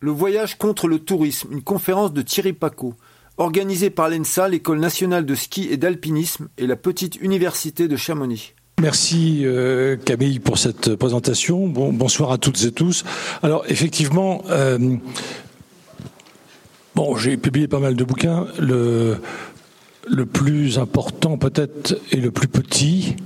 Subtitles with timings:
[0.00, 2.94] Le voyage contre le tourisme, une conférence de Thierry Paco,
[3.36, 8.54] organisée par l'ENSA, l'École nationale de ski et d'alpinisme et la petite université de Chamonix.
[8.80, 11.66] Merci euh, Camille pour cette présentation.
[11.66, 13.04] bonsoir à toutes et tous.
[13.42, 14.78] Alors effectivement, euh,
[16.94, 18.46] bon, j'ai publié pas mal de bouquins.
[18.60, 19.16] Le,
[20.06, 23.16] le plus important peut-être et le plus petit,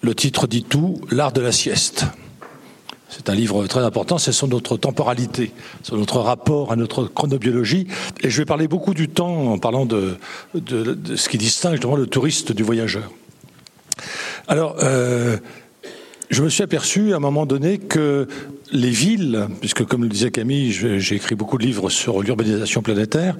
[0.00, 2.06] le titre dit tout, L'art de la sieste.
[3.08, 5.52] C'est un livre très important, c'est sur notre temporalité,
[5.82, 7.86] sur notre rapport à notre chronobiologie.
[8.22, 10.18] Et je vais parler beaucoup du temps en parlant de,
[10.54, 13.10] ce qui distingue justement le touriste du voyageur.
[14.46, 15.38] Alors, euh,
[16.30, 18.28] je me suis aperçu à un moment donné que
[18.70, 23.36] les villes, puisque comme le disait Camille, j'ai écrit beaucoup de livres sur l'urbanisation planétaire,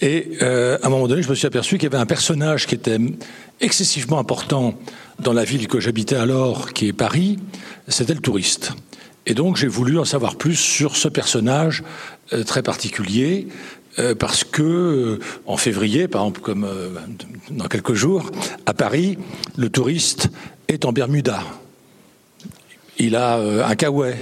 [0.00, 2.66] et euh, à un moment donné, je me suis aperçu qu'il y avait un personnage
[2.66, 2.98] qui était
[3.60, 4.74] excessivement important
[5.18, 7.38] dans la ville que j'habitais alors, qui est Paris,
[7.88, 8.74] c'était le touriste.
[9.28, 11.84] Et donc j'ai voulu en savoir plus sur ce personnage
[12.32, 13.46] euh, très particulier,
[14.00, 16.66] euh, parce que en février, par exemple, comme
[17.50, 18.32] dans quelques jours,
[18.66, 19.18] à Paris,
[19.56, 20.30] le touriste
[20.66, 21.40] est en Bermuda
[22.98, 24.16] il a euh, un kawaii,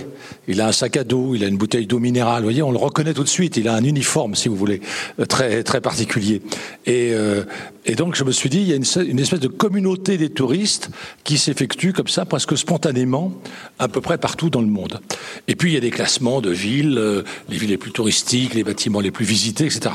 [0.49, 2.43] il a un sac à dos, il a une bouteille d'eau minérale.
[2.43, 3.57] Vous voyez, on le reconnaît tout de suite.
[3.57, 4.81] Il a un uniforme, si vous voulez,
[5.19, 6.43] euh, très très particulier.
[6.85, 7.45] Et, euh,
[7.87, 10.29] et donc, je me suis dit, il y a une, une espèce de communauté des
[10.29, 10.91] touristes
[11.25, 13.33] qui s'effectue comme ça, presque spontanément,
[13.79, 15.01] à peu près partout dans le monde.
[15.49, 18.65] Et puis, il y a des classements de villes, les villes les plus touristiques, les
[18.65, 19.95] bâtiments les plus visités, etc.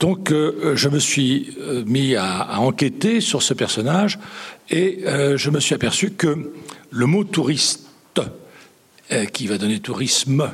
[0.00, 4.18] Donc, je me suis mis à, à, enquêter sur ce personnage
[4.70, 5.00] et
[5.36, 6.52] je me suis aperçu que
[6.90, 7.84] le mot touriste
[9.12, 10.50] euh, qui va donner tourisme,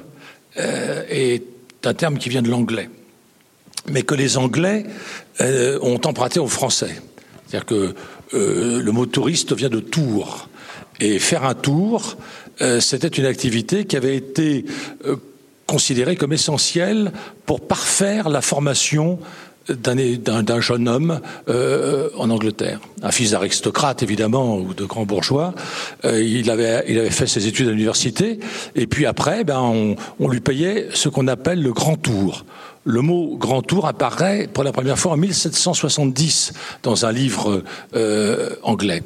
[0.58, 1.44] euh, est
[1.84, 2.90] un terme qui vient de l'anglais,
[3.88, 4.86] mais que les Anglais
[5.40, 7.00] euh, ont emprunté au français.
[7.46, 7.94] C'est-à-dire que
[8.32, 10.48] le mot touriste vient de tour.
[11.00, 12.16] Et faire un tour,
[12.78, 14.64] c'était une activité qui avait été
[15.66, 17.10] considérée comme essentielle
[17.44, 19.18] pour parfaire la formation
[19.74, 25.54] d'un jeune homme euh, en Angleterre, un fils d'aristocrate évidemment ou de grand bourgeois.
[26.04, 28.38] Euh, il avait il avait fait ses études à l'université
[28.74, 32.44] et puis après, ben on, on lui payait ce qu'on appelle le grand tour.
[32.84, 36.52] Le mot grand tour apparaît pour la première fois en 1770
[36.82, 37.62] dans un livre
[37.94, 39.02] euh, anglais.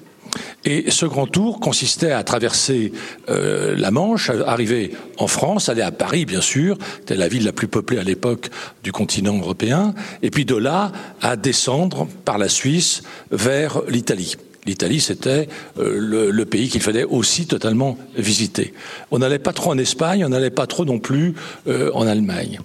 [0.65, 2.93] Et ce grand tour consistait à traverser
[3.29, 7.53] euh, la Manche, arriver en France, aller à Paris, bien sûr, c'était la ville la
[7.53, 8.51] plus peuplée à l'époque
[8.83, 14.37] du continent européen, et puis de là à descendre par la Suisse vers l'Italie.
[14.67, 15.49] L'Italie, c'était
[15.79, 18.73] euh, le, pays qu'il fallait aussi totalement visiter.
[19.11, 21.35] On n'allait pas trop en Espagne, on n'allait pas trop non plus
[21.67, 22.61] euh, en Allemagne.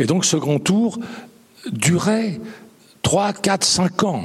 [0.00, 0.98] Et donc ce grand tour
[1.70, 2.40] durait
[3.02, 4.24] 3, 4, 5 ans.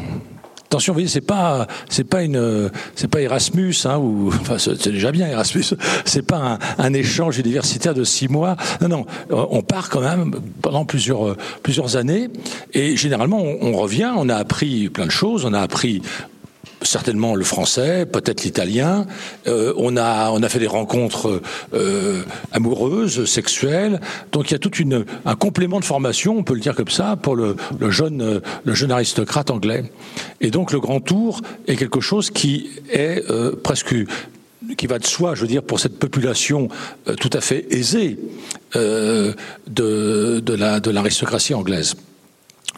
[0.70, 4.92] Attention, vous voyez, c'est pas, c'est pas une, c'est pas Erasmus, hein, ou, enfin, c'est
[4.92, 5.64] déjà bien Erasmus.
[6.06, 8.56] C'est pas un, échange universitaire de six mois.
[8.82, 12.30] Non, non, on part quand même pendant plusieurs, plusieurs années,
[12.74, 16.02] et généralement, on revient, on a appris plein de choses, on a appris
[16.82, 19.06] certainement le français, peut-être l'italien.
[19.48, 21.42] Euh, on a on a fait des rencontres
[21.74, 24.00] euh, amoureuses, sexuelles.
[24.32, 26.90] Donc il y a tout une un complément de formation, on peut le dire comme
[26.90, 27.56] ça, pour le,
[27.90, 29.84] jeune le jeune aristocrate anglais.
[30.42, 33.96] Et donc le grand tour est quelque chose qui est euh, presque
[34.78, 36.70] qui va de soi, je veux dire, pour cette population
[37.20, 38.20] tout à fait aisée
[38.76, 39.36] de,
[39.68, 41.96] de la de l'aristocratie anglaise.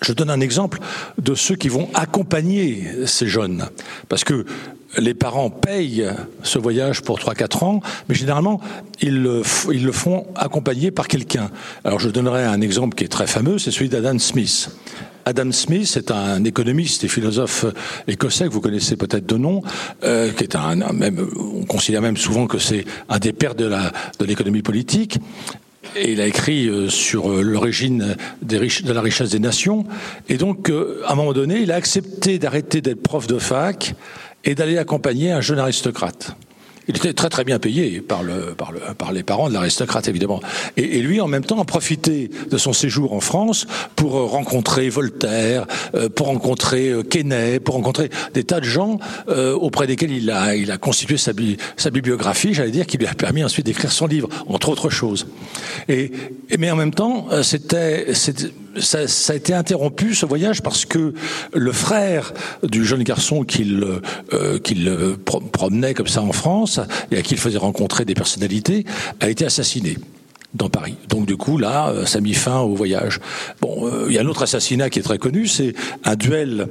[0.04, 0.80] Je donne un exemple
[1.22, 3.68] de ceux qui vont accompagner ces jeunes,
[4.10, 4.46] parce que
[4.98, 6.06] les parents payent
[6.44, 8.60] ce voyage pour 3-4 ans, mais généralement,
[9.02, 11.50] ils le, font accompagner par quelqu'un.
[11.84, 14.70] Alors je donnerai un exemple qui est très fameux, c'est celui d'Adam Smith.
[15.26, 17.66] Adam Smith est un économiste et philosophe
[18.08, 19.62] écossais que vous connaissez peut-être de nom,
[20.04, 23.70] euh, qui est un, même, on considère même souvent que c'est un des pères de
[24.26, 25.20] l'économie politique.
[25.96, 29.86] Il a écrit euh, sur euh, l'origine de la richesse des nations.
[30.30, 33.96] Et donc, euh, à un moment donné, il a accepté d'arrêter d'être prof de fac
[34.44, 36.36] et d'aller accompagner un jeune aristocrate.
[36.92, 40.10] Il était très très bien payé par, le, par, le, par les parents de l'aristocrate
[40.10, 40.42] évidemment.
[40.76, 45.68] Et, lui en même temps a profité de son séjour en France pour rencontrer Voltaire,
[45.96, 49.00] euh, pour rencontrer euh, Quesnay, pour rencontrer des tas de gens
[49.30, 51.32] euh, auprès desquels il a, il a constitué sa,
[51.92, 55.28] bibliographie, j'allais dire, qui lui a permis ensuite d'écrire son livre, entre autres choses.
[55.88, 56.12] Et
[56.60, 58.14] mais en même temps, c'était
[58.80, 59.00] ça,
[59.34, 61.14] a été interrompu ce voyage parce que
[61.54, 62.34] le frère
[62.64, 63.84] du jeune garçon qu'il
[64.34, 64.92] euh, qu'il
[65.26, 66.80] promenait comme ça en France
[67.12, 68.86] et à qui il faisait rencontrer des personnalités
[69.20, 69.98] a été assassiné
[70.54, 70.96] dans Paris.
[71.08, 73.20] Donc du coup là, euh, ça a mis fin au voyage.
[73.62, 75.74] Bon, euh, il y a un autre assassinat qui est très connu, c'est
[76.04, 76.68] un duel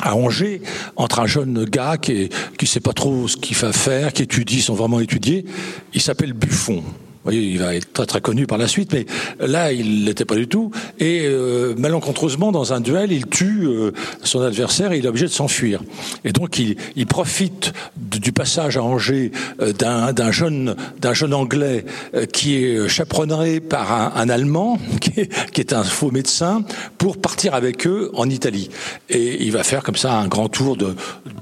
[0.00, 0.62] à Angers
[0.96, 4.62] entre un jeune gars qui, qui sait pas trop ce qu'il va faire, qui étudie
[4.62, 5.44] sans vraiment étudier.
[5.92, 6.84] Il s'appelle Buffon
[7.30, 9.06] il va être très très connu par la suite, mais
[9.40, 10.70] là, il l'était pas du tout.
[10.98, 13.92] Et euh, malencontreusement, dans un duel, il tue euh,
[14.22, 15.80] son adversaire et il est obligé de s'enfuir.
[16.24, 16.76] Et donc, il,
[17.06, 20.76] profite du passage à Angers euh, d'un jeune
[21.12, 21.86] jeune anglais
[22.32, 26.62] qui est chaperonné par un, Allemand qui est, un faux médecin
[26.98, 28.68] pour partir avec eux en Italie.
[29.08, 30.76] Et il va faire comme ça un grand tour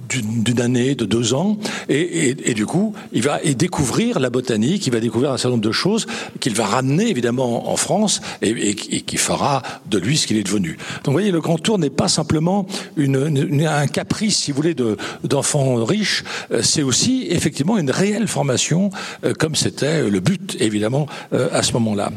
[0.08, 4.86] d'une année, de deux ans, et, et, et, du coup, il va découvrir la botanique,
[4.86, 6.06] il va découvrir un certain nombre de choses
[6.40, 10.78] qu'il va ramener évidemment en France et, qui fera de lui ce qu'il est devenu.
[11.04, 14.74] Donc vous voyez, le grand tour n'est pas simplement un caprice, si vous voulez,
[15.24, 18.90] d'enfants riches, euh, c'est aussi effectivement une réelle formation,
[19.24, 22.10] euh, comme c'était le but évidemment euh, à ce moment-là.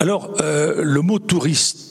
[0.00, 1.87] Alors, le mot touriste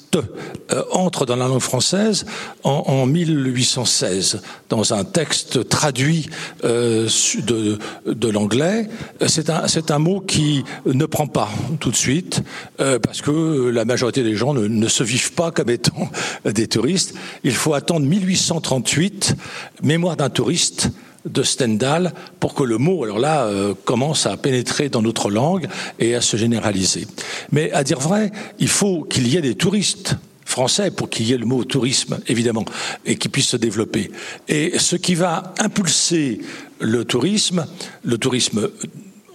[0.72, 2.25] euh, entre dans la langue française
[2.64, 6.30] en, en 1816 dans un texte traduit
[6.64, 7.08] euh,
[7.40, 8.90] de, l'anglais.
[9.28, 11.50] C'est un, c'est un mot qui ne prend pas
[11.80, 12.44] tout de suite
[12.80, 16.10] euh, parce que la majorité des gens ne, ne, se vivent pas comme étant
[16.46, 17.14] des touristes.
[17.44, 19.36] Il faut attendre 1838,
[19.84, 20.90] mémoire d'un touriste
[21.27, 25.68] de Stendhal pour que le mot, alors là, euh, commence à pénétrer dans notre langue
[26.00, 27.07] et à se généraliser.
[27.51, 30.15] Mais à dire vrai, il faut qu'il y ait des touristes
[30.45, 32.65] français pour qu'il y ait le mot tourisme, évidemment,
[33.06, 34.12] et qui puisse se développer.
[34.47, 36.39] Et ce qui va impulser
[36.79, 37.65] le tourisme,
[38.03, 38.69] le tourisme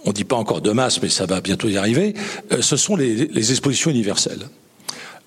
[0.05, 2.13] on ne dit pas encore de masse, mais ça va bientôt y arriver,
[2.51, 4.49] euh, ce sont les, les expositions universelles.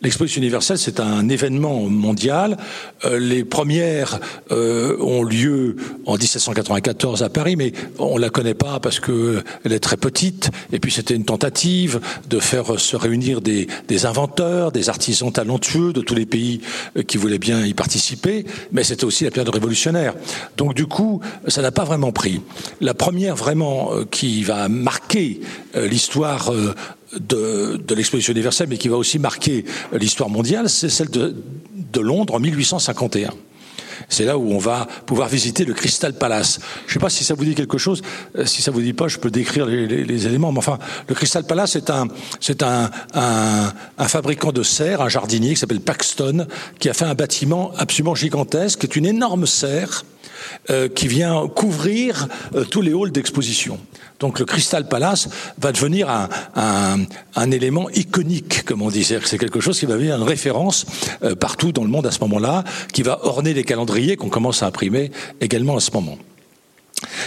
[0.02, 2.58] L'exposition universelle, c'est un événement mondial.
[3.06, 4.20] Euh, les premières
[4.50, 9.72] euh, ont lieu en 1794 à Paris, mais on la connaît pas parce que elle
[9.72, 10.50] est très petite.
[10.70, 13.68] Et puis c'était une tentative de faire se réunir des,
[14.04, 16.60] inventeurs, des artisans talentueux de tous les pays
[16.98, 18.44] euh, qui voulaient bien y participer.
[18.72, 20.12] Mais c'était aussi la période révolutionnaire.
[20.58, 22.42] Donc du coup, ça n'a pas vraiment pris.
[22.82, 25.40] La première vraiment qui va marquer
[25.74, 26.52] l'histoire
[27.12, 31.34] de, l'exposition universelle, mais qui va aussi marquer l'histoire mondiale, c'est celle de,
[31.98, 33.30] Londres en 1851.
[34.10, 36.60] C'est là où on va pouvoir visiter le Crystal Palace.
[36.86, 38.02] Je ne sais pas si ça vous dit quelque chose.
[38.36, 40.52] Euh, si ça vous dit pas, je peux décrire les, éléments.
[40.52, 42.06] Mais enfin, le Crystal Palace, c'est un,
[42.38, 46.46] c'est un, un, fabricant de serre, un jardinier qui s'appelle Paxton,
[46.78, 50.04] qui a fait un bâtiment absolument gigantesque, qui est une énorme serre
[50.70, 53.78] euh, qui vient couvrir euh, tous les halls d'exposition.
[54.18, 55.28] Donc le Crystal Palace
[55.58, 56.08] va devenir
[56.54, 59.18] un, élément iconique, comme on disait.
[59.24, 60.86] C'est quelque chose qui va devenir une référence
[61.22, 64.62] euh, partout dans le monde à ce moment-là, qui va orner les calendriers qu'on commence
[64.62, 65.10] à imprimer
[65.40, 66.18] également à ce moment.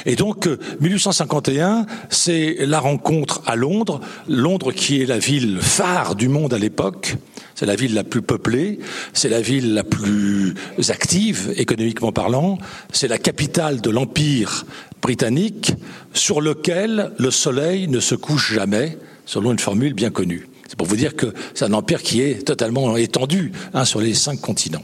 [0.05, 0.47] Et donc,
[0.79, 6.57] 1851, c'est la rencontre à Londres, Londres qui est la ville phare du monde à
[6.57, 7.17] l'époque,
[7.55, 8.79] c'est la ville la plus peuplée,
[9.13, 10.55] c'est la ville la plus
[10.87, 12.57] active économiquement parlant,
[12.91, 14.65] c'est la capitale de l'Empire
[15.01, 15.73] britannique
[16.13, 20.47] sur lequel le soleil ne se couche jamais, selon une formule bien connue.
[20.67, 24.13] C'est pour vous dire que c'est un empire qui est totalement étendu hein, sur les
[24.13, 24.83] cinq continents.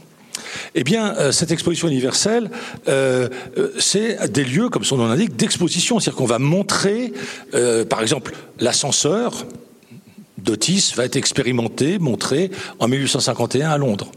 [0.76, 2.50] Eh bien, euh, cette exposition universelle,
[2.88, 6.00] euh, euh, c'est des lieux, comme son nom l'indique, d'exposition.
[6.00, 7.14] C'est-à-dire qu'on va montrer,
[7.90, 9.46] par exemple, l'ascenseur
[10.38, 14.12] d'Otis va être expérimenté, montré en 1851 à Londres.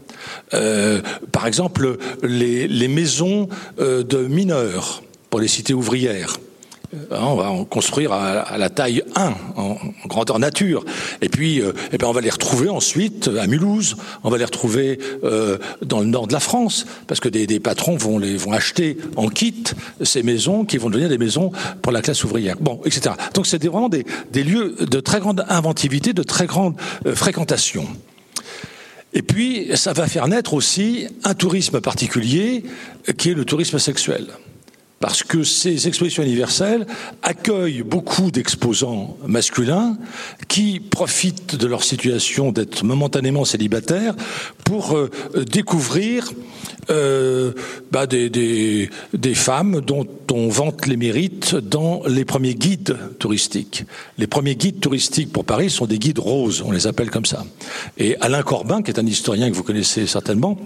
[1.31, 3.49] Par exemple, les, maisons
[3.79, 6.37] de mineurs pour les cités ouvrières
[7.11, 9.77] on va en construire à, la taille 1, en,
[10.07, 10.83] grandeur nature.
[11.21, 14.45] Et puis, euh, eh ben on va les retrouver ensuite à Mulhouse, on va les
[14.45, 18.97] retrouver euh, dans le nord de la France, parce que des, patrons vont, les, acheter
[19.15, 19.63] en kit
[20.01, 22.55] ces maisons qui vont devenir des maisons pour la classe ouvrière.
[22.59, 23.15] Bon, etc.
[23.33, 26.75] Donc c'est vraiment des, des, lieux de très grande inventivité, de très grande
[27.05, 27.85] euh, fréquentation.
[29.13, 32.63] Et puis, ça va faire naître aussi un tourisme particulier
[33.17, 34.27] qui est le tourisme sexuel
[34.99, 36.85] parce que ces expositions universelles
[37.23, 39.97] accueillent beaucoup d'exposants masculins
[40.47, 44.15] qui profitent de leur situation d'être momentanément célibataires
[44.65, 45.09] pour euh,
[45.49, 46.31] découvrir
[46.89, 47.53] euh,
[47.91, 53.85] bah, des, des, des, femmes dont on vante les mérites dans les premiers guides touristiques.
[54.17, 57.45] Les premiers guides touristiques pour Paris sont des guides roses, on les appelle comme ça.
[57.97, 60.57] Et Alain Corbin, qui est un historien que vous connaissez certainement,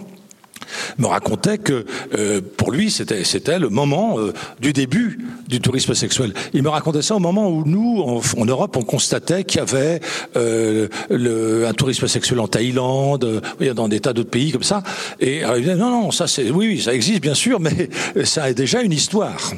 [0.98, 1.86] me racontait que
[2.18, 6.34] euh, pour lui c'était c'était le moment euh, du début du tourisme sexuel.
[6.54, 8.02] Il me racontait ça au moment où nous
[8.38, 10.00] en, Europe on constatait qu'il y avait
[10.36, 14.84] euh, le, un tourisme sexuel en Thaïlande, euh, dans des tas d'autres pays comme ça.
[15.20, 17.90] Et alors, il disait non non ça c'est oui, oui ça existe bien sûr mais
[18.24, 19.52] ça a déjà une histoire.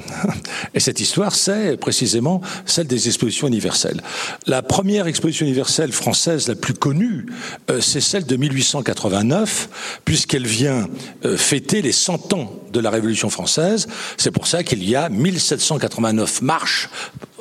[0.73, 4.01] Et cette histoire c'est précisément celle des expositions universelles.
[4.47, 7.25] La première exposition universelle française la plus connue
[7.69, 10.87] euh, c'est celle de 1889 puisqu'elle vient
[11.37, 13.87] fêter les 100 ans de la Révolution française.
[14.17, 16.89] C'est pour ça qu'il y a 1789 marches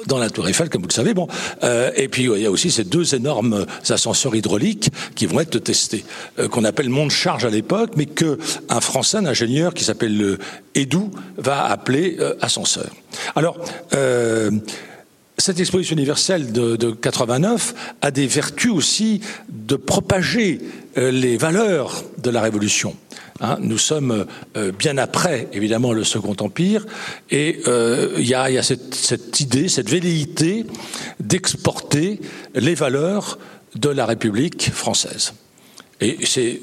[0.06, 1.14] dans la Tour Eiffel, comme vous le savez.
[1.14, 1.28] Bon,
[1.62, 5.58] euh, et puis il y a aussi ces deux énormes ascenseurs hydrauliques qui vont être
[5.58, 6.04] testés,
[6.38, 10.16] euh, qu'on appelle monte charge à l'époque, mais que un Français, un ingénieur qui s'appelle
[10.16, 10.38] le
[10.74, 12.90] Edou, va appeler euh, ascenseur.
[13.34, 13.58] Alors.
[15.36, 20.60] cette exposition universelle de, de, 89 a des vertus aussi de propager
[20.96, 22.94] les valeurs de la Révolution.
[23.40, 24.26] Hein, nous sommes
[24.56, 26.86] euh, bien après, évidemment, le Second Empire,
[27.30, 30.64] et euh, il y a, cette, idée, cette velléité
[31.18, 32.20] d'exporter
[32.54, 33.38] les valeurs
[33.74, 35.32] de la République française.
[36.00, 36.60] Et c'est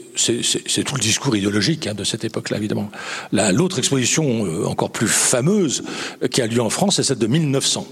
[0.85, 2.89] tout le discours idéologique hein, de cette époque-là, évidemment.
[3.31, 5.83] L'autre exposition euh, encore plus fameuse
[6.31, 7.85] qui a lieu en France, c'est celle de 1900.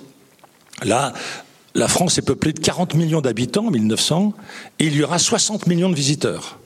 [0.83, 1.11] Là,
[1.75, 4.33] la France est peuplée de 40 millions d'habitants en 1900,
[4.79, 6.58] et il y aura 60 millions de visiteurs.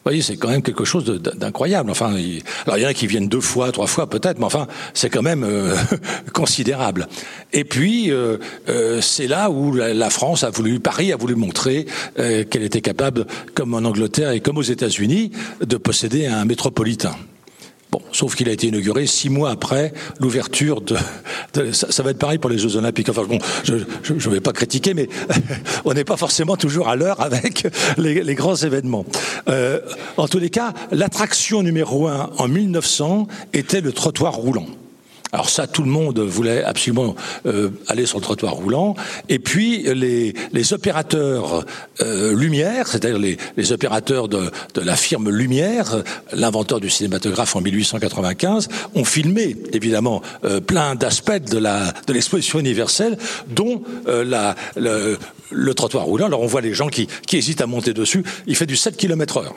[0.00, 1.90] Vous voyez, c'est quand même quelque chose d'incroyable.
[1.90, 4.46] Enfin, il, alors il y en a qui viennent deux fois, trois fois peut-être, mais
[4.46, 5.76] enfin, c'est quand même euh,
[6.32, 7.06] considérable.
[7.52, 8.38] Et puis, euh,
[8.70, 11.84] euh, c'est là où la, France a voulu, Paris a voulu montrer
[12.16, 17.14] qu'elle était capable, comme en Angleterre et comme aux États-Unis, de posséder un métropolitain.
[17.90, 20.96] Bon, sauf qu'il a été inauguré six mois après l'ouverture de.
[21.72, 23.08] ça, va être pareil pour les Jeux Olympiques.
[23.08, 23.74] Enfin bon, je
[24.12, 25.08] ne vais pas critiquer, mais
[25.84, 27.66] on n'est pas forcément toujours à l'heure avec
[27.98, 29.04] les, grands événements.
[29.48, 29.80] Euh,
[30.16, 34.66] en tous les cas, l'attraction numéro un en 1900 était le trottoir roulant.
[35.32, 37.14] Alors ça, tout le monde voulait absolument
[37.46, 38.94] euh, aller sur le trottoir roulant.
[39.28, 41.64] Et puis les, les opérateurs
[42.00, 49.04] euh, Lumière, c'est-à-dire les, opérateurs de, la firme Lumière, l'inventeur du cinématographe en 1895, ont
[49.04, 53.16] filmé évidemment euh, plein d'aspects de l'exposition universelle,
[53.48, 56.26] dont euh, le, trottoir roulant.
[56.26, 58.24] Alors on voit les gens qui, qui hésitent à monter dessus.
[58.46, 59.54] Il fait du 7 km heure.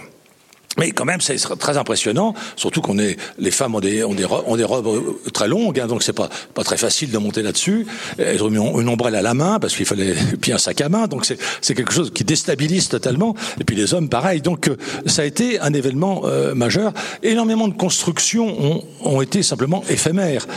[0.77, 4.25] Mais quand même, c'est très impressionnant, surtout qu'on est, les femmes ont des, ont des,
[4.25, 7.43] ont des robes euh, très longues, hein, donc c'est pas, pas très facile de monter
[7.43, 7.85] là-dessus.
[8.17, 10.89] Elles ont mis une ombrelle à la main parce qu'il fallait puis un sac à
[10.89, 13.35] main, donc c'est quelque chose qui déstabilise totalement.
[13.59, 14.41] Et puis les hommes, pareil.
[14.41, 16.93] Donc euh, ça a été un événement euh, majeur.
[17.21, 20.47] Énormément de constructions ont, ont été simplement éphémères.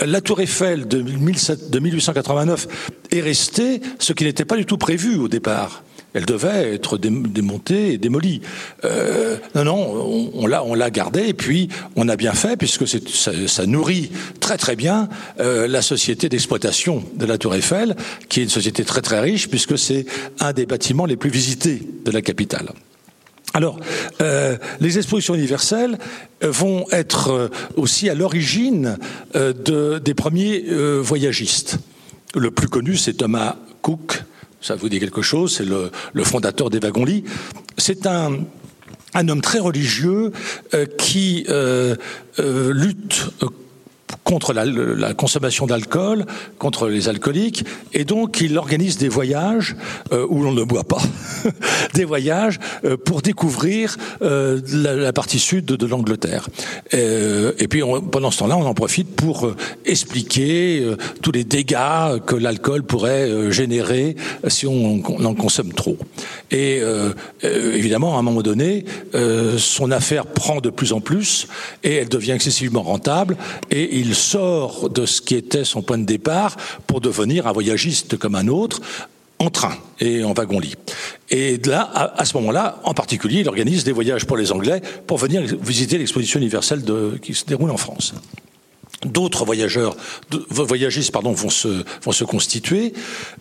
[0.00, 2.66] La Tour Eiffel de, 17, de 1889
[3.12, 5.82] est restée, ce qui n'était pas du tout prévu au départ
[6.16, 8.40] elle devait être démontée et démolie.
[8.86, 14.10] Euh, non, non, on, l'a, gardée et puis on a bien fait puisque ça, nourrit
[14.40, 17.96] très très bien euh, la société d'exploitation de la Tour Eiffel,
[18.30, 20.06] qui est une société très très riche puisque c'est
[20.40, 22.70] un des bâtiments les plus visités de la capitale.
[23.52, 23.78] Alors,
[24.22, 25.98] euh, les expositions universelles
[26.40, 28.96] vont être aussi à l'origine
[29.34, 30.64] de, des premiers
[31.00, 31.76] voyagistes.
[32.34, 34.22] Le plus connu, c'est Thomas Cook,
[34.66, 37.22] ça vous dit quelque chose, c'est le, fondateur des wagons-lits.
[37.78, 38.40] C'est un,
[39.14, 40.32] un homme très religieux
[40.74, 41.94] euh, qui euh,
[42.40, 43.28] euh, lutte
[44.24, 46.26] contre la, consommation d'alcool,
[46.58, 49.76] contre les alcooliques, et donc il organise des voyages
[50.12, 51.00] euh, où l'on ne boit pas,
[51.94, 56.48] des voyages euh, pour découvrir euh, la, partie sud de, l'Angleterre.
[56.92, 59.52] Et puis pendant ce temps-là, on en profite pour
[59.84, 60.84] expliquer
[61.22, 64.16] tous les dégâts que l'alcool pourrait générer
[64.48, 65.96] si on, on, en consomme trop.
[66.50, 66.82] Et
[67.42, 68.84] évidemment, à un moment donné,
[69.58, 71.46] son affaire prend de plus en plus
[71.84, 73.36] et elle devient excessivement rentable
[73.70, 78.16] et il sort de ce qui était son point de départ pour devenir un voyagiste
[78.16, 78.80] comme un autre,
[79.38, 80.76] en train et en wagon-lit.
[81.30, 81.82] Et là,
[82.16, 85.98] à, ce moment-là, en particulier, il organise des voyages pour les Anglais pour venir visiter
[85.98, 86.82] l'exposition universelle
[87.20, 88.14] qui se déroule en France
[89.04, 89.96] d'autres voyageurs,
[90.50, 92.92] voyagistes pardon, vont se, vont se constituer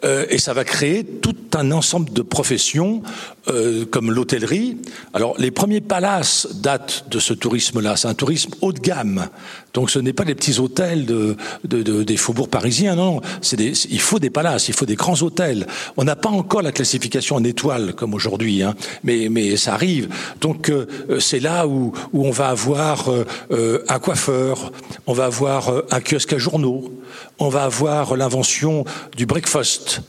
[0.04, 3.02] euh, et ça va créer tout un ensemble de professions
[3.48, 4.78] euh, comme l'hôtellerie.
[5.14, 7.96] Alors les premiers palaces datent de ce tourisme-là.
[7.96, 9.28] C'est un tourisme haut de gamme.
[9.74, 11.36] Donc ce n'est pas les petits hôtels de,
[11.66, 12.96] de, de des faubourgs parisiens.
[12.96, 13.22] Non,
[13.54, 15.68] des, il faut des palaces, il faut des grands hôtels.
[15.98, 20.10] On n'a pas encore la classification en étoiles comme aujourd'hui, hein, mais, mais ça arrive.
[20.42, 20.86] Donc euh,
[21.20, 24.72] c'est là où, où on va avoir euh, un coiffeur,
[25.08, 26.92] on va avoir euh, un kiosque à journaux,
[27.40, 28.86] on va avoir l'invention
[29.16, 30.02] du breakfast,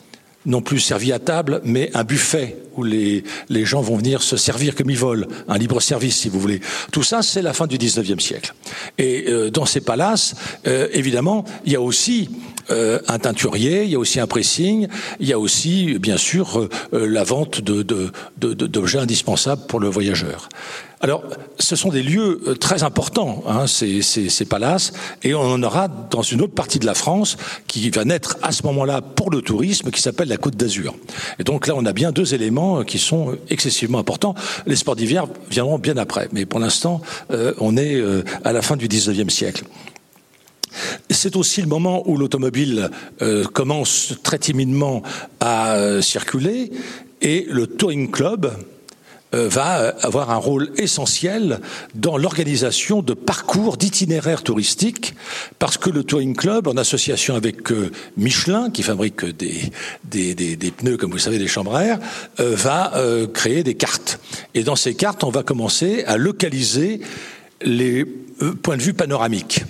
[0.47, 4.37] non plus servi à table, mais un buffet où les, les gens vont venir se
[4.37, 6.61] servir comme ils veulent, un libre service si vous voulez.
[6.93, 8.55] Tout ça, c'est la fin du 19e siècle.
[8.99, 10.35] Et euh, dans ces palaces,
[10.67, 12.29] euh, évidemment, il y a aussi
[12.71, 14.89] euh, un teinturier, il y a aussi un pressing,
[15.21, 16.59] il y a aussi, bien sûr,
[16.93, 20.49] euh, la vente d'objets de, de, de, indispensables pour le voyageur.
[21.01, 21.25] Alors,
[21.59, 25.89] ce sont des lieux euh, très importants, hein, ces, ces, palaces, et on en aura
[25.89, 27.37] dans une autre partie de la France
[27.67, 30.95] qui va naître à ce moment-là pour le tourisme, qui s'appelle la Côte d'Azur.
[31.39, 34.35] Et donc là, on a bien deux éléments qui sont excessivement importants.
[34.67, 38.63] Les sports d'hiver viendront bien après, mais pour l'instant, euh, on est euh, à la
[38.63, 39.65] fin du 19e siècle.
[41.11, 42.91] C'est aussi le moment où l'automobile
[43.55, 45.03] commence très timidement
[45.41, 46.71] à circuler
[47.23, 48.51] et le Touring Club, euh,
[49.33, 51.61] va avoir un rôle essentiel
[51.95, 55.15] dans l'organisation de parcours d'itinéraires touristiques,
[55.59, 59.71] parce que le Touring Club, en association avec euh, Michelin, qui fabrique des,
[60.05, 61.99] des, pneus, comme vous savez, des chambres à air,
[62.41, 62.93] euh, va
[63.35, 64.19] créer des cartes.
[64.55, 67.01] Et dans ces cartes, on va commencer à localiser
[67.63, 69.65] les points de vue panoramiques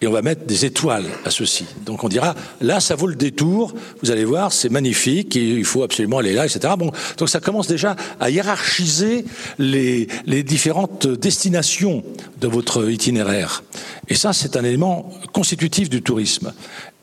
[0.00, 1.66] et on va mettre des étoiles à ceci.
[1.84, 5.82] Donc on dira, là, ça vaut le détour, vous allez voir, c'est magnifique, il faut
[5.82, 6.74] absolument aller là, etc.
[6.78, 9.24] Bon, donc ça commence déjà à hiérarchiser
[9.58, 12.04] les, les différentes destinations
[12.40, 13.64] de votre itinéraire.
[14.08, 16.52] Et ça, c'est un élément constitutif du tourisme.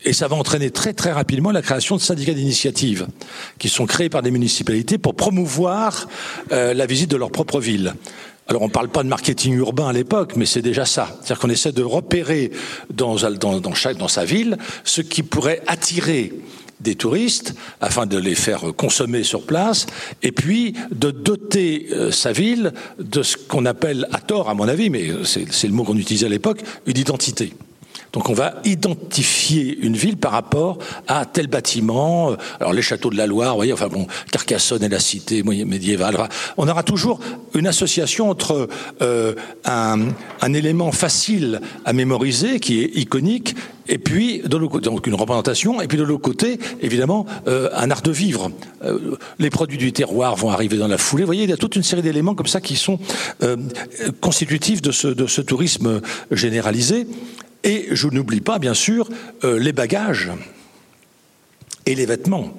[0.06, 3.08] Et ça va entraîner très très rapidement la création de syndicats d'initiative
[3.58, 6.08] qui sont créés par des municipalités pour promouvoir
[6.52, 7.96] euh, la visite de leur propre ville.
[8.48, 11.08] Alors on ne parle pas de marketing urbain à l'époque, mais c'est déjà ça.
[11.16, 12.52] C'est-à-dire qu'on essaie de repérer
[12.94, 13.18] dans,
[13.74, 16.32] chaque, dans sa ville ce qui pourrait attirer
[16.80, 19.88] des touristes afin de les faire consommer sur place
[20.22, 24.68] et puis de doter euh, sa ville de ce qu'on appelle à tort à mon
[24.68, 27.54] avis mais c'est le mot qu'on utilisait à l'époque une identité.
[28.15, 32.34] Donc on va identifier une ville par rapport à tel bâtiment.
[32.62, 36.17] Alors les châteaux de la Loire, vous voyez, enfin bon, Carcassonne et la cité médiévale.
[36.55, 37.19] On aura toujours
[37.53, 38.69] une association entre
[39.01, 39.34] euh,
[39.65, 43.53] un, élément facile à mémoriser, qui est iconique,
[43.89, 48.01] et puis de donc une représentation, et puis de l'autre côté, évidemment, euh, un art
[48.01, 48.50] de vivre.
[48.86, 51.24] Euh, les produits du terroir vont arriver dans la foulée.
[51.24, 52.98] Vous voyez, il y a toute une série d'éléments comme ça qui sont
[54.22, 56.00] constitutifs de ce tourisme
[56.31, 57.07] généralisé.
[57.63, 59.09] Et je n'oublie pas, bien sûr,
[59.43, 60.31] euh, les bagages
[61.85, 62.55] et les vêtements.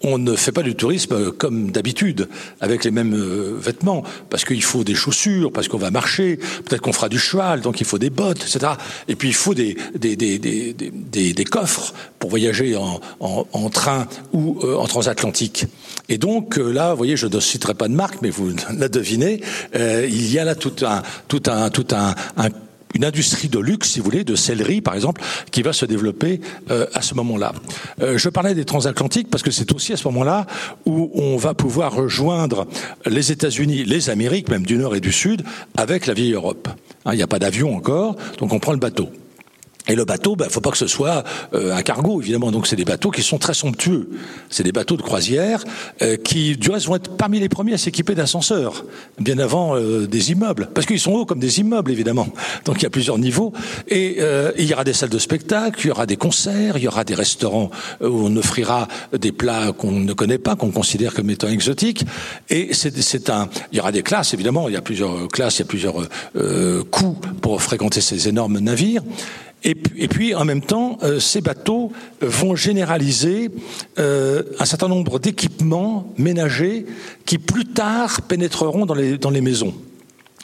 [0.00, 2.28] On ne fait pas du tourisme comme d'habitude,
[2.60, 6.80] avec les mêmes euh, vêtements, parce qu'il faut des chaussures, parce qu'on va marcher, peut-être
[6.80, 8.74] qu'on fera du cheval, donc il faut des bottes, etc.
[9.08, 10.72] Et puis il faut des, des, des,
[11.34, 15.66] des coffres pour voyager en, en, train ou euh, en transatlantique.
[16.08, 19.40] Et donc là, vous voyez, je ne citerai pas de marque, mais vous la devinez,
[19.74, 22.14] il y a là tout un, tout un, tout un
[22.94, 26.40] une industrie de luxe, si vous voulez, de céleri, par exemple, qui va se développer
[26.70, 27.52] euh, à ce moment-là.
[28.00, 30.46] Euh, je parlais des transatlantiques parce que c'est aussi à ce moment-là
[30.86, 32.66] où on va pouvoir rejoindre
[33.06, 35.42] les États-Unis, les Amériques, même du Nord et du Sud,
[35.76, 36.68] avec la vieille Europe.
[37.04, 39.08] Hein, il n'y a pas d'avion encore, donc on prend le bateau.
[39.88, 41.24] Et le bateau, il ben, faut pas que ce soit
[41.54, 42.52] euh, un cargo, évidemment.
[42.52, 44.10] Donc c'est des bateaux qui sont très somptueux.
[44.50, 45.64] C'est des bateaux de croisière
[46.02, 48.84] euh, qui, du reste, vont être parmi les premiers à s'équiper d'ascenseurs,
[49.18, 52.28] bien avant euh, des immeubles, parce qu'ils sont hauts comme des immeubles, évidemment.
[52.66, 53.52] Donc il y a plusieurs niveaux.
[53.88, 54.18] Et
[54.58, 57.04] il y aura des salles de spectacle, il y aura des concerts, il y aura
[57.04, 57.70] des restaurants
[58.00, 62.04] où on offrira des plats qu'on ne connaît pas, qu'on considère comme étant exotiques.
[62.50, 64.68] Et c'est un, il y aura des classes, évidemment.
[64.68, 66.08] Il y a plusieurs classes, il y a plusieurs
[66.90, 69.02] coûts pour fréquenter ces énormes navires.
[69.64, 71.90] Et, puis, en même temps, euh, ces bateaux
[72.20, 73.50] vont généraliser
[73.98, 76.86] euh, un certain nombre d'équipements ménagers
[77.26, 78.94] qui plus tard pénétreront dans
[79.30, 79.74] les maisons.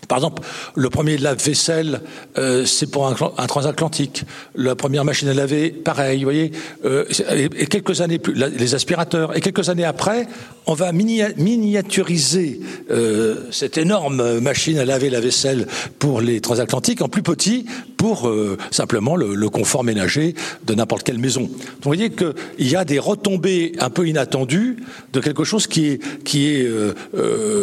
[0.09, 0.43] Par exemple,
[0.75, 2.01] le premier lave-vaisselle,
[2.39, 4.25] euh, c'est pour un, transatlantique.
[4.55, 6.53] La première machine à laver, pareil, vous voyez.
[6.85, 9.37] Euh, et, quelques années plus, les aspirateurs.
[9.37, 10.27] Et quelques années après,
[10.67, 15.67] on va miniaturiser euh, cette énorme machine à laver la vaisselle
[15.99, 18.31] pour les transatlantiques en plus petit pour
[18.71, 20.35] simplement le, confort ménager
[20.67, 21.43] de n'importe quelle maison.
[21.43, 24.77] Donc vous voyez qu'il y a des retombées un peu inattendues
[25.15, 26.69] de quelque chose qui est, qui est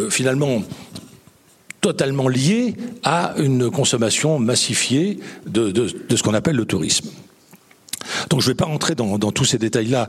[0.10, 0.64] finalement
[1.82, 7.10] totalement lié à une consommation massifiée de, de, ce qu'on appelle le tourisme.
[8.30, 10.08] Donc je ne vais pas rentrer dans, dans tous ces détails-là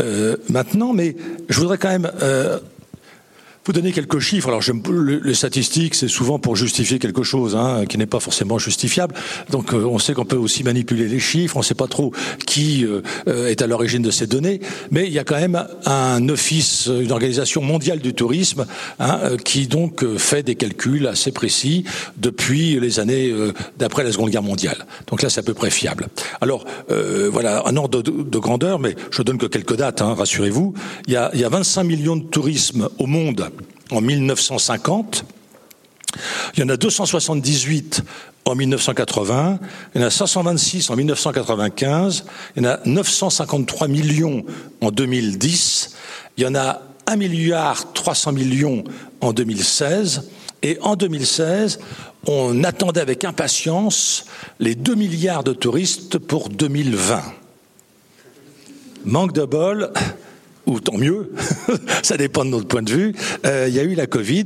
[0.00, 1.16] euh, maintenant, mais
[1.48, 2.58] je voudrais quand même euh,
[3.64, 4.48] vous donner quelques chiffres.
[4.48, 4.62] Alors,
[5.22, 9.14] les statistiques, c'est souvent pour justifier quelque chose hein, qui n'est pas forcément justifiable.
[9.50, 11.56] Donc, euh, on sait qu'on peut aussi manipuler les chiffres.
[11.56, 12.12] On ne sait pas trop
[12.46, 16.28] qui euh, est à l'origine de ces données, mais il y a quand même un
[16.28, 18.66] office, une organisation mondiale du tourisme,
[18.98, 21.84] hein, euh, qui donc fait des calculs assez précis
[22.16, 23.32] depuis les années
[23.78, 24.86] d'après la Seconde Guerre mondiale.
[25.08, 26.08] Donc là, c'est à peu près fiable.
[26.40, 30.02] Alors, voilà, un ordre de, grandeur, mais je donne que quelques dates.
[30.02, 30.74] Hein, rassurez-vous.
[31.06, 33.50] Il il y a 25 millions de tourisme au monde
[33.90, 35.24] en 1950.
[36.54, 38.02] Il y en a 278
[38.44, 39.60] en 1980,
[39.94, 42.24] il y en a 526 en 1995,
[42.56, 44.44] il y en a 953 millions
[44.80, 45.96] en 2010,
[46.36, 48.84] il y en a 1 milliard 300 millions
[49.20, 50.22] en 2016
[50.62, 51.80] Et en 2016,
[52.26, 54.26] on attendait avec impatience
[54.58, 57.22] les 2 milliards de touristes pour 2020.
[59.06, 59.90] Manque de bol,
[60.66, 61.32] ou tant mieux,
[62.02, 63.14] ça dépend de notre point de vue,
[63.46, 64.44] euh, il y a eu la Covid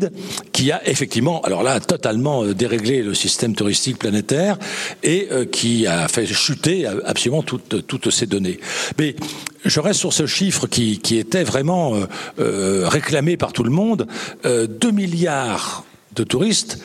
[0.53, 4.59] qui a effectivement, alors là, totalement euh, déréglé le système touristique planétaire
[5.03, 8.61] et euh, qui a fait chuter absolument toutes, toutes ces données.
[8.99, 9.17] Mais
[9.65, 11.95] je reste sur ce chiffre qui, qui était vraiment
[12.37, 14.07] réclamé par tout le monde,
[14.45, 16.81] 2 milliards de touristes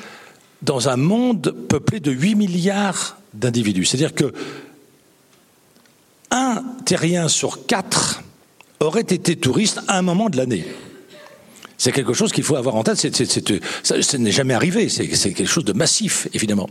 [0.62, 3.84] dans un monde peuplé de 8 milliards d'individus.
[3.84, 4.34] C'est-à-dire que
[6.32, 8.22] un terrien sur quatre
[8.80, 10.66] aurait été touriste à un moment de l'année.
[11.78, 12.98] C'est quelque chose qu'il faut avoir en tête.
[12.98, 14.90] ce n'est jamais arrivé.
[14.90, 16.70] C'est quelque chose de massif, évidemment.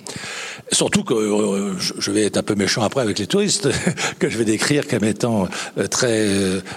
[0.71, 3.71] Surtout que euh, je vais être un peu méchant après avec les touristes,
[4.19, 6.29] que je vais décrire comme étant euh, très,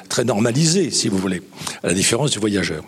[0.08, 1.42] très normalisés, si vous voulez,
[1.84, 2.84] à la différence du voyageur.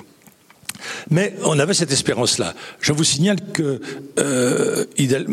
[1.09, 2.53] Mais on avait cette espérance-là.
[2.79, 3.79] Je vous signale que
[4.19, 4.85] euh,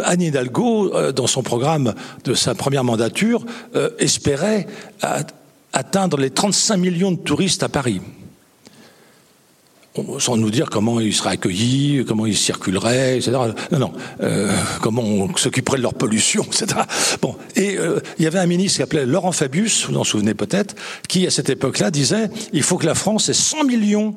[0.04, 1.94] Anne Hidalgo, euh, dans son programme
[2.24, 3.44] de sa première mandature,
[3.76, 4.66] euh, espérait
[5.72, 8.00] atteindre les 35 millions de touristes à Paris.
[10.18, 13.32] Sans nous dire comment ils seraient accueillis, comment ils circuleraient, etc.
[13.72, 13.92] Non, non.
[14.80, 16.82] comment on s'occuperait de leur pollution, etc.
[17.20, 17.36] Bon.
[17.56, 17.76] Et
[18.18, 20.76] il y avait un ministre qui s'appelait Laurent Fabius, vous vous en souvenez peut-être,
[21.08, 24.14] qui à cette époque-là disait il faut que la France ait 100 millions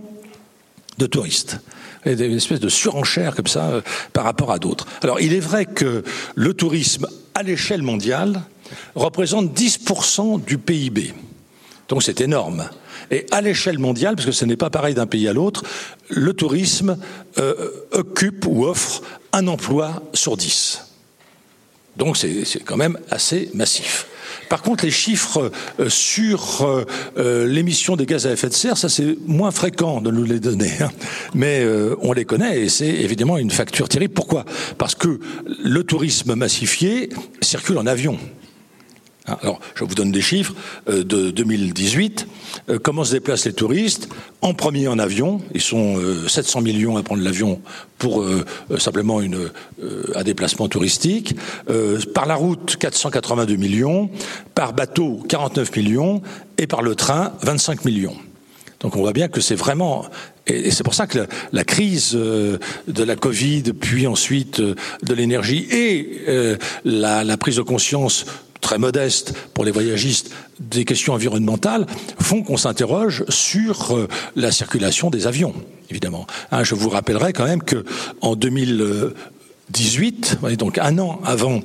[0.98, 1.60] de touristes.
[2.06, 4.86] Et une espèce de surenchère comme ça euh, par rapport à d'autres.
[5.02, 6.04] Alors il est vrai que
[6.36, 8.42] le tourisme à l'échelle mondiale
[8.96, 11.14] représente 10% du PIB.
[11.94, 12.68] Donc c'est énorme.
[13.12, 15.62] Et à l'échelle mondiale, parce que ce n'est pas pareil d'un pays à l'autre,
[16.10, 16.98] le tourisme
[17.38, 20.88] euh, occupe ou offre un emploi sur 10.
[21.98, 24.08] Donc c'est quand même assez massif.
[24.50, 26.66] Par contre, les chiffres euh, sur
[27.16, 30.40] euh, l'émission des gaz à effet de serre, ça c'est moins fréquent de nous les
[30.40, 30.90] donner, hein.
[31.36, 31.64] mais
[32.02, 34.16] on les connaît et c'est évidemment une facture terrible.
[34.16, 34.46] Pourquoi?
[34.80, 35.20] Parce que
[35.64, 37.10] le tourisme massifié
[37.44, 38.18] circule en avion.
[39.28, 40.54] Hein, alors, je vous donne des chiffres
[40.90, 42.28] euh, de 2018.
[42.70, 44.10] Euh, comment se déplacent les touristes?
[44.42, 45.42] En premier en avion.
[45.54, 47.62] Ils sont 700 euh, millions à prendre l'avion
[47.98, 48.26] pour
[48.80, 49.50] simplement une,
[50.14, 51.38] un déplacement touristique.
[52.14, 54.10] par la route, 482 millions.
[54.56, 56.22] Par bateau, 49 millions.
[56.58, 58.18] Et par le train, 25 millions.
[58.82, 60.06] Donc on voit bien que c'est vraiment
[60.46, 66.58] et c'est pour ça que la, crise de la Covid, puis ensuite de l'énergie et
[66.84, 68.26] la, prise de conscience
[68.64, 71.86] très modeste pour les voyagistes des questions environnementales
[72.20, 75.54] font qu'on s'interroge sur euh, la circulation des avions,
[75.92, 76.26] évidemment.
[76.52, 77.86] Hein, je vous rappellerai quand même que
[78.22, 81.60] en 2018, donc un an avant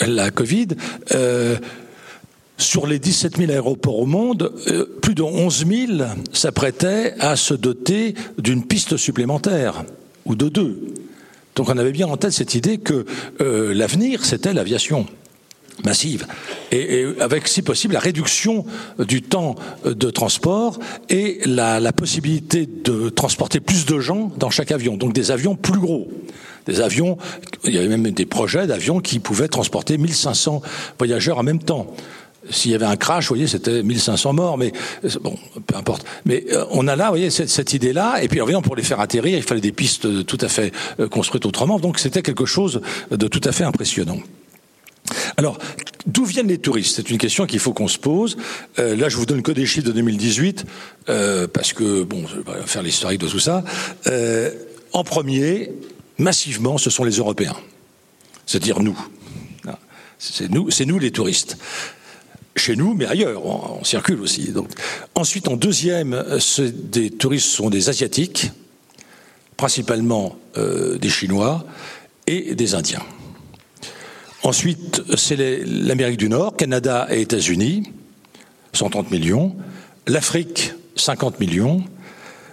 [0.00, 0.68] la Covid,
[1.12, 1.58] euh,
[2.56, 5.92] sur les 17 000 aéroports au monde, euh, plus de 11 000
[6.32, 9.84] s'apprêtaient à se doter d'une piste supplémentaire,
[10.24, 10.94] ou de deux.
[11.56, 13.04] Donc on avait bien en tête cette idée que
[13.38, 15.06] l'avenir, c'était l'aviation
[15.84, 16.26] massive,
[16.70, 18.64] et, avec, si possible, la réduction
[18.98, 24.70] du temps de transport et la, la, possibilité de transporter plus de gens dans chaque
[24.70, 26.08] avion, donc des avions plus gros.
[26.66, 27.18] Des avions,
[27.64, 30.62] il y avait même des projets d'avions qui pouvaient transporter 1500
[30.98, 31.94] voyageurs en même temps.
[32.50, 34.72] S'il y avait un crash, vous voyez, c'était 1500 morts, mais
[35.22, 36.06] bon, peu importe.
[36.26, 38.82] Mais euh, on a là, vous voyez, cette, cette idée-là, et puis évidemment, pour les
[38.82, 42.44] faire atterrir, il fallait des pistes tout à fait euh, construites autrement, donc c'était quelque
[42.44, 44.18] chose de tout à fait impressionnant.
[45.36, 45.58] Alors,
[46.06, 46.96] d'où viennent les touristes?
[46.96, 48.36] C'est une question qu'il faut qu'on se pose.
[48.78, 50.64] Euh, là, je vous donne que des chiffres de 2018,
[51.08, 53.64] euh, parce que, bon, je vais faire l'historique de tout ça.
[54.06, 54.50] Euh,
[54.92, 55.72] en premier,
[56.18, 57.56] massivement, ce sont les Européens.
[58.46, 58.98] C'est-à-dire nous.
[59.66, 59.78] Ah,
[60.18, 61.56] c'est nous, c'est nous les touristes.
[62.56, 64.52] Chez nous, mais ailleurs, on, circule aussi.
[64.52, 64.70] Donc.
[65.16, 66.24] Ensuite, en deuxième,
[66.72, 68.52] des touristes sont des Asiatiques,
[69.56, 71.66] principalement des Chinois
[72.28, 73.02] et des Indiens.
[74.44, 77.84] Ensuite, c'est l'Amérique du Nord, Canada et États-Unis,
[78.74, 79.56] 130 millions.
[80.06, 81.82] L'Afrique, 50 millions.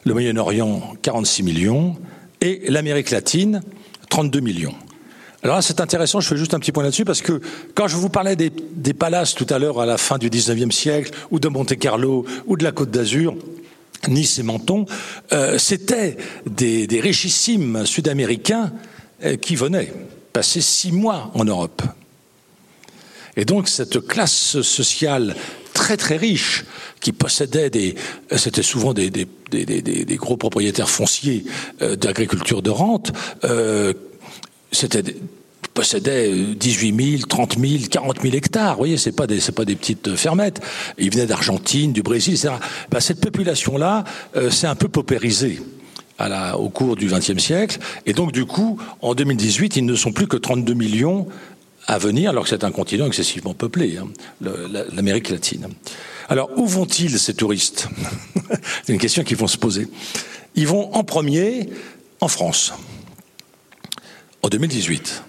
[0.05, 1.97] Le Moyen-Orient, 46 millions.
[2.39, 3.61] Et l'Amérique latine,
[4.09, 4.73] 32 millions.
[5.43, 7.41] Alors là, c'est intéressant, je fais juste un petit point là-dessus, parce que
[7.75, 11.11] quand je vous parlais des, palaces tout à l'heure à la fin du 19e siècle,
[11.29, 13.35] ou de Monte-Carlo, ou de la Côte d'Azur,
[14.07, 14.85] Nice et Menton,
[15.33, 18.71] euh, c'était des, richissimes sud-américains
[19.25, 19.91] euh, qui venaient
[20.33, 21.81] passé six mois en Europe.
[23.37, 25.35] Et donc cette classe sociale
[25.73, 26.65] très très riche
[26.99, 27.95] qui possédait des,
[28.35, 29.09] c'était souvent des,
[30.17, 31.45] gros propriétaires fonciers
[31.81, 33.11] euh, d'agriculture de rente,
[33.43, 33.93] euh,
[34.71, 35.03] c'était
[35.73, 38.73] possédait 18 000, 30 000, 40 000 hectares.
[38.73, 40.59] Vous voyez, c'est pas c'est pas des petites fermettes.
[40.97, 42.55] Ils venaient d'Argentine, du Brésil, etc.
[42.89, 44.03] Ben, cette population-là
[44.35, 45.61] euh, s'est un peu paupérisée
[46.57, 47.79] au cours du XXe siècle.
[48.05, 51.27] Et donc, du coup, en 2018, ils ne sont plus que 32 millions
[51.87, 54.07] à venir, alors que c'est un continent excessivement peuplé, hein,
[54.93, 55.67] l'Amérique latine.
[56.29, 57.87] Alors, où vont-ils ces touristes
[58.85, 59.87] C'est une question qu'ils vont se poser.
[60.55, 61.69] Ils vont en premier
[62.19, 62.73] en France,
[64.41, 65.23] en 2018.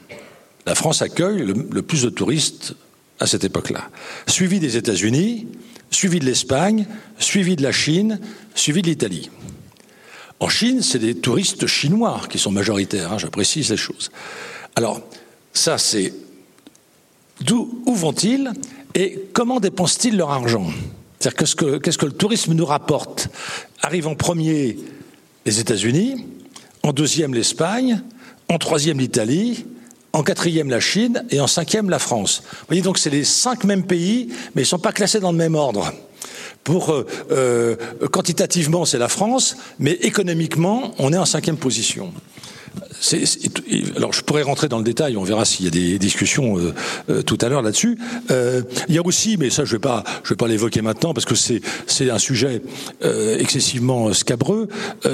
[0.66, 2.74] La France accueille le, plus de touristes
[3.18, 3.90] à cette époque-là,
[4.26, 5.48] suivi des États-Unis,
[5.90, 6.86] suivi de l'Espagne,
[7.18, 8.20] suivi de la Chine,
[8.54, 9.30] suivi de l'Italie.
[10.42, 14.10] En Chine, c'est des touristes chinois qui sont majoritaires, hein, je précise les choses.
[14.74, 15.00] Alors,
[15.52, 16.12] ça, c'est
[17.42, 18.50] d'où où vont-ils
[18.96, 20.66] et comment dépensent-ils leur argent?
[21.20, 21.38] C'est-à-dire
[21.80, 23.28] qu'est-ce que, le tourisme nous rapporte?
[23.82, 24.78] Arrive en premier
[25.46, 26.26] les États-Unis,
[26.82, 28.02] en deuxième l'Espagne,
[28.48, 29.64] en troisième l'Italie,
[30.12, 32.42] en quatrième la Chine et en cinquième la France.
[32.42, 34.26] Vous voyez donc c'est les cinq mêmes pays,
[34.56, 35.92] mais ils ne sont pas classés dans le même ordre.
[36.64, 37.76] Pour euh, euh,
[38.10, 42.12] quantitativement c'est la France, mais économiquement on est en cinquième position
[43.96, 46.58] alors je pourrais rentrer dans le détail, on verra s'il y a des discussions
[47.10, 47.98] euh, tout à l'heure là-dessus.
[48.30, 51.12] Euh, il y a aussi, mais ça je vais pas, je vais pas l'évoquer maintenant
[51.12, 52.62] parce que c'est un sujet
[53.38, 54.68] excessivement scabreux.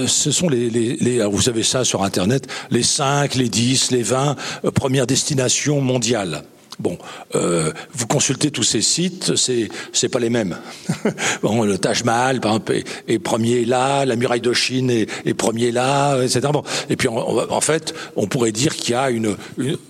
[0.06, 4.02] ce sont les, les, les vous savez ça sur Internet, les 5, les 10, les
[4.02, 4.36] 20
[4.74, 6.42] premières destinations mondiales.
[6.78, 6.96] Bon,
[7.34, 10.56] euh, vous consultez tous ces sites, c'est c'est pas les mêmes.
[11.42, 12.60] bon, le Taj Mahal, par
[13.08, 16.40] est, premier là, la muraille de Chine est, premier là, etc.
[16.52, 19.36] Bon, et puis en fait, on pourrait dire qu'il y a une,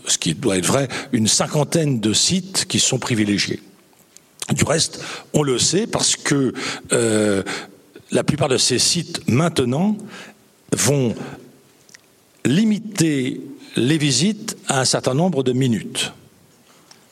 [0.06, 3.60] ce qui doit être vrai, une cinquantaine de sites qui sont privilégiés.
[4.54, 5.02] Du reste,
[5.34, 6.54] on le sait parce que
[6.92, 7.42] euh,
[8.10, 9.94] la plupart de ces sites maintenant
[10.72, 11.14] vont
[12.46, 13.42] limiter
[13.76, 16.12] les visites à un certain nombre de minutes.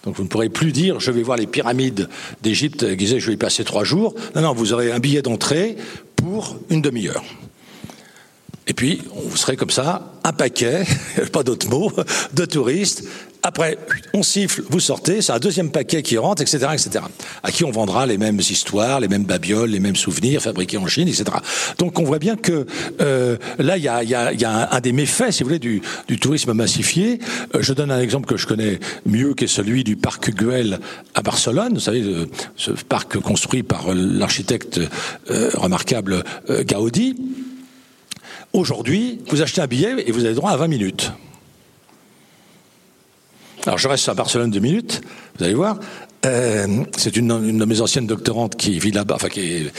[0.07, 2.09] Donc vous ne pourrez plus dire je vais voir les pyramides
[2.43, 4.15] d'Égypte, je vais y passer trois jours.
[4.35, 5.77] Non, non, vous aurez un billet d'entrée
[6.15, 7.25] pour une demi-heure.
[8.69, 10.85] Et puis, vous serez comme ça, un paquet,
[11.33, 11.93] pas d'autres mots,
[12.35, 13.05] de touristes
[13.43, 13.79] après,
[14.13, 17.05] on siffle, vous sortez, c'est un deuxième paquet qui rentre, etc., etc.
[17.43, 20.87] À qui on vendra les mêmes histoires, les mêmes babioles, les mêmes souvenirs fabriqués en
[20.87, 21.25] Chine, etc.
[21.79, 22.67] Donc on voit bien que
[23.01, 25.59] euh, là, il y a, y a, y a un, des méfaits, si vous voulez,
[25.59, 27.21] du, du tourisme massifié.
[27.55, 30.81] Euh, je donne un exemple que je connais mieux, qui est celui du parc Güell
[31.15, 31.75] à Barcelone.
[31.75, 32.05] Vous savez,
[32.57, 34.81] ce parc construit par l'architecte
[35.31, 36.25] euh, remarquable
[36.67, 37.17] Gaudi.
[38.53, 41.13] Aujourd'hui, vous achetez un billet et vous avez droit à 20 minutes.
[43.67, 45.01] Alors je reste à Barcelone deux minutes,
[45.37, 45.81] vous allez voir.
[46.25, 49.71] Euh, c'est une, de mes anciennes doctorantes qui vit là-bas, enfin qui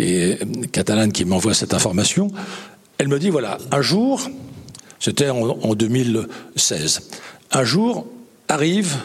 [0.00, 2.30] est, catalane, qui m'envoie cette information.
[2.96, 4.30] Elle me dit voilà, un jour,
[4.98, 7.10] c'était en, en 2016,
[7.52, 8.06] un jour
[8.48, 8.96] arrivent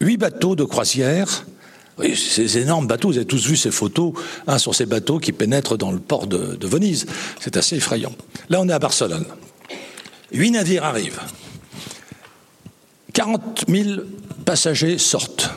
[0.00, 1.46] huit bateaux de croisière.
[2.14, 4.14] Ces énormes bateaux, vous avez tous vu ces photos
[4.46, 7.04] hein, sur ces bateaux qui pénètrent dans le port de Venise.
[7.40, 8.12] C'est assez effrayant.
[8.48, 9.26] Là, on est à Barcelone.
[10.32, 11.20] Huit navires arrivent.
[13.12, 14.00] 40 000
[14.44, 15.50] passagers sortent.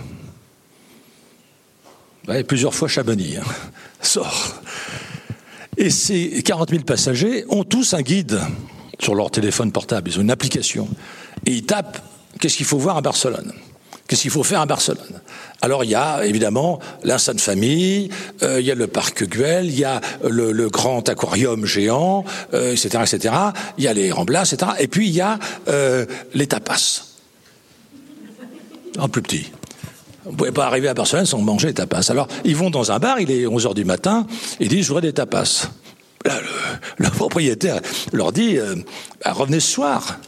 [2.47, 3.43] plusieurs fois Chabani hein,
[4.01, 4.61] sort.
[5.77, 8.39] Et ces 40 000 passagers ont tous un guide
[8.99, 10.09] sur leur téléphone portable.
[10.09, 10.87] Ils ont une application.
[11.45, 11.99] Et ils tapent
[12.39, 13.53] qu'est-ce qu'il faut voir à Barcelone?
[14.07, 15.21] Qu'est-ce qu'il faut faire à Barcelone?
[15.61, 18.09] Alors il y a évidemment l'Insane Famille,
[18.43, 22.89] euh, il y a le parc Güell, il y a le, grand aquarium géant, etc.,
[22.95, 23.35] euh, etc.
[23.77, 24.73] Il y a les Ramblas, etc.
[24.79, 25.39] Et puis il y a
[25.69, 27.12] euh, les tapas
[28.99, 29.51] en plus petit.
[30.25, 32.09] Vous ne pouvez pas arriver à Barcelone sans manger des tapas.
[32.09, 34.25] Alors, ils vont dans un bar, il est 11 heures du matin,
[34.59, 35.69] ils disent, j'aurais des tapas.
[36.97, 37.81] Le, propriétaire
[38.13, 38.75] leur dit, euh,
[39.23, 40.19] bah, revenez ce soir.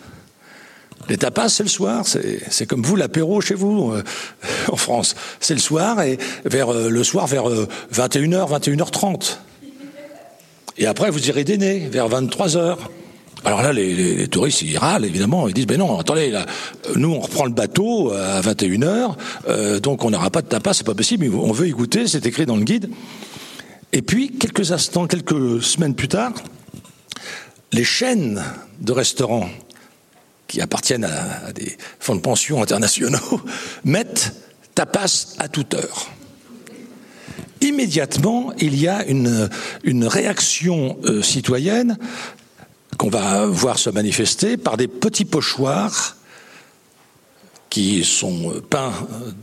[1.08, 2.04] Les tapas, c'est le soir.
[2.06, 4.04] C'est comme vous, l'apéro chez vous, euh,
[4.72, 5.16] en France.
[5.40, 7.46] C'est le soir, et vers euh, le soir, vers
[7.94, 9.38] 21h, 21h30.
[10.78, 12.78] Et après, vous irez dîner, vers 23h.
[13.46, 15.48] Alors là, les, touristes, ils râlent, évidemment.
[15.48, 16.36] Ils disent, ben non, attendez,
[16.96, 19.16] nous, on reprend le bateau à 21h,
[19.48, 22.26] euh, donc on n'aura pas de tapas, c'est pas possible, on veut y goûter, c'est
[22.26, 22.90] écrit dans le guide.
[23.94, 26.34] Et puis, quelques instants, quelques semaines plus tard,
[27.72, 28.44] les chaînes
[28.82, 29.50] de restaurants
[30.48, 33.42] qui appartiennent à, des fonds de pension internationaux
[33.84, 34.34] mettent
[34.74, 36.10] tapas à toute heure
[37.62, 39.50] immédiatement, il y a une,
[39.84, 41.98] une réaction euh, citoyenne
[42.98, 46.16] qu'on va voir se manifester par des petits pochoirs
[47.70, 48.94] qui sont peints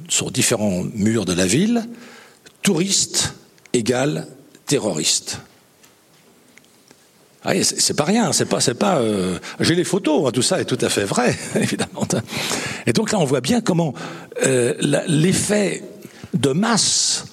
[0.09, 1.87] sur différents murs de la ville,
[2.63, 3.35] touristes
[3.73, 4.27] égale
[4.67, 5.41] terroristes.
[7.45, 8.99] Ah, c'est pas rien, c'est pas, c'est pas.
[8.99, 12.07] Euh, j'ai les photos, hein, tout ça est tout à fait vrai, évidemment.
[12.87, 13.95] Et donc là, on voit bien comment
[14.47, 14.75] euh,
[15.09, 15.83] l'effet
[16.35, 17.25] de masse,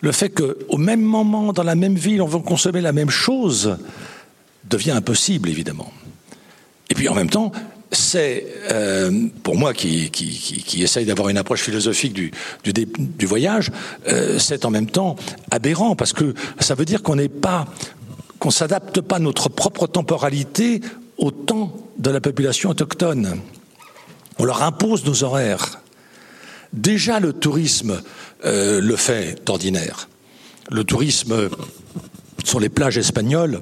[0.00, 3.76] le fait qu'au même moment, dans la même ville, on veut consommer la même chose,
[4.64, 5.92] devient impossible, évidemment.
[6.90, 7.52] Et puis en même temps,
[7.90, 12.32] c'est, euh, pour moi qui, qui, essaye d'avoir une approche philosophique du,
[12.64, 13.70] du, voyage,
[14.08, 15.16] euh, c'est en même temps
[15.50, 17.66] aberrant, parce que ça veut dire qu'on n'est pas,
[18.38, 20.80] qu'on s'adapte pas notre propre temporalité
[21.18, 23.40] au temps de la population autochtone.
[24.38, 25.82] On leur impose nos horaires.
[26.72, 28.00] Déjà, le tourisme
[28.44, 30.08] euh, le fait d'ordinaire.
[30.68, 31.48] Le tourisme
[32.44, 33.60] sur les plages espagnoles,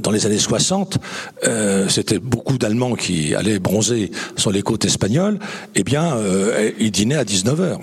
[0.00, 0.98] dans les années 60,
[1.44, 5.38] euh, c'était beaucoup d'Allemands qui allaient bronzer sur les côtes espagnoles,
[5.74, 7.78] eh bien, euh, ils dînaient à 19h.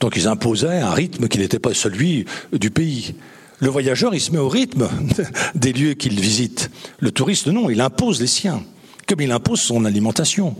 [0.00, 3.14] Donc ils imposaient un rythme qui n'était pas celui du pays.
[3.60, 4.88] Le voyageur, il se met au rythme
[5.54, 6.70] des lieux qu'il visite.
[6.98, 8.62] Le touriste, non, il impose les siens,
[9.06, 10.56] comme il impose son alimentation.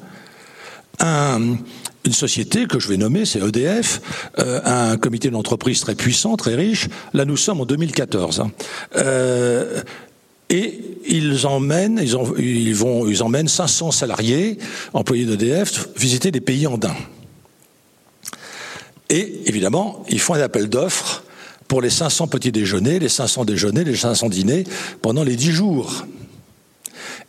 [1.01, 1.57] Un,
[2.05, 4.01] une société que je vais nommer, c'est EDF,
[4.39, 6.89] euh, un comité d'entreprise très puissant, très riche.
[7.15, 8.41] Là, nous sommes en 2014.
[8.41, 8.51] Hein.
[8.97, 9.83] Euh,
[10.51, 14.59] et ils emmènent, ils, vont, ils emmènent 500 salariés,
[14.93, 16.97] employés d'EDF, visiter des pays andins.
[19.09, 21.23] Et évidemment, ils font un appel d'offres
[21.69, 24.65] pour les 500 petits déjeuners, les 500 déjeuners, les 500 dîners
[25.01, 26.07] pendant les 10 jours.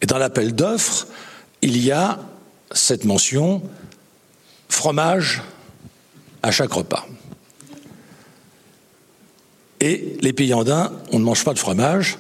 [0.02, 1.08] Et dans l'appel d'offres,
[1.62, 2.20] il y a
[2.74, 3.62] cette mention
[4.74, 5.42] fromage
[6.42, 7.06] à chaque repas.
[9.80, 12.18] Et les pays andins, on ne mange pas de fromage,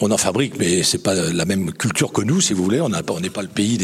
[0.00, 2.80] on en fabrique, mais c'est pas la même culture que nous, si vous voulez.
[2.80, 3.78] On n'est pas le pays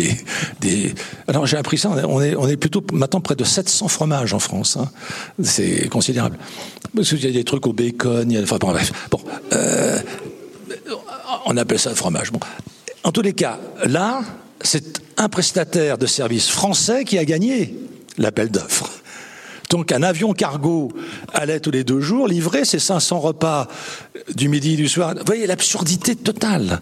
[0.61, 0.95] des.
[1.27, 1.90] Alors j'ai appris ça.
[1.90, 4.77] On est, plutôt maintenant près de 700 fromages en France.
[4.77, 4.90] Hein.
[5.43, 6.38] C'est considérable.
[6.95, 8.31] Parce qu'il y a des trucs au bacon.
[8.31, 8.93] Il y a, enfin bref.
[9.53, 9.99] Euh,
[11.47, 12.31] on appelle ça le fromage.
[13.03, 14.23] En tous les cas, là,
[14.61, 17.75] c'est un prestataire de services français qui a gagné
[18.18, 18.90] l'appel d'offres.
[19.70, 20.92] Donc un avion cargo
[21.33, 23.68] allait tous les deux jours livrer ses 500 repas
[24.35, 25.14] du midi et du soir.
[25.16, 26.81] Vous voyez l'absurdité totale.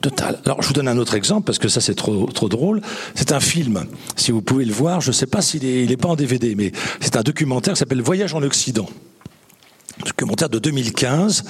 [0.00, 0.38] Totale.
[0.44, 2.80] Alors je vous donne un autre exemple parce que ça c'est trop, trop drôle.
[3.14, 5.00] C'est un film, si vous pouvez le voir.
[5.00, 8.02] Je ne sais pas s'il est, pas en DVD, mais c'est un documentaire qui s'appelle
[8.02, 8.88] Voyage en Occident.
[10.04, 11.44] Documentaire de 2015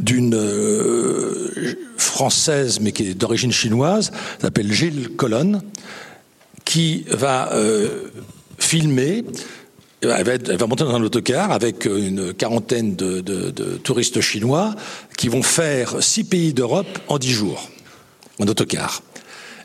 [0.00, 5.62] d'une euh, française mais qui est d'origine chinoise, s'appelle Gilles Colonne
[6.70, 8.12] qui va euh,
[8.56, 9.24] filmer.
[10.02, 14.76] Elle va, monter dans un autocar avec une quarantaine de, touristes chinois
[15.16, 17.68] qui vont faire six pays d'Europe en dix jours
[18.38, 19.02] en autocar.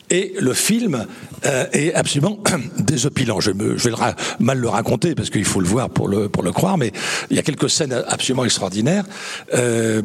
[0.09, 1.05] Et le film
[1.45, 2.39] euh, est absolument
[2.79, 3.39] désopilant.
[3.39, 3.95] Je, vais
[4.39, 6.91] mal le raconter parce qu'il faut le voir pour le, croire, mais
[7.29, 9.05] il y a quelques scènes absolument extraordinaires.
[9.53, 10.01] Euh,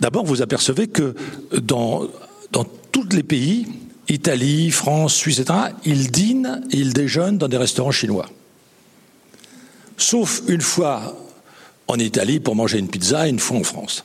[0.00, 1.14] d'abord, vous apercevez que
[1.62, 2.08] dans,
[2.50, 3.66] dans tous les pays,
[4.10, 8.28] Italie, France, Suisse, etc., ils dînent, ils déjeunent dans des restaurants chinois.
[9.96, 11.16] Sauf une fois
[11.86, 14.04] en Italie pour manger une pizza et une fois en France.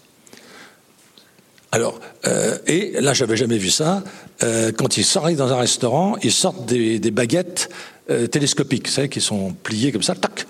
[1.71, 4.03] Alors, euh, et là, j'avais jamais vu ça.
[4.43, 7.69] Euh, quand ils sortent dans un restaurant, ils sortent des, baguettes
[8.09, 10.45] euh, télescopiques, vous savez, qui sont pliées comme ça, tac,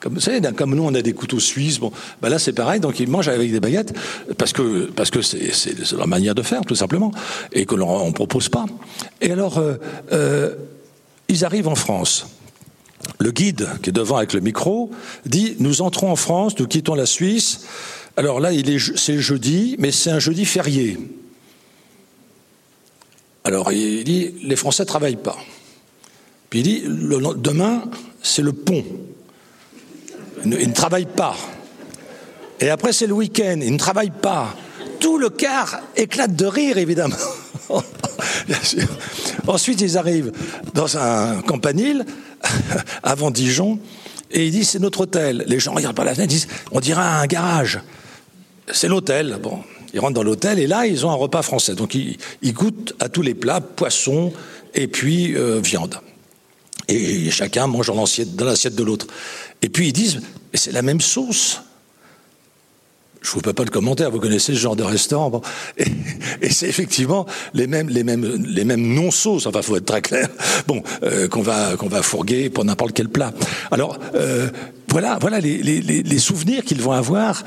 [0.00, 1.80] comme, vous savez, comme nous, on a des couteaux suisses.
[1.80, 1.90] Bon,
[2.22, 2.78] ben là, c'est pareil.
[2.78, 3.92] Donc, ils mangent avec des baguettes
[4.36, 7.12] parce que parce que c'est leur manière de faire, tout simplement,
[7.52, 8.66] et que l'on on propose pas.
[9.20, 9.74] Et alors, euh,
[10.12, 10.54] euh,
[11.28, 12.26] ils arrivent en France.
[13.18, 14.90] Le guide qui est devant avec le micro
[15.26, 17.66] dit Nous entrons en France, nous quittons la Suisse.
[18.16, 20.96] Alors là, il est c'est jeudi, mais c'est un jeudi férié.
[23.42, 25.36] Alors il dit Les Français travaillent pas.
[26.50, 27.82] Puis il dit Demain,
[28.22, 28.84] c'est le pont.
[30.44, 31.36] Ils ne travaillent pas.
[32.60, 34.54] Et après, c'est le week-end, ils ne travaillent pas.
[35.00, 37.16] Tout le quart éclate de rire, évidemment.
[39.46, 40.32] Ensuite, ils arrivent
[40.74, 42.04] dans un campanile,
[43.02, 43.78] avant Dijon,
[44.30, 45.44] et ils disent c'est notre hôtel.
[45.46, 47.80] Les gens regardent par la fenêtre, ils disent on dirait un garage.
[48.72, 49.38] C'est l'hôtel.
[49.42, 49.60] Bon,
[49.94, 51.74] ils rentrent dans l'hôtel et là, ils ont un repas français.
[51.74, 54.32] Donc, ils, goûtent à tous les plats, poisson
[54.74, 55.98] et puis euh, viande.
[56.88, 59.06] Et chacun mange dans l'assiette de l'autre.
[59.62, 60.20] Et puis ils disent,
[60.54, 61.62] c'est la même sauce.
[63.20, 65.42] Je vous fais pas le commentaire, vous connaissez ce genre de restaurant.
[66.40, 69.46] Et, c'est effectivement les mêmes, les mêmes, les mêmes non-sauces.
[69.46, 70.28] Enfin, faut être très clair.
[70.68, 73.32] Bon, euh, qu'on va, qu'on va fourguer pour n'importe quel plat.
[73.70, 74.48] Alors, euh,
[74.88, 77.42] voilà, voilà les, les, les souvenirs qu'ils vont avoir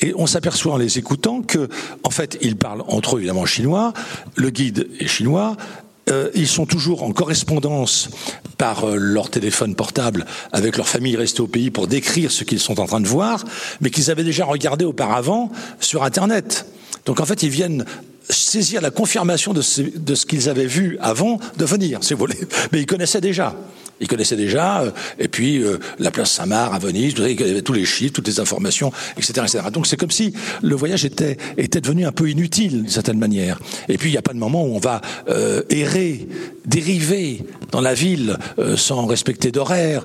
[0.00, 1.68] et on s'aperçoit en les écoutant que,
[2.02, 3.92] en fait, ils parlent entre eux évidemment chinois,
[4.34, 5.56] le guide est chinois,
[6.08, 8.10] euh, ils sont toujours en correspondance
[8.58, 12.60] par euh, leur téléphone portable avec leur famille restée au pays pour décrire ce qu'ils
[12.60, 13.44] sont en train de voir,
[13.80, 15.50] mais qu'ils avaient déjà regardé auparavant
[15.80, 16.66] sur Internet.
[17.06, 17.84] Donc en fait, ils viennent
[18.28, 22.20] saisir la confirmation de ce, de ce qu'ils avaient vu avant de venir, si vous
[22.20, 22.38] voulez.
[22.72, 23.56] Mais ils connaissaient déjà.
[24.00, 27.42] Il connaissait déjà, euh, et puis euh, la place Saint-Marc à Venise, vous savez, il
[27.42, 29.40] avait tous les chiffres, toutes les informations, etc.
[29.44, 29.60] etc.
[29.72, 33.58] Donc c'est comme si le voyage était, était devenu un peu inutile d'une certaine manière.
[33.88, 36.28] Et puis il n'y a pas de moment où on va euh, errer,
[36.66, 37.42] dériver
[37.72, 38.38] dans la ville
[38.76, 40.04] sans respecter d'horaire,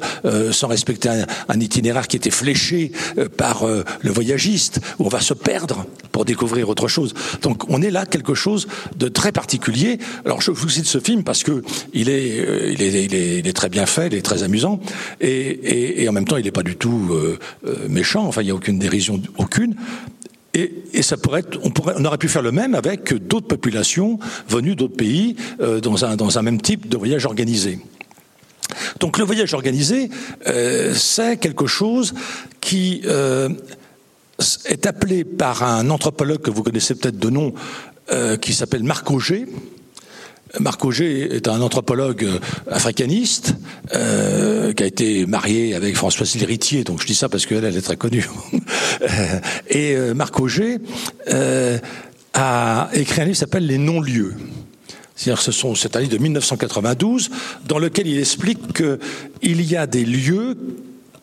[0.51, 2.91] sans respecter un, itinéraire qui était fléché
[3.37, 7.13] par le voyagiste, où on va se perdre pour découvrir autre chose.
[7.43, 8.67] Donc on est là quelque chose
[8.97, 9.99] de très particulier.
[10.25, 11.63] Alors je vous cite ce film parce que
[11.93, 14.79] il est, il est, il est, il est très bien fait, il est très amusant,
[15.19, 18.25] et, en même temps, il n'est pas du tout euh, euh, méchant.
[18.25, 19.75] Enfin, il n'y a aucune dérision, aucune.
[20.53, 24.95] Et, ça pourrait être, on, aurait pu faire le même avec d'autres populations venues d'autres
[24.95, 27.79] pays euh, dans un même type de voyage organisé.
[28.99, 30.09] Donc le voyage organisé,
[30.93, 32.13] c'est quelque chose
[32.61, 37.53] qui est appelé par un anthropologue que vous connaissez peut-être de nom,
[38.39, 39.45] qui s'appelle Marc Auger,
[40.59, 42.39] Marc Auger est un anthropologue euh,
[42.69, 43.55] africaniste
[43.95, 47.77] euh, qui a été marié avec Françoise Lhéritier, donc je dis ça parce qu'elle elle
[47.77, 48.27] est très connue.
[49.69, 50.79] Et euh, Marc Auger
[52.33, 54.35] a écrit un livre qui s'appelle Les non-lieux.
[55.15, 57.29] C'est-à-dire ce sont c'est un livre de 1992
[57.67, 60.57] dans lequel il explique qu'il y a des lieux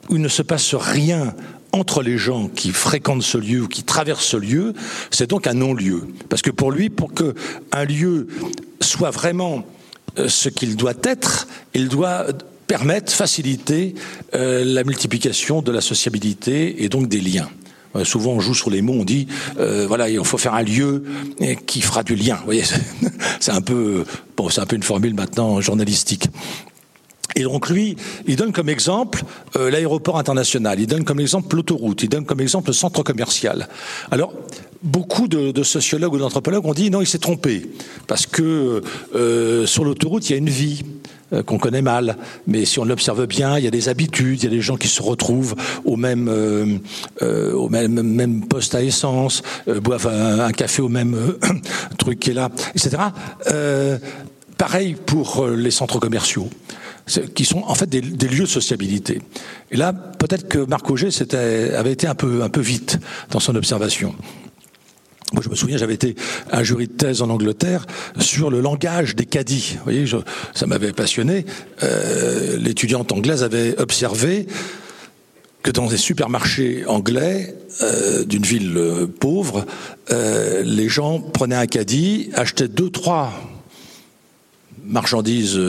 [0.09, 1.35] où il ne se passe rien
[1.73, 4.75] entre les gens qui fréquentent ce lieu ou qui traversent ce lieu,
[5.11, 6.09] c'est donc un non-lieu.
[6.29, 7.35] Parce que pour lui, pour que
[7.73, 8.29] un lieu
[8.81, 9.65] soit vraiment
[10.19, 12.27] euh, ce qu'il doit être, il doit
[12.67, 13.95] permettre, faciliter
[14.35, 17.49] euh, la multiplication de la sociabilité et donc des liens.
[17.97, 21.05] Euh, souvent, on joue sur les mots, on dit, voilà, il faut faire un lieu
[21.67, 22.37] qui fera du lien.
[22.37, 22.65] Vous voyez,
[23.41, 24.05] c'est un peu,
[24.37, 26.29] bon, c'est un peu une formule maintenant journalistique.
[27.37, 29.23] Et donc lui, il donne comme exemple
[29.57, 33.69] euh, l'aéroport international, il donne comme exemple l'autoroute, il donne comme exemple le centre commercial.
[34.11, 34.33] Alors,
[34.83, 37.71] beaucoup de, sociologues ou d'anthropologues ont dit non, il s'est trompé,
[38.07, 38.83] parce que
[39.15, 40.85] euh, sur l'autoroute, il y a une vie
[41.35, 42.17] euh, qu'on connaît mal,
[42.47, 44.77] mais si on l'observe bien, il y a des habitudes, il y a des gens
[44.77, 45.55] qui se retrouvent
[45.85, 46.29] au même,
[47.21, 51.37] au même, même poste à essence, boivent un, café au même
[51.99, 52.97] truc qui est là, etc.
[54.57, 56.49] pareil pour les centres commerciaux
[57.35, 59.21] qui sont en fait des, lieux de sociabilité.
[59.71, 61.09] Et là, peut-être que Marc Auger
[61.77, 62.99] avait été un peu, un peu vite
[63.31, 64.15] dans son observation.
[65.33, 66.15] Moi, je me souviens, j'avais été
[66.51, 67.87] un jury de thèse en Angleterre
[68.19, 69.75] sur le langage des caddies.
[69.77, 70.07] Vous voyez,
[70.55, 71.45] ça m'avait passionné.
[71.83, 74.47] Euh, L'étudiante anglaise avait observé
[75.63, 79.67] que dans des supermarchés anglais euh, d'une ville euh, pauvre,
[80.65, 83.31] les gens prenaient un caddie, achetaient deux, trois
[84.83, 85.61] marchandises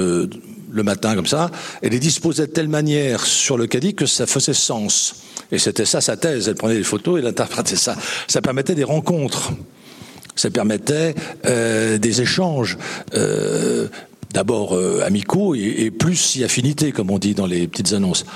[0.72, 1.52] le matin comme ça,
[1.82, 5.16] et les disposait de telle manière sur le caddie que ça faisait sens.
[5.52, 6.48] Et c'était ça sa thèse.
[6.48, 7.96] Elle prenait des photos et elle interprétait ça.
[8.28, 9.52] Ça permettait des rencontres.
[10.36, 11.16] Ça permettait
[11.46, 12.78] euh, des échanges.
[13.14, 13.88] Euh,
[14.32, 18.28] D'abord euh, amicaux et, et, plus si affinité, comme on dit dans les petites annonces.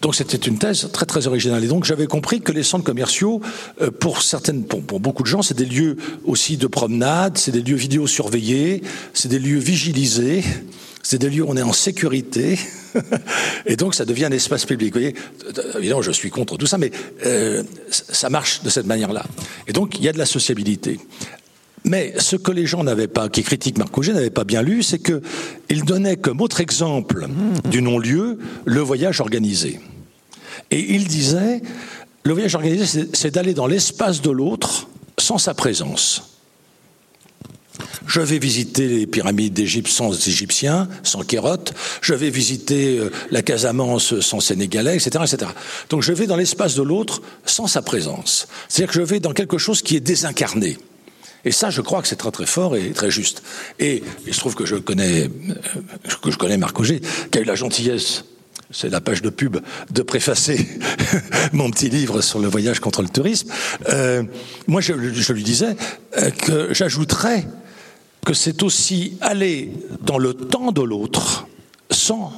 [0.00, 1.62] Donc c'était une thèse très très originale.
[1.62, 3.42] Et donc j'avais compris que les centres commerciaux,
[4.00, 7.76] pour certaines, pour beaucoup de gens, c'est des lieux aussi de promenade, c'est des lieux
[7.76, 10.42] vidéo surveillés, c'est des lieux vigilisés.
[11.08, 12.58] C'est des lieux où on est en sécurité,
[13.66, 14.92] et donc ça devient un espace public.
[14.92, 15.14] Vous voyez,
[15.78, 16.90] évidemment, je suis contre tout ça, mais
[17.24, 19.24] euh, ça marche de cette manière-là.
[19.68, 20.98] Et donc, il y a de la sociabilité.
[21.84, 24.82] Mais ce que les gens n'avaient pas, qui critiquent Marc Auger, n'avaient pas bien lu,
[24.82, 27.28] c'est qu'il donnait comme autre exemple
[27.70, 29.78] du non-lieu le voyage organisé.
[30.72, 31.62] Et il disait,
[32.24, 34.88] le voyage organisé, c'est d'aller dans l'espace de l'autre
[35.18, 36.35] sans sa présence.
[38.06, 41.74] Je vais visiter les pyramides d'Égypte sans Égyptiens, sans Kérote.
[42.00, 45.50] Je vais visiter euh, la Casamance sans Sénégalais, etc., etc.
[45.90, 48.48] Donc je vais dans l'espace de l'autre sans sa présence.
[48.68, 50.78] C'est-à-dire que je vais dans quelque chose qui est désincarné.
[51.44, 53.42] Et ça, je crois que c'est très très fort et très juste.
[53.78, 57.00] Et il se trouve que je connais, euh, que je connais Marc Auger,
[57.30, 58.24] qui a eu la gentillesse
[58.72, 59.58] c'est la page de pub,
[59.90, 60.66] de préfacer
[61.52, 63.48] mon petit livre sur le voyage contre le tourisme.
[63.90, 64.24] Euh,
[64.66, 65.76] moi, je, je, lui disais
[66.42, 67.46] que j'ajouterais
[68.26, 69.70] que c'est aussi aller
[70.02, 71.46] dans le temps de l'autre
[71.92, 72.32] sans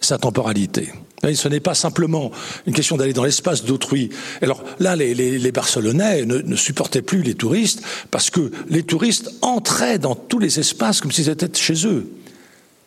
[0.00, 0.90] sa temporalité.
[1.34, 2.32] Ce n'est pas simplement
[2.66, 4.08] une question d'aller dans l'espace d'autrui.
[4.40, 10.14] Alors là, les, Barcelonais ne, supportaient plus les touristes parce que les touristes entraient dans
[10.14, 12.10] tous les espaces comme s'ils étaient chez eux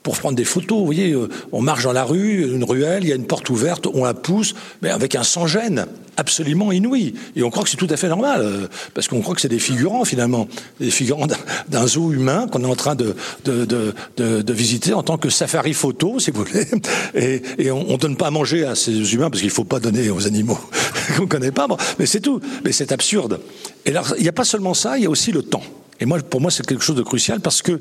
[0.06, 0.78] pour prendre des photos.
[0.78, 3.50] Vous voyez, euh, on marche dans la rue, une ruelle, il y a une porte
[3.50, 4.54] ouverte, on la pousse,
[4.84, 7.16] mais avec un sans-gêne absolument inouï.
[7.36, 9.50] Et on croit que c'est tout à fait normal, euh, parce qu'on croit que c'est
[9.50, 10.48] des figurants finalement,
[10.80, 11.26] des figurants
[11.70, 13.96] d'un zoo humain qu'on est en train de, de, de,
[14.44, 16.68] de, visiter en tant que safari photo, si vous voulez.
[17.16, 19.64] Et, et on ne donne pas à manger à ces humains, parce qu'il ne faut
[19.64, 20.60] pas donner aux animaux
[21.18, 21.66] qu'on ne connaît pas.
[21.98, 22.40] Mais c'est tout.
[22.64, 23.40] Mais c'est absurde.
[23.86, 25.64] Et alors, il n'y a pas seulement ça, il y a aussi le temps.
[26.00, 27.80] Et moi, pour moi, c'est quelque chose de crucial parce que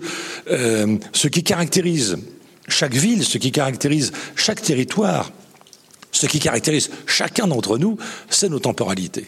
[0.51, 2.19] euh, ce qui caractérise
[2.69, 5.33] chaque ville, ce qui caractérise chaque territoire,
[6.13, 7.99] ce qui caractérise chacun d'entre nous,
[8.31, 9.27] c'est nos temporalités.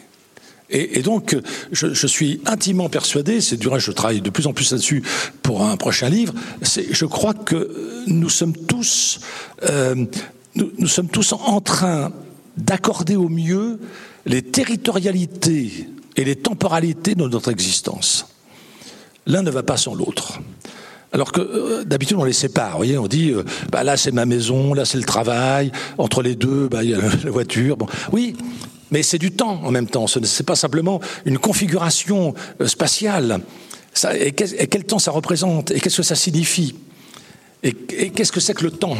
[0.68, 1.36] Et, donc,
[1.70, 5.04] je, suis intimement persuadé, c'est du reste, je travaille de plus en plus là-dessus
[5.42, 9.20] pour un prochain livre, je crois que nous sommes tous,
[9.62, 9.94] euh,
[10.56, 12.10] nous, sommes tous en train
[12.56, 13.78] d'accorder au mieux
[14.24, 18.26] les territorialités et les temporalités de notre existence.
[19.26, 20.38] L'un ne va pas sans l'autre.
[21.12, 24.10] Alors que euh, d'habitude on les sépare, vous voyez, on dit euh, bah là c'est
[24.12, 27.76] ma maison, là c'est le travail, entre les deux bah, il y a la voiture.
[27.76, 28.36] Bon, oui,
[28.90, 30.06] mais c'est du temps en même temps.
[30.06, 33.40] Ce n'est pas simplement une configuration euh, spatiale.
[34.12, 35.70] et, quel, temps ça représente?
[35.70, 36.74] Et qu'est-ce que ça signifie?
[37.62, 38.96] Et, qu'est-ce que c'est que le temps?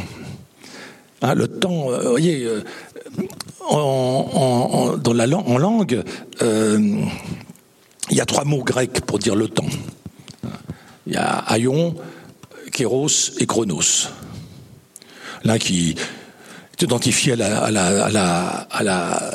[1.22, 2.49] Hein, Le temps, vous voyez,
[3.61, 6.03] en langue,
[6.41, 9.68] il y a trois mots grecs pour dire le temps.
[11.07, 11.94] Il y a aion,
[12.72, 14.11] kéros et chronos.
[15.44, 15.97] L'un qui
[16.83, 17.70] identifié à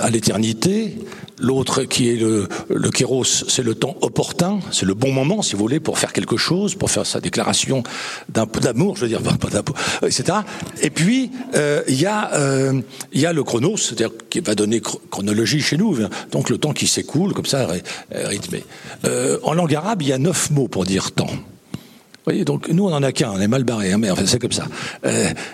[0.01, 0.97] à l'éternité.
[1.39, 5.53] L'autre qui est le, le kéros, c'est le temps opportun, c'est le bon moment, si
[5.53, 7.81] vous voulez, pour faire quelque chose, pour faire sa déclaration
[8.29, 10.39] d'amour, je veux dire, pas d'amour, etc.
[10.83, 12.81] Et puis euh, il y a euh,
[13.13, 15.97] y a le chronos, c'est-à-dire qui va donner chronologie chez nous,
[16.31, 17.67] donc le temps qui s'écoule comme ça
[18.11, 18.63] rythmé.
[19.05, 21.25] Euh, en langue arabe, il y a neuf mots pour dire temps.
[21.25, 24.27] Vous voyez, donc nous on en a qu'un, on est mal barré, hein, mais enfin
[24.27, 24.67] c'est comme ça.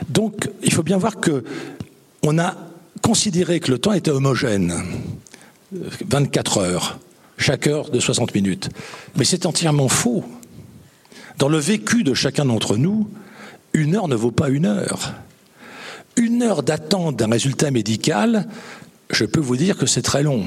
[0.09, 1.45] donc il faut bien voir que
[2.27, 2.55] on a
[3.01, 4.83] considéré que le temps était homogène,
[5.71, 6.99] 24 heures,
[7.37, 8.69] chaque heure de 60 minutes.
[9.15, 10.25] Mais c'est entièrement faux.
[11.37, 13.09] Dans le vécu de chacun d'entre nous,
[13.73, 15.13] une heure ne vaut pas une heure.
[16.17, 18.47] Une heure d'attente d'un résultat médical,
[19.09, 20.43] je peux vous dire que c'est très long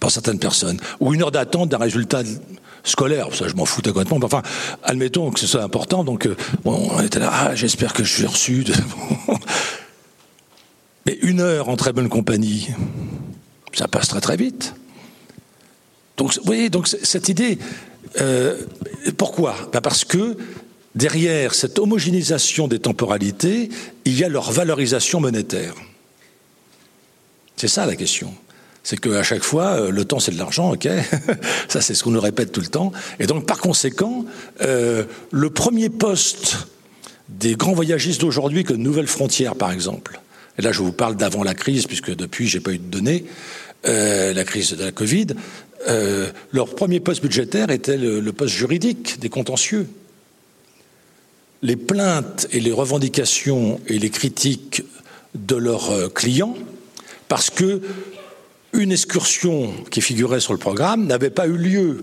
[0.00, 0.80] pour certaines personnes.
[1.00, 2.22] Ou une heure d'attente d'un résultat
[2.84, 4.18] scolaire, ça je m'en foutais complètement.
[4.24, 4.42] Enfin,
[4.82, 8.26] admettons que ce soit important, donc euh, on était là, ah, j'espère que je suis
[8.26, 8.64] reçu.
[11.06, 12.70] Mais une heure en très bonne compagnie,
[13.72, 14.74] ça passe très très vite.
[16.16, 17.58] Donc, vous voyez, donc cette idée,
[18.20, 18.56] euh,
[19.16, 19.56] pourquoi?
[19.72, 20.36] Ben Parce que
[20.94, 23.68] derrière cette homogénéisation des temporalités,
[24.04, 25.74] il y a leur valorisation monétaire.
[27.56, 28.32] C'est ça la question.
[28.82, 30.88] C'est qu'à chaque fois, euh, le temps c'est de l'argent, ok?
[31.68, 32.92] Ça c'est ce qu'on nous répète tout le temps.
[33.18, 34.26] Et donc par conséquent,
[34.60, 36.68] euh, le premier poste
[37.30, 40.20] des grands voyagistes d'aujourd'hui, que Nouvelle Frontière par exemple,
[40.58, 43.24] et là je vous parle d'avant la crise, puisque depuis j'ai pas eu de données,
[43.86, 45.28] euh, la crise de la Covid,
[45.88, 49.86] euh, leur premier poste budgétaire était le, poste juridique des contentieux.
[51.62, 54.82] Les plaintes et les revendications et les critiques
[55.34, 56.54] de leurs euh, clients,
[57.28, 57.82] parce que
[58.72, 62.00] une excursion qui figurait sur le programme n'avait pas eu lieu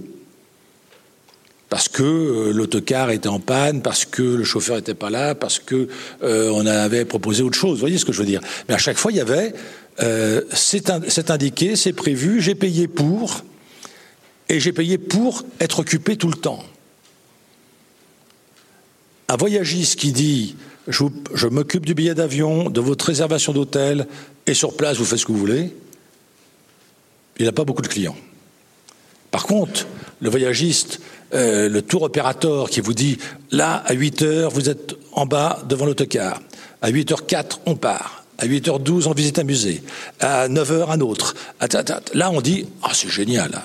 [1.72, 5.58] parce que euh, l'autocar était en panne, parce que le chauffeur n'était pas là, parce
[5.58, 5.88] que
[6.22, 7.76] euh, on avait proposé autre chose.
[7.76, 8.42] Vous voyez ce que je veux dire?
[8.68, 9.54] Mais à chaque fois, il y avait
[10.02, 13.46] euh, c'est indiqué, c'est prévu, j'ai payé pour,
[14.50, 16.62] et j'ai payé pour être occupé tout le temps.
[19.30, 20.58] Un voyagiste qui dit
[20.90, 24.08] je, je m'occupe du billet d'avion, de votre réservation d'hôtel,
[24.46, 25.74] et sur place vous faites ce que vous voulez,
[27.40, 28.18] il n'a pas beaucoup de clients.
[29.32, 29.88] Par contre,
[30.20, 31.00] le voyagiste
[31.34, 33.18] euh, le tour opérateur qui vous dit
[33.52, 36.42] là, à 8 heures, vous êtes en bas devant l'autocar.
[36.82, 38.26] À 8h04, on part.
[38.38, 39.84] À 8h12, on visite un musée.
[40.20, 41.36] À 9h, un autre.
[42.14, 43.62] Là, on dit ah, c'est génial.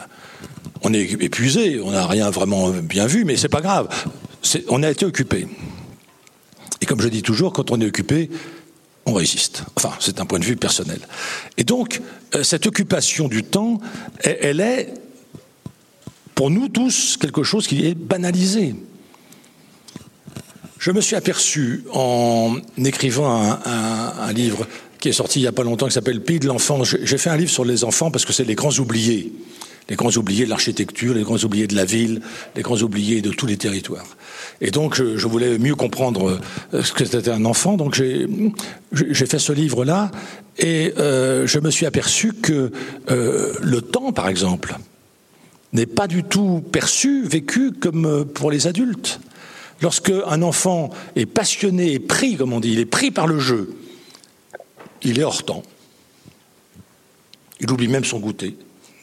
[0.82, 3.88] On est épuisé, on n'a rien vraiment bien vu, mais c'est pas grave.
[4.68, 5.48] On a été occupé.
[6.80, 8.30] Et comme je dis toujours, quand on est occupé,
[9.06, 9.64] on résiste.
[9.76, 11.00] Enfin, c'est un point de vue personnel.
[11.56, 12.02] Et donc,
[12.34, 13.80] euh, cette occupation du temps,
[14.20, 14.92] elle est
[16.36, 18.76] pour nous tous quelque chose qui est banalisé.
[20.78, 24.68] Je me suis aperçu en écrivant un, livre
[25.00, 26.84] qui est sorti il n'y a pas longtemps qui s'appelle Pays de l'enfant.
[26.84, 29.32] J'ai fait un livre sur les enfants parce que c'est les grands oubliés.
[29.88, 32.20] Les grands oubliés de l'architecture, les grands oubliés de la ville,
[32.54, 34.16] les grands oubliés de tous les territoires.
[34.60, 36.38] Et donc, je, voulais mieux comprendre
[36.74, 37.76] euh, ce que c'était un enfant.
[37.76, 40.10] Donc, j'ai fait ce livre-là
[40.58, 42.72] et euh, je me suis aperçu que
[43.10, 44.76] euh, le temps, par exemple,
[45.72, 49.20] n'est pas du tout perçu, vécu comme euh, pour les adultes.
[49.82, 53.38] Lorsque un enfant est passionné et pris, comme on dit, il est pris par le
[53.38, 53.76] jeu,
[55.02, 55.62] il est hors temps.
[57.60, 58.56] Il oublie même son goûter.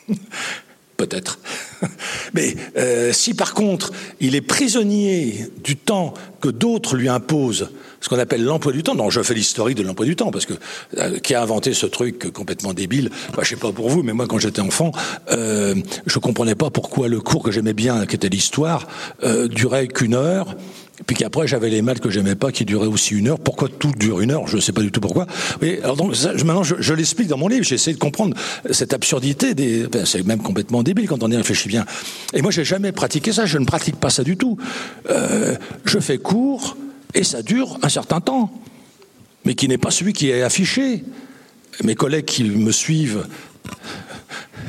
[0.98, 1.40] Peut-être.
[2.34, 7.70] Mais euh, si par contre il est prisonnier du temps que d'autres lui imposent
[8.04, 8.96] ce qu'on appelle l'emploi du temps.
[8.96, 10.54] Non, je fais l'historique de l'emploi du temps parce que
[10.98, 13.10] euh, qui a inventé ce truc complètement débile.
[13.34, 14.92] Bah, je sais pas pour vous, mais moi quand j'étais enfant,
[15.32, 15.74] euh,
[16.06, 18.88] je comprenais pas pourquoi le cours que j'aimais bien, qui était l'histoire,
[19.24, 20.56] euh, durait qu'une heure
[21.08, 23.40] puis qu'après j'avais les maths que j'aimais pas qui duraient aussi une heure.
[23.40, 24.48] Pourquoi tout dure une heure?
[24.48, 25.26] Je ne sais pas du tout pourquoi.
[25.84, 26.16] Alors donc
[26.46, 27.64] maintenant je, l'explique dans mon livre.
[27.64, 28.36] J'essaie de comprendre
[28.70, 29.56] cette absurdité.
[30.06, 31.86] C'est même complètement débile quand on y réfléchit bien.
[32.34, 33.46] Et moi j'ai jamais pratiqué ça.
[33.46, 34.58] Je ne pratique pas ça du tout.
[35.10, 36.78] Euh, je fais cours
[37.16, 38.52] et ça dure un certain temps,
[39.46, 41.04] mais qui n'est pas celui qui est affiché.
[41.84, 43.26] Mes collègues qui me suivent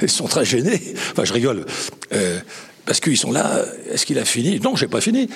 [0.06, 0.80] sont très gênés.
[1.12, 1.66] Enfin, je rigole.
[2.12, 2.40] Euh,
[2.86, 4.60] parce qu'ils sont là, est-ce qu'il a fini?
[4.60, 5.28] Non, j'ai pas fini.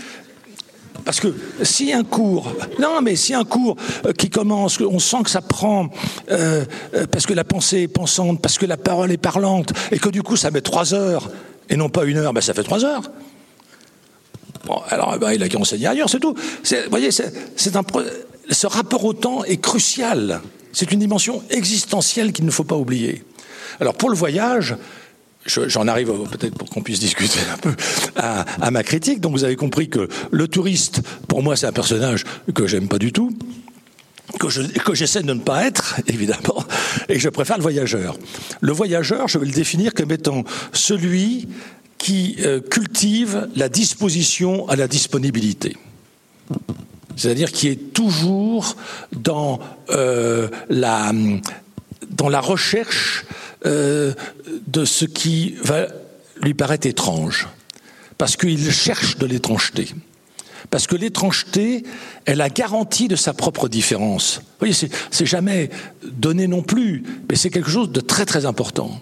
[1.05, 3.77] Parce que si un cours, non, mais si un cours
[4.07, 5.89] euh, qui commence, on sent que ça prend,
[6.31, 9.99] euh, euh, parce que la pensée est pensante, parce que la parole est parlante, et
[9.99, 11.31] que du coup ça met trois heures
[11.71, 13.11] et non pas une heure, ben ça fait trois heures.
[14.67, 16.35] Bon, alors ben, il a qu'à enseigner ailleurs, c'est tout.
[16.35, 17.83] Vous voyez, un,
[18.51, 20.41] ce rapport au temps est crucial.
[20.73, 23.25] C'est une dimension existentielle qu'il ne faut pas oublier.
[23.81, 24.77] Alors pour le voyage,
[25.47, 27.75] j'en arrive peut-être pour qu'on puisse discuter un peu
[28.17, 29.21] à, ma critique.
[29.21, 32.25] Donc vous avez compris que le touriste, pour moi, c'est un personnage
[32.55, 33.37] que j'aime pas du tout.
[34.39, 36.63] Que, j'essaie de ne pas être, évidemment,
[37.09, 38.19] et je préfère le voyageur.
[38.61, 41.49] Le voyageur, je vais le définir comme étant celui
[41.97, 45.77] qui euh, cultive la disposition à la disponibilité.
[47.17, 48.77] C'est-à-dire qui est toujours
[49.13, 49.59] dans,
[49.91, 51.13] euh, la,
[52.11, 53.25] dans la recherche
[53.67, 54.13] euh,
[54.67, 55.87] de ce qui va
[56.41, 57.49] lui paraître étrange,
[58.17, 59.89] parce qu'il cherche de l'étrangeté.
[60.71, 61.85] Parce que l'étrangeté
[62.27, 64.39] est la garantie de sa propre différence.
[64.39, 65.71] Vous voyez, c'est jamais
[66.05, 69.01] donné non plus, mais c'est quelque chose de très très important.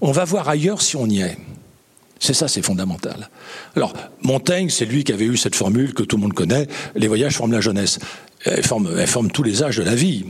[0.00, 1.38] On va voir ailleurs si on y est.
[2.18, 3.30] C'est ça, c'est fondamental.
[3.76, 7.08] Alors, Montaigne, c'est lui qui avait eu cette formule que tout le monde connaît, les
[7.08, 7.98] voyages forment la jeunesse.
[8.44, 10.26] Elles forment, elles forment tous les âges de la vie,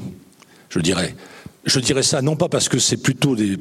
[0.69, 1.17] je dirais.
[1.65, 3.59] Je dirais ça non pas parce que c'est plutôt des,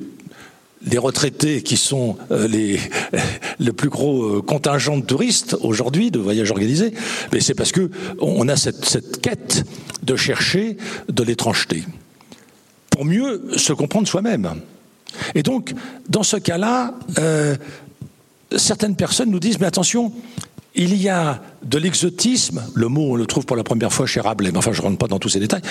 [0.98, 2.80] retraités qui sont euh, les,
[3.60, 6.94] le plus gros euh, contingent de touristes aujourd'hui, de voyages organisés,
[7.34, 9.66] mais c'est parce que on a cette, quête
[10.04, 10.78] de chercher
[11.10, 11.84] de l'étrangeté
[12.90, 14.62] pour mieux se comprendre soi-même.
[15.36, 15.74] Et donc,
[16.08, 17.56] dans ce cas-là, euh,
[18.56, 20.14] certaines personnes nous disent, mais attention,
[20.76, 24.22] il y a de l'exotisme, le mot on le trouve pour la première fois chez
[24.22, 25.62] Rabelais, mais enfin je ne rentre pas dans tous ces détails,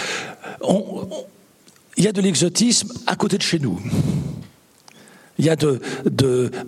[1.99, 3.79] il y a de l'exotisme à côté de chez nous.
[5.39, 5.81] Il y a de,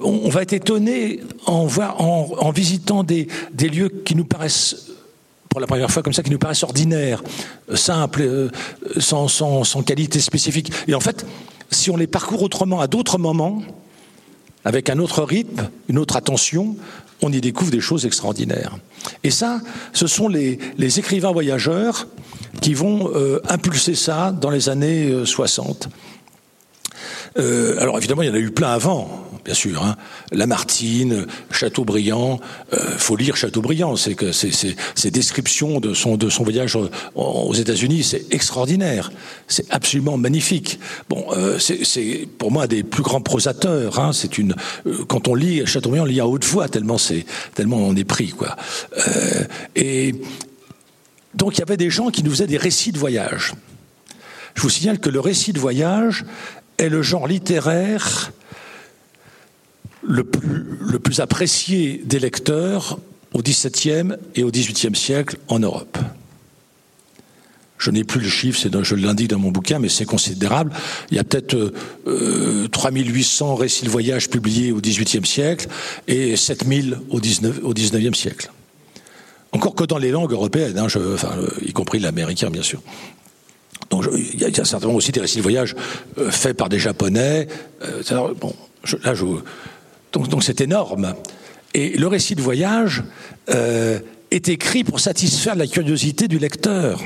[0.01, 3.28] on, va être étonné en, visitant des,
[3.59, 4.89] lieux qui nous paraissent
[5.49, 7.22] pour la première fois comme ça, qui nous paraissent ordinaires,
[7.74, 8.51] simples, euh,
[8.99, 10.70] sans, qualité spécifique.
[10.87, 11.26] Et en fait,
[11.70, 13.62] si on les parcourt autrement à d'autres moments,
[14.64, 16.76] avec un autre rythme, une autre attention,
[17.23, 18.77] on y découvre des choses extraordinaires.
[19.25, 19.61] Et ça,
[19.93, 20.59] ce sont les,
[20.99, 22.07] écrivains voyageurs
[22.61, 25.89] qui vont euh, impulser ça dans les années 60.
[25.89, 25.91] Euh,
[27.39, 29.82] euh, alors évidemment, il y en a eu plein avant, bien sûr.
[29.82, 29.97] Hein.
[30.32, 32.41] Lamartine, Chateaubriand.
[32.72, 33.97] Euh, faut lire Chateaubriand.
[33.97, 36.76] C'est que ces descriptions de son, de son voyage
[37.14, 39.12] aux États-Unis, c'est extraordinaire.
[39.49, 40.78] C'est absolument magnifique.
[41.09, 43.99] Bon, euh, c'est pour moi des plus grands prosateurs.
[43.99, 44.12] Hein.
[44.12, 44.55] C'est une
[44.86, 47.24] euh, quand on lit Chateaubriand, on lit à haute voix tellement c'est
[47.55, 48.57] tellement on est pris quoi.
[48.99, 49.45] Euh,
[49.76, 50.14] et
[51.34, 53.55] donc il y avait des gens qui nous faisaient des récits de voyage.
[54.55, 56.24] Je vous signale que le récit de voyage
[56.78, 58.32] est le genre littéraire
[60.11, 62.99] le plus, apprécié des lecteurs
[63.33, 65.99] au XVIIe et au XVIIIe siècle en Europe.
[67.79, 70.73] Je n'ai plus le chiffre, je l'indique dans mon bouquin, mais c'est considérable.
[71.11, 71.73] Il y a peut-être
[72.07, 75.69] euh, 3800 récits de voyage publiés au XVIIIe siècle
[76.07, 78.51] et 7000 au, 19, au XIXe siècle.
[79.53, 81.17] Encore que dans les langues européennes, hein, euh,
[81.65, 82.83] y compris l'américain, bien sûr.
[83.93, 85.75] Il y, a certainement aussi des récits de voyage
[86.19, 87.49] euh, faits par des Japonais.
[87.83, 88.03] Euh,
[89.03, 89.25] là, je,
[90.13, 91.15] donc c'est énorme.
[91.75, 93.05] Et le récit de voyage
[93.51, 94.01] euh,
[94.31, 97.01] est écrit pour satisfaire la curiosité du lecteur.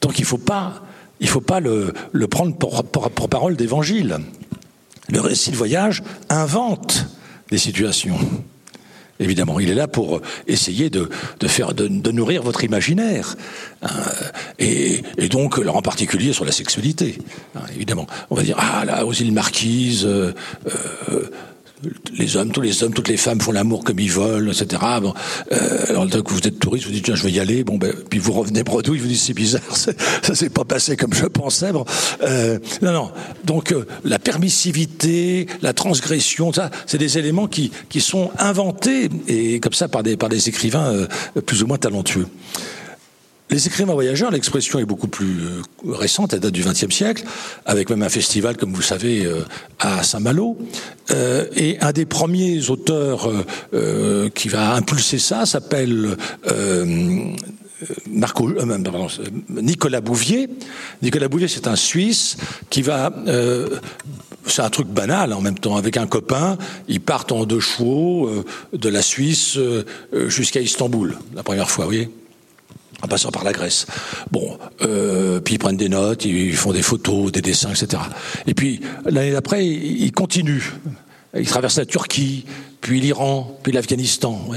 [0.00, 4.18] Donc il ne faut pas, le, prendre pour parole d'évangile.
[5.08, 7.06] Le récit de voyage invente
[7.50, 8.18] des situations.
[9.20, 11.08] Évidemment, il est là pour essayer de,
[11.46, 13.36] faire de, nourrir votre imaginaire,
[13.82, 13.88] hein,
[14.58, 17.18] et, donc en particulier sur la sexualité.
[17.56, 20.32] Hein, évidemment, on va dire ah là aux îles Marquises, euh,
[21.10, 21.30] euh,
[22.16, 24.82] les hommes, tous les hommes, toutes les femmes font l'amour comme ils veulent, etc.
[25.00, 25.14] Bon,
[25.52, 27.92] euh, alors que vous êtes touriste, vous dites tiens je vais y aller, bon ben
[28.10, 31.70] puis vous revenez bredouille, vous dites c'est bizarre, ça s'est pas passé comme je pensais.
[32.22, 33.10] Euh, non non,
[33.44, 39.60] donc euh, la permissivité, la transgression, ça, c'est des éléments qui qui sont inventés et
[39.60, 41.06] comme ça par des par des écrivains euh,
[41.42, 42.26] plus ou moins talentueux.
[43.50, 47.24] Les écrivains voyageurs, l'expression est beaucoup plus euh, récente, elle date du XXe siècle,
[47.64, 49.42] avec même un festival, comme vous savez, euh,
[49.78, 50.58] à Saint-Malo.
[51.10, 53.30] Euh, et un des premiers auteurs
[54.34, 56.16] qui va impulser ça s'appelle
[58.10, 58.50] Marco,
[59.48, 60.50] Nicolas Bouvier.
[61.02, 62.36] Nicolas Bouvier, c'est un Suisse
[62.68, 63.12] qui va
[64.46, 65.76] c'est un truc banal en même temps.
[65.76, 68.30] Avec un copain, ils partent en deux chevaux
[68.72, 69.58] de la Suisse
[70.26, 72.10] jusqu'à Istanbul, la première fois, vous voyez
[73.02, 73.86] en passant par la Grèce.
[74.30, 78.02] Bon, euh, puis ils prennent des notes, ils font des photos, des dessins, etc.
[78.46, 80.72] Et puis l'année d'après, ils continuent.
[81.36, 82.46] Ils traversent la Turquie,
[82.80, 84.48] puis l'Iran, puis l'Afghanistan.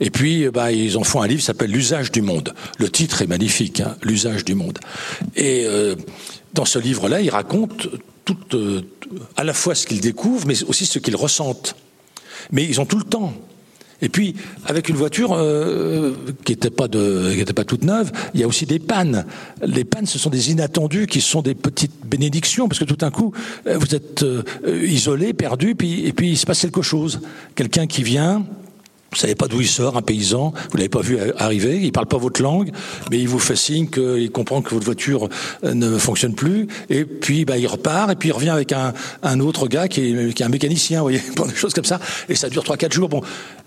[0.00, 2.54] Et puis, bah, ils en font un livre qui s'appelle L'usage du monde.
[2.78, 4.78] Le titre est magnifique, hein, L'usage du monde.
[5.36, 5.94] Et euh,
[6.54, 7.88] dans ce livre-là, ils racontent
[8.24, 8.82] tout, euh,
[9.36, 11.76] à la fois ce qu'ils découvrent, mais aussi ce qu'ils ressentent.
[12.50, 13.34] Mais ils ont tout le temps.
[14.02, 14.34] Et puis,
[14.66, 19.24] avec une voiture euh, qui n'était pas, toute neuve, il y a aussi des pannes.
[19.62, 23.10] Les pannes, ce sont des inattendus qui sont des petites bénédictions, parce que tout d'un
[23.10, 23.32] coup,
[23.66, 25.74] euh, vous êtes euh, isolé, perdu, et
[26.12, 27.20] puis il se passe quelque chose.
[27.54, 28.44] Quelqu'un qui vient,
[29.16, 32.06] vous savez pas d'où il sort, un paysan, vous l'avez pas vu arriver, il parle
[32.06, 32.70] pas votre langue,
[33.10, 35.30] mais il vous fait signe qu'il comprend que votre voiture
[35.64, 38.92] euh, ne fonctionne plus, et puis bah, il repart, et puis il revient avec un,
[39.22, 41.98] un autre gars qui est, qui est un mécanicien, vous voyez, des choses comme ça,
[42.28, 43.08] et ça dure trois quatre jours.
[43.08, 43.22] Bon,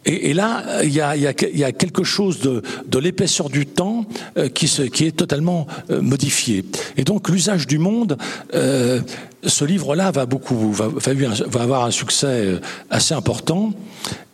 [0.06, 3.66] et, là, il y a, y, a, y a, quelque chose de, de l'épaisseur du
[3.66, 4.06] temps
[4.38, 6.64] euh, qui, se, qui est totalement euh, modifié.
[6.96, 8.18] Et donc l'usage du monde,
[8.54, 9.02] euh,
[9.44, 13.74] ce livre-là va beaucoup, va, va avoir un succès assez important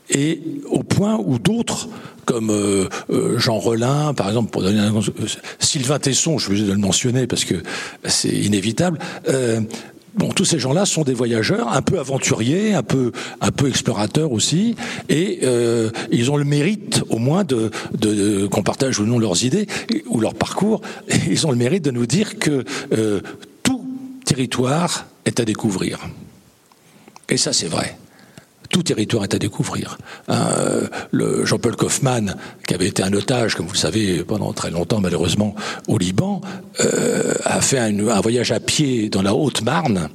[0.09, 1.89] et au point où d'autres,
[2.25, 5.01] comme euh, euh, Jean Relin, par exemple, euh,
[5.59, 7.55] Sylvain Tesson, je suis obligé de le mentionner parce que
[8.03, 8.99] c'est inévitable.
[10.15, 14.31] Bon, tous ces gens-là sont des voyageurs, un peu aventuriers, un peu, un peu explorateurs
[14.31, 14.77] aussi,
[15.09, 15.41] et
[16.09, 19.67] ils ont le mérite, au moins, qu'on partage ou non leurs idées
[20.07, 20.79] ou leur parcours.
[21.29, 22.63] Ils ont le mérite de nous dire que
[23.61, 23.85] tout
[24.23, 25.99] territoire est à découvrir.
[27.27, 27.97] Et ça, c'est vrai
[28.75, 29.97] tout territoire est à découvrir.
[30.27, 30.85] Euh,
[31.45, 32.35] Jean-Paul Kaufmann,
[32.67, 35.55] qui avait été un otage, comme vous le savez, pendant très longtemps, malheureusement,
[35.87, 36.41] au Liban,
[36.81, 40.09] euh, a fait un, voyage à pied dans la Haute-Marne,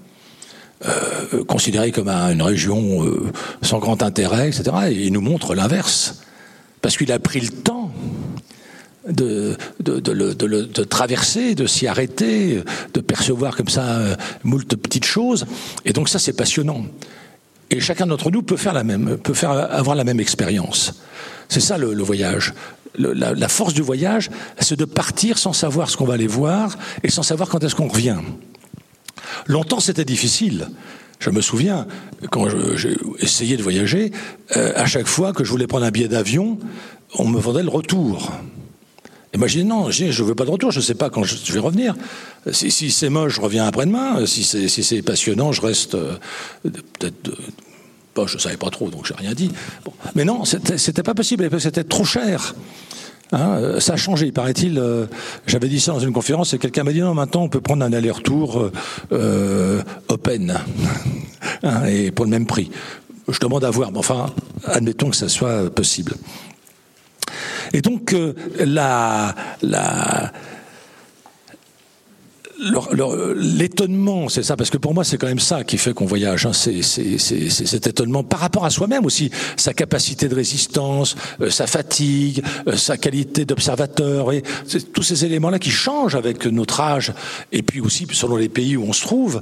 [0.85, 3.33] euh, considéré comme un, une région euh,
[3.63, 4.65] sans grand intérêt, etc.
[4.91, 6.21] Et il nous montre l'inverse.
[6.83, 7.91] Parce qu'il a pris le temps
[9.09, 14.01] de, de, traverser, de s'y arrêter, de percevoir comme ça
[14.45, 15.47] moult petites choses.
[15.87, 16.85] Et donc ça, c'est passionnant.
[17.71, 21.03] Et chacun d'entre nous peut faire la même, peut faire avoir la même expérience.
[21.49, 22.53] C'est ça le, le voyage.
[22.99, 26.27] Le, la, la, force du voyage, c'est de partir sans savoir ce qu'on va aller
[26.27, 28.19] voir et sans savoir quand est-ce qu'on revient.
[29.47, 30.69] Longtemps, c'était difficile.
[31.21, 31.87] Je me souviens,
[32.31, 34.11] quand j'ai essayé de voyager,
[34.57, 36.59] euh, à chaque fois que je voulais prendre un billet d'avion,
[37.19, 38.33] on me vendait le retour.
[39.33, 41.09] Et moi, je dis non, je ne veux pas de retour, je ne sais pas
[41.09, 41.95] quand je vais revenir.
[42.51, 44.27] Si, c'est moche, je reviens après-demain.
[44.27, 46.17] Si c'est si passionnant, je reste euh,
[46.65, 47.29] peut-être.
[48.19, 49.51] Euh, je ne savais pas trop, donc j'ai rien dit.
[50.15, 52.55] Mais non, c'était pas possible, c'était trop cher.
[53.33, 54.83] Hein, euh, ça a changé, paraît-il.
[55.47, 57.83] J'avais dit ça dans une conférence et quelqu'un m'a dit non, maintenant on peut prendre
[57.83, 58.71] un aller-retour
[60.09, 60.59] open
[61.63, 62.71] hein, et pour le même prix.
[63.29, 64.27] Je demande à voir, mais enfin,
[64.67, 66.15] admettons que ça soit possible.
[67.73, 68.35] Et donc, euh,
[73.37, 76.47] l'étonnement, c'est ça, parce que pour moi, c'est quand même ça qui fait qu'on voyage.
[76.47, 76.53] Hein.
[76.53, 82.43] C'est cet étonnement par rapport à soi-même aussi, sa capacité de résistance, euh, sa fatigue,
[82.67, 84.31] euh, sa qualité d'observateur,
[84.93, 87.13] tous ces éléments-là qui changent avec notre âge,
[87.53, 89.41] et puis aussi selon les pays où on se trouve,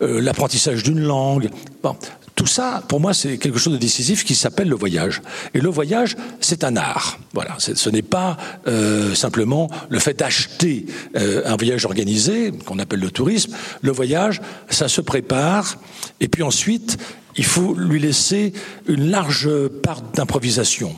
[0.00, 1.48] l'apprentissage d'une langue.
[1.82, 1.96] Bon,
[2.34, 5.20] tout ça, pour moi, c'est quelque chose de décisif qui s'appelle le voyage.
[5.54, 7.18] Et le voyage, c'est un art.
[7.34, 13.00] Voilà, ce n'est pas euh, simplement le fait d'acheter euh, un voyage organisé, qu'on appelle
[13.00, 13.54] le tourisme.
[13.82, 15.76] Le voyage, ça se prépare,
[16.20, 16.98] et puis ensuite,
[17.36, 18.52] il faut lui laisser
[18.86, 19.50] une large
[19.82, 20.94] part d'improvisation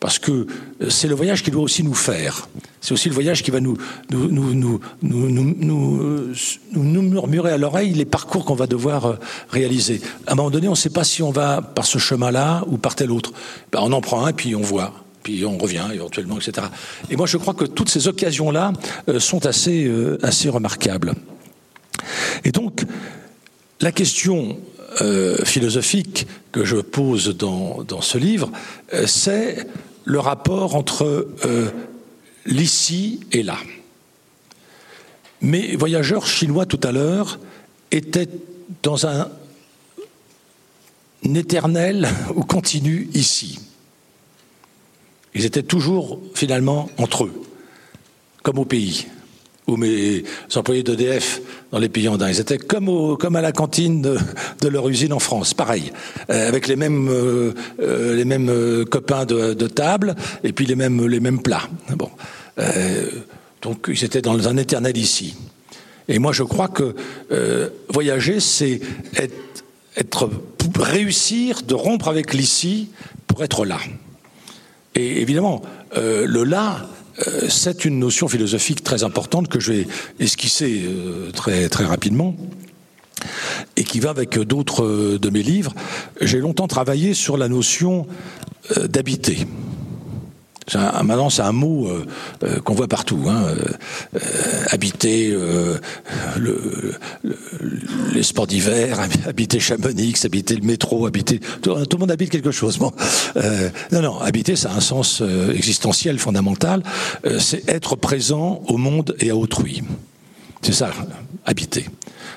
[0.00, 2.48] parce que euh, c'est le voyage qui doit aussi nous faire.
[2.80, 3.76] C'est aussi le voyage qui va nous,
[4.10, 4.80] nous
[7.02, 9.16] murmurer à l'oreille les parcours qu'on va devoir euh,
[9.50, 10.00] réaliser.
[10.26, 12.76] À un moment donné, on ne sait pas si on va par ce chemin-là ou
[12.78, 13.32] par tel autre.
[13.72, 14.92] Ben, on en prend un, puis on voit
[15.22, 16.68] puis on revient éventuellement, etc.
[17.10, 18.72] Et moi, je crois que toutes ces occasions-là
[19.08, 19.90] euh, sont assez,
[20.22, 21.14] assez remarquables.
[22.44, 22.84] Et donc,
[23.80, 24.56] la question
[25.02, 28.50] euh, philosophique que je pose dans, dans ce livre,
[28.94, 29.66] euh, c'est
[30.06, 31.70] le rapport entre euh,
[32.46, 33.58] l'ici et là.
[35.42, 37.38] Mes voyageurs chinois tout à l'heure
[37.90, 38.28] étaient
[38.82, 39.28] dans un,
[41.24, 43.58] un éternel ou continu ici.
[45.34, 47.42] Ils étaient toujours finalement entre eux.
[48.42, 49.06] comme au pays
[49.66, 50.22] ou mes
[50.54, 51.40] employés d'EDF
[51.72, 52.28] dans les pays andins.
[52.28, 55.92] Ils étaient comme, comme à la cantine de, leur usine en France, pareil,
[56.30, 60.14] euh, avec les mêmes, euh, euh, copains de, table
[60.44, 61.68] et puis les mêmes, plats.
[61.96, 62.10] Bon.
[63.62, 65.36] donc ils étaient dans un éternel ici.
[66.08, 66.94] Et moi je crois que
[67.92, 68.80] voyager, c'est
[69.16, 69.64] être,
[69.96, 70.30] être,
[70.78, 72.90] réussir de rompre avec l'ici
[73.26, 73.78] pour être là.
[74.94, 75.62] Et évidemment,
[75.94, 76.88] le là,
[77.48, 79.86] c'est une notion philosophique très importante que je vais
[80.20, 82.36] esquisser euh, très, très rapidement
[83.76, 85.74] et qui va avec d'autres euh, de mes livres.
[86.20, 88.06] J'ai longtemps travaillé sur la notion
[88.88, 89.46] d'habiter.
[90.74, 91.88] Un, maintenant, c'est un mot
[92.64, 93.22] qu'on voit partout.
[93.28, 93.46] Hein.
[94.70, 95.36] habiter
[96.36, 96.94] le,
[98.12, 102.78] les sports d'hiver, habiter Chamonix, habiter le métro, habiter tout, le monde habite quelque chose.
[103.36, 106.82] Euh, non, non, habiter, ça a un sens euh, existentiel fondamental.
[107.26, 109.82] Euh, c'est être présent au monde et à autrui.
[110.62, 110.90] C'est ça,
[111.44, 111.86] habiter.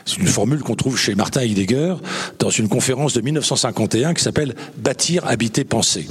[0.06, 1.96] C'est une formule qu'on trouve chez Martin Heidegger
[2.40, 6.08] dans une conférence de 1951 qui s'appelle Bâtir, habiter, penser.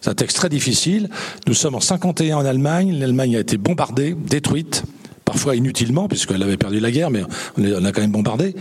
[0.00, 1.08] C'est un texte très difficile.
[1.46, 2.98] Nous sommes en 51 en Allemagne.
[2.98, 4.84] L'Allemagne a été bombardée, détruite,
[5.24, 7.22] parfois inutilement, puisqu'elle avait perdu la guerre, mais
[7.58, 8.54] on a quand même bombardé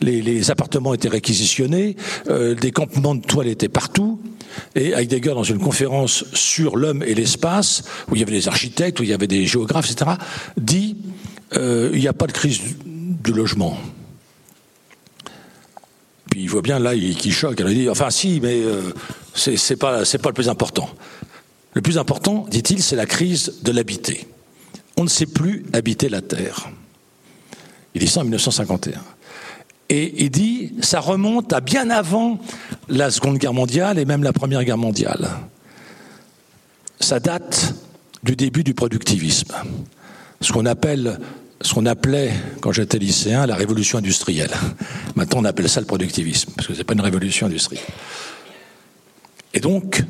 [0.00, 1.96] les, appartements étaient réquisitionnés,
[2.28, 4.20] euh, des campements de toiles étaient partout.
[4.74, 9.00] Et Heidegger, dans une conférence sur l'homme et l'espace, où il y avait des architectes,
[9.00, 10.12] où il y avait des géographes, etc.,
[10.56, 10.96] dit
[11.56, 13.76] euh, il n'y a pas de crise du logement.
[16.30, 17.60] Puis il voit bien là, il, qui choque.
[17.60, 18.92] il dit enfin si, mais euh,
[19.34, 20.88] c'est pas pas le plus important.
[21.74, 24.26] Le plus important, dit-il, c'est la crise de l'habiter.
[24.96, 26.68] On ne sait plus habiter la terre.
[27.94, 29.00] Il dit ça en 1951.
[29.88, 32.38] Et il dit, ça remonte à bien avant
[32.88, 35.28] la Seconde Guerre mondiale et même la Première Guerre mondiale.
[37.00, 37.74] Ça date
[38.22, 39.54] du début du productivisme.
[40.40, 41.18] Ce qu'on appelle,
[41.60, 44.52] ce qu'on appelait, quand j'étais lycéen, la révolution industrielle.
[45.16, 47.84] Maintenant, on appelle ça le productivisme, parce que c'est pas une révolution industrielle.
[49.54, 50.04] Et donc,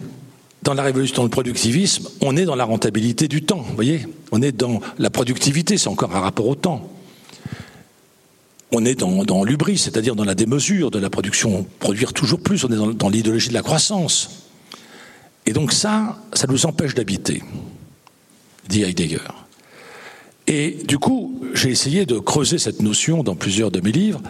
[0.63, 4.07] dans la révolution, dans le productivisme, on est dans la rentabilité du temps, vous voyez
[4.33, 6.91] On est dans la productivité, c'est encore un rapport au temps
[8.73, 12.69] on est dans, l'ubris, c'est-à-dire dans la démesure de la production, produire toujours plus, on
[12.69, 14.47] est dans, l'idéologie de la croissance.
[15.47, 17.43] Et donc ça, ça nous empêche d'habiter,
[18.69, 19.19] dit Heidegger.
[20.47, 24.21] Et du coup, j'ai essayé de creuser cette notion dans plusieurs de mes livres,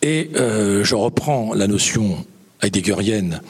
[0.00, 2.24] et euh, je reprends la notion
[2.62, 3.40] heideggerienne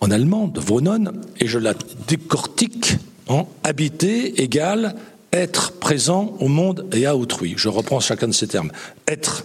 [0.00, 1.74] en allemand, de Wohnen, et je la
[2.06, 2.96] décortique
[3.28, 4.94] en habiter égale
[5.32, 7.54] être présent au monde et à autrui.
[7.56, 8.70] Je reprends chacun de ces termes.
[9.06, 9.44] Être.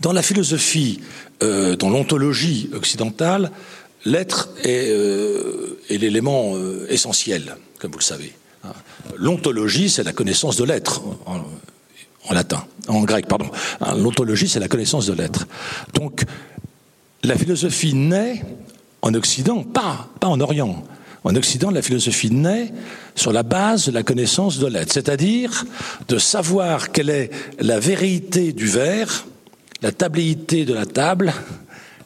[0.00, 1.00] Dans la philosophie,
[1.42, 3.52] euh, dans l'ontologie occidentale,
[4.04, 8.32] l'être est, euh, l'élément euh, essentiel, comme vous le savez.
[9.16, 13.50] L'ontologie, c'est la connaissance de l'être, en, latin, en grec, pardon.
[13.96, 15.48] L'ontologie, c'est la connaissance de l'être.
[15.94, 16.22] Donc,
[17.24, 18.42] la philosophie naît
[19.02, 20.84] en Occident, pas, pas en Orient.
[21.24, 22.72] En Occident, la philosophie naît
[23.14, 25.64] sur la base de la connaissance de l'être, c'est-à-dire
[26.08, 27.30] de savoir quelle est
[27.60, 29.26] la vérité du verre,
[29.82, 31.32] la tabléité de la table,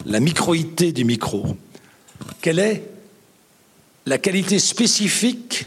[0.04, 1.56] la microïté du micro.
[2.40, 2.82] Quelle est
[4.06, 5.66] la qualité spécifique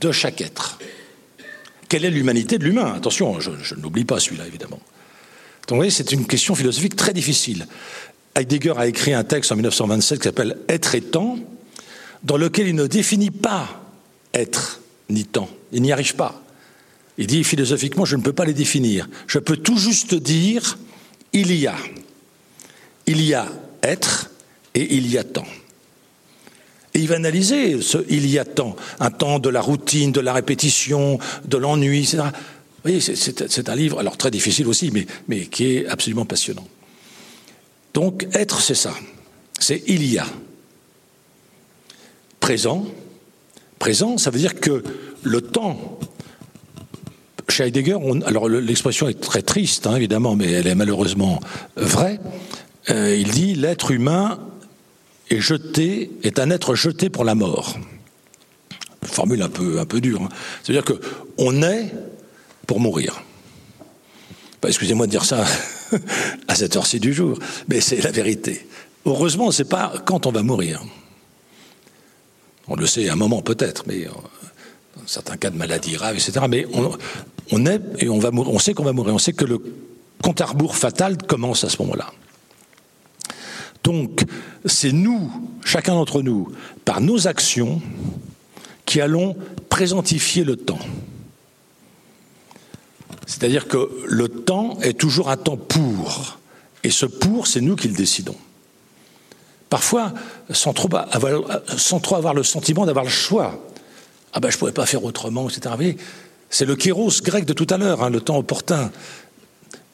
[0.00, 0.78] de chaque être?
[1.88, 2.94] Quelle est l'humanité de l'humain?
[2.94, 4.80] Attention, je, je n'oublie pas celui-là, évidemment.
[5.68, 7.66] Donc, vous voyez, c'est une question philosophique très difficile.
[8.38, 11.38] Heidegger a écrit un texte en 1927 qui s'appelle Être et temps,
[12.22, 13.68] dans lequel il ne définit pas
[14.32, 15.48] être ni temps.
[15.72, 16.40] Il n'y arrive pas.
[17.16, 19.08] Il dit philosophiquement, je ne peux pas les définir.
[19.26, 20.78] Je peux tout juste dire,
[21.32, 21.74] il y a.
[23.06, 23.48] Il y a
[23.82, 24.30] être
[24.74, 25.46] et il y a temps.
[26.94, 30.20] Et il va analyser ce il y a temps, un temps de la routine, de
[30.20, 32.18] la répétition, de l'ennui, etc.
[32.22, 36.66] Vous voyez, c'est un livre, alors très difficile aussi, mais, mais qui est absolument passionnant.
[37.94, 38.94] Donc, être, c'est ça.
[39.58, 40.26] C'est il y a
[42.40, 42.86] présent.
[43.78, 44.82] Présent, ça veut dire que
[45.22, 45.98] le temps,
[47.48, 51.40] chez Heidegger, alors l'expression est très triste, hein, évidemment, mais elle est malheureusement
[51.76, 52.20] vraie.
[52.90, 54.38] Euh, il dit l'être humain
[55.30, 57.78] est jeté, est un être jeté pour la mort.
[59.02, 60.22] Formule un peu, un peu dure.
[60.22, 60.28] Hein.
[60.62, 61.00] C'est-à-dire que
[61.36, 61.92] on est
[62.66, 63.22] pour mourir.
[64.60, 65.44] Bah, excusez-moi de dire ça
[66.48, 67.38] à cette heure-ci du jour,
[67.68, 68.66] mais c'est la vérité.
[69.06, 70.82] Heureusement, on ne sait pas quand on va mourir.
[72.66, 74.10] On le sait à un moment peut-être, mais euh,
[74.96, 76.46] dans certains cas de maladie grave, etc.
[76.48, 76.66] Mais
[77.50, 79.14] on, est et on va on sait qu'on va mourir.
[79.14, 79.58] On sait que le
[80.22, 82.12] compte à rebours fatal commence à ce moment-là.
[83.84, 84.24] Donc,
[84.64, 85.30] c'est nous,
[85.64, 86.52] chacun d'entre nous,
[86.84, 87.80] par nos actions,
[88.84, 89.36] qui allons
[89.68, 90.78] présentifier le temps.
[93.28, 96.38] C'est-à-dire que le temps est toujours un temps pour.
[96.82, 98.34] Et ce pour, c'est nous qui le décidons.
[99.68, 100.14] Parfois,
[100.50, 103.62] sans trop avoir, le sentiment d'avoir le choix.
[104.32, 105.74] Ah ben, je ne pourrais pas faire autrement, etc.
[106.48, 108.90] C'est le kéros grec de tout à l'heure, hein, le temps opportun.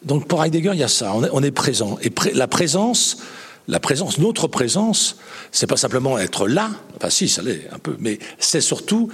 [0.04, 1.98] Donc pour Heidegger, il y a ça, on est, présent.
[2.02, 3.16] Et la présence,
[3.66, 5.16] la présence, notre présence,
[5.50, 9.08] c'est pas simplement être là, enfin si, ça l'est un peu, mais c'est surtout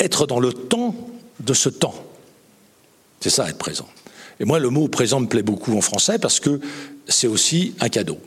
[0.00, 0.96] être dans le temps
[1.38, 1.94] de ce temps.
[3.24, 3.88] C'est ça, être présent.
[4.38, 6.60] Et moi, le mot présent me plaît beaucoup en français parce que
[7.08, 8.18] c'est aussi un cadeau.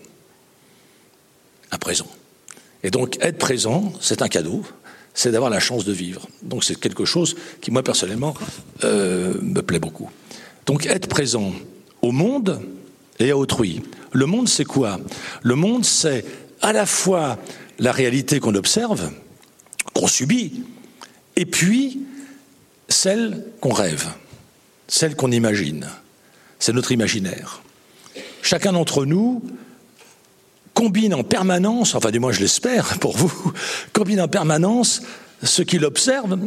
[1.72, 2.08] Un présent.
[2.82, 4.64] Et donc, être présent, c'est un cadeau,
[5.14, 6.28] c'est d'avoir la chance de vivre.
[6.42, 8.34] Donc, c'est quelque chose qui, moi, personnellement,
[8.86, 10.10] euh, me plaît beaucoup.
[10.66, 11.54] Donc, être présent
[12.02, 12.60] au monde
[13.20, 13.84] et à autrui.
[14.14, 15.00] Le monde, c'est quoi?
[15.44, 16.26] Le monde, c'est
[16.60, 17.38] à la fois
[17.78, 19.12] la réalité qu'on observe,
[19.94, 20.64] qu'on subit,
[21.36, 22.00] et puis
[22.90, 24.08] celle qu'on rêve,
[24.88, 25.88] celle qu'on imagine.
[26.60, 27.62] C'est notre imaginaire.
[28.42, 29.44] Chacun d'entre nous
[30.74, 33.52] combine en permanence, enfin du moins je l'espère pour vous,
[33.94, 35.02] combine en permanence
[35.44, 36.38] ce qu'il observe,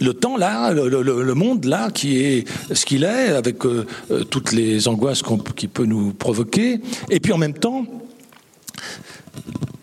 [0.00, 4.52] le temps là, le, monde là, qui est ce qu'il est, avec euh, euh, toutes
[4.52, 5.22] les angoisses
[5.56, 7.84] qu'il peut nous provoquer, et puis en même temps,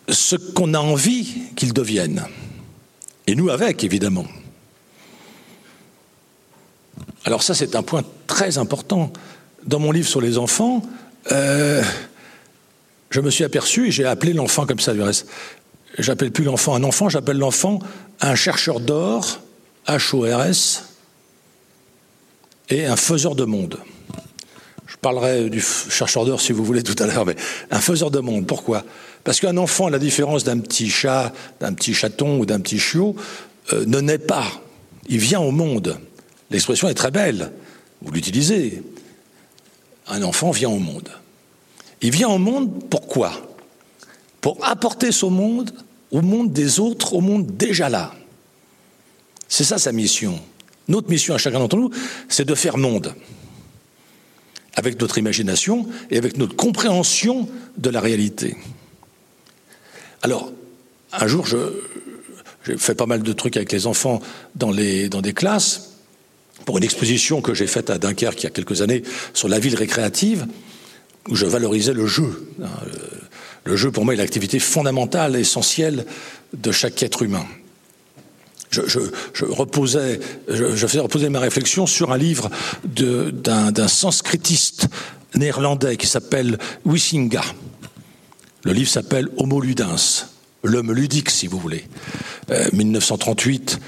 [0.09, 2.25] ce qu'on a envie qu'il devienne.
[3.27, 4.25] Et nous avec, évidemment.
[7.25, 9.11] Alors ça, c'est un point très important.
[9.65, 10.83] Dans mon livre sur les enfants,
[11.31, 11.83] euh,
[13.09, 15.27] je me suis aperçu, et j'ai appelé l'enfant comme ça du reste,
[15.97, 17.79] j'appelle plus l'enfant un enfant, j'appelle l'enfant
[18.21, 19.39] un chercheur d'or,
[19.87, 20.83] H-O-R-S,
[22.69, 23.79] et un faiseur de monde.
[24.87, 27.35] Je parlerai du chercheur d'or si vous voulez tout à l'heure, mais
[27.71, 28.45] un faiseur de monde.
[28.45, 28.83] Pourquoi?
[29.23, 32.79] Parce qu'un enfant, à la différence d'un petit chat, d'un petit chaton ou d'un petit
[32.79, 33.15] chiot,
[33.73, 34.45] euh, ne naît pas.
[35.07, 35.99] Il vient au monde.
[36.51, 37.51] L'expression est très belle.
[38.01, 38.83] Vous l'utilisez.
[40.07, 41.09] Un enfant vient au monde.
[42.01, 43.33] Il vient au monde pourquoi
[44.41, 45.71] Pour apporter son monde
[46.11, 48.13] au monde des autres, au monde déjà là.
[49.47, 50.39] C'est ça sa mission.
[50.87, 51.89] Notre mission à chacun d'entre nous,
[52.29, 53.15] c'est de faire monde
[54.75, 58.55] avec notre imagination et avec notre compréhension de la réalité.
[60.21, 60.51] Alors,
[61.11, 64.21] un jour, j'ai fait pas mal de trucs avec les enfants
[64.55, 65.94] dans des classes
[66.65, 69.03] pour une exposition que j'ai faite à Dunkerque il y a quelques années
[69.33, 70.47] sur la ville récréative,
[71.29, 72.47] où je valorisais le jeu.
[73.63, 76.05] Le jeu, pour moi, est l'activité fondamentale, essentielle
[76.53, 77.45] de chaque être humain
[78.83, 82.49] je, reposais, je, faisais reposer ma réflexion sur un livre
[82.83, 84.87] d'un sanskritiste
[85.35, 87.41] néerlandais qui s'appelle Wissinga.
[88.63, 90.27] Le livre s'appelle Homo ludens,
[90.63, 91.85] l'homme ludique, si vous voulez.
[92.73, 93.79] 1938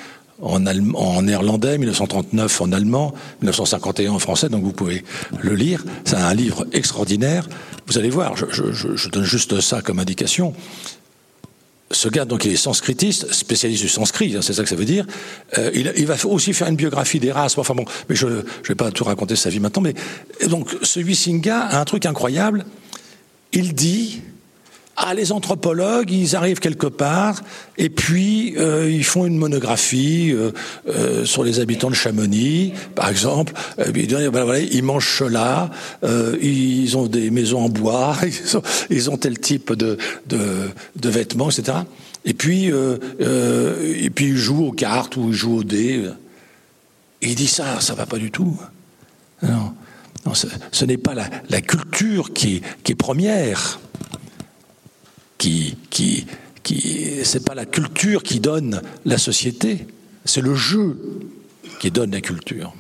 [0.42, 5.04] en, néerlandais, 1939 en allemand, 1951 en français, donc vous pouvez
[5.42, 5.84] le lire.
[6.06, 7.48] C'est un livre extraordinaire.
[7.88, 10.54] Vous allez voir, je donne juste ça comme indication
[11.92, 14.86] ce gars, donc, il est sanskritiste, spécialiste du sanskrit, hein, c'est ça que ça veut
[14.86, 15.06] dire.
[15.58, 17.60] Euh, il, va aussi faire une biographie d'Erasme.
[17.60, 19.82] Enfin bon, mais je ne vais pas tout raconter sa vie maintenant.
[19.82, 19.94] Mais
[20.48, 22.66] donc, ce Huizinga a un truc incroyable.
[23.54, 24.22] Il dit
[25.00, 27.44] ah, les anthropologues, ils arrivent quelque part
[27.78, 30.52] et puis euh, ils font une monographie euh,
[30.90, 33.54] euh, sur les habitants de Chamonix, par exemple.
[33.96, 35.70] ils, mangent cela,
[36.42, 38.18] ils ont des maisons en bois,
[38.90, 41.78] ils ont, tel type de, de, vêtements, etc.
[42.26, 46.10] Et puis, et puis ils jouent aux cartes ou ils jouent aux dés.
[47.22, 48.60] Et il dit ça, ça va pas du tout.
[49.44, 53.80] Non, ce, n'est pas la, la culture qui, qui est première
[55.38, 56.26] qui, qui,
[56.64, 59.88] qui c'est pas la culture qui donne la société,
[60.26, 60.98] c'est le jeu
[61.80, 62.74] qui donne la culture.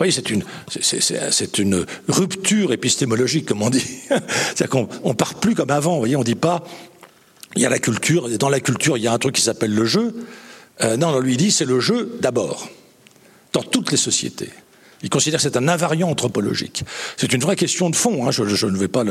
[0.00, 3.84] Voyez, c'est une, c'est, une rupture épistémologique, comme on dit.
[4.08, 5.92] C'est-à-dire qu'on on part plus comme avant.
[5.92, 6.64] Vous voyez, on dit pas,
[7.54, 9.42] il y a la culture, et dans la culture, il y a un truc qui
[9.42, 10.14] s'appelle le jeu.
[10.82, 12.66] Euh, non, on lui dit, c'est le jeu d'abord,
[13.52, 14.48] dans toutes les sociétés.
[15.02, 16.84] Il considère que c'est un invariant anthropologique.
[17.16, 18.26] C'est une vraie question de fond.
[18.26, 18.30] Hein.
[18.30, 19.04] Je, ne vais pas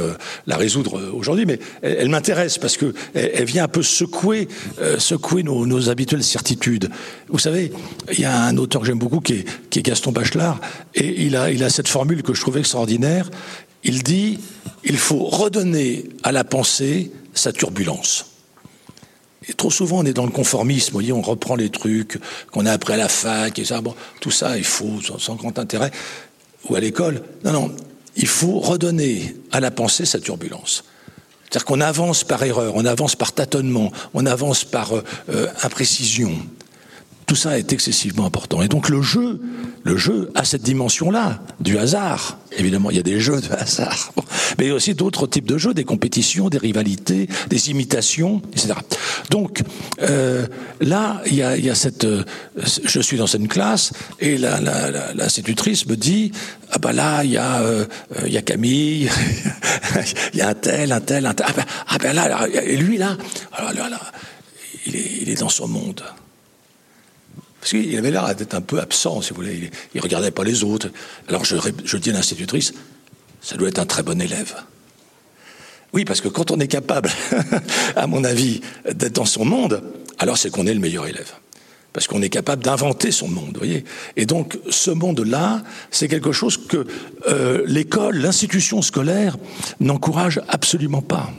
[0.45, 4.47] la résoudre aujourd'hui, mais elle, m'intéresse parce que elle, vient un peu secouer,
[4.79, 6.89] euh, secouer nos, habituelles certitudes.
[7.29, 7.71] Vous savez,
[8.11, 10.59] il y a un auteur que j'aime beaucoup qui est, Gaston Bachelard,
[10.93, 13.29] et il a, il a cette formule que je trouve extraordinaire.
[13.83, 14.39] Il dit
[14.83, 18.25] il faut redonner à la pensée sa turbulence.
[19.57, 20.97] Trop souvent, on est dans le conformisme.
[21.11, 22.19] On reprend les trucs
[22.51, 23.81] qu'on a appris à la fac et ça.
[24.19, 25.91] Tout ça est faux, sans grand intérêt.
[26.69, 27.23] Ou à l'école.
[27.43, 27.75] Non, non.
[28.15, 30.83] Il faut redonner à la pensée sa turbulence.
[31.43, 36.31] C'est-à-dire qu'on avance par erreur, on avance par tâtonnement, on avance par euh, euh, imprécision.
[37.29, 38.63] Tout ça est excessivement important.
[38.63, 39.39] Et donc le jeu,
[39.83, 42.39] le jeu a cette dimension-là, du hasard.
[42.57, 44.11] Évidemment, il y a des jeux de hasard,
[44.57, 48.41] mais il y a aussi d'autres types de jeux, des compétitions, des rivalités, des imitations,
[48.51, 48.73] etc.
[49.29, 49.61] Donc
[50.01, 50.47] euh,
[50.81, 52.23] là, il y, a, il y a, cette, euh,
[52.57, 56.31] je suis dans cette classe et l'institutrice me dit,
[56.71, 57.85] ah ben là, il y a, euh,
[58.25, 59.07] il y a Camille,
[60.33, 61.45] il y a un tel, un tel, un tel.
[61.89, 63.15] Ah ben, là, et lui là,
[63.53, 64.01] alors là, là
[64.87, 66.01] il, est, il est dans son monde.
[67.59, 69.69] Parce qu'il avait l'air d'être un peu absent, si vous voulez.
[69.93, 70.89] Il ne regardait pas les autres.
[71.27, 72.73] Alors je, dis à l'institutrice,
[73.41, 74.55] ça doit être un très bon élève.
[75.91, 77.09] Oui, parce que quand on est capable,
[77.95, 78.61] à mon avis,
[78.93, 79.83] d'être dans son monde,
[80.19, 81.33] alors c'est qu'on est le meilleur élève.
[81.91, 83.83] Parce qu'on est capable d'inventer son monde, voyez.
[84.15, 86.85] Et donc, ce monde-là, c'est quelque chose que
[87.27, 89.37] euh, l'école, l'institution scolaire
[89.79, 91.31] n'encourage absolument pas.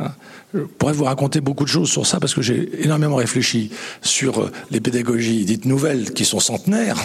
[0.00, 0.12] Hein
[0.54, 3.70] je pourrais vous raconter beaucoup de choses sur ça parce que j'ai énormément réfléchi
[4.02, 7.02] sur euh, les pédagogies dites nouvelles qui sont centenaires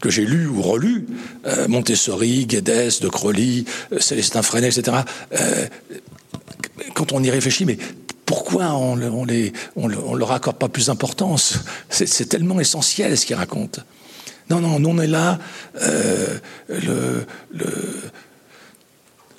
[0.00, 1.06] que j'ai lues ou relues,
[1.46, 4.98] euh, Montessori, Guedes, De Crowley, euh, Célestin Freinet, etc.
[6.94, 7.78] quand on y réfléchit, mais
[8.26, 11.60] pourquoi on, les, on, leur accorde pas plus d'importance?
[11.88, 13.80] C'est tellement essentiel ce qu'ils racontent.
[14.50, 15.38] Non, non, nous on est là,
[16.68, 17.26] le,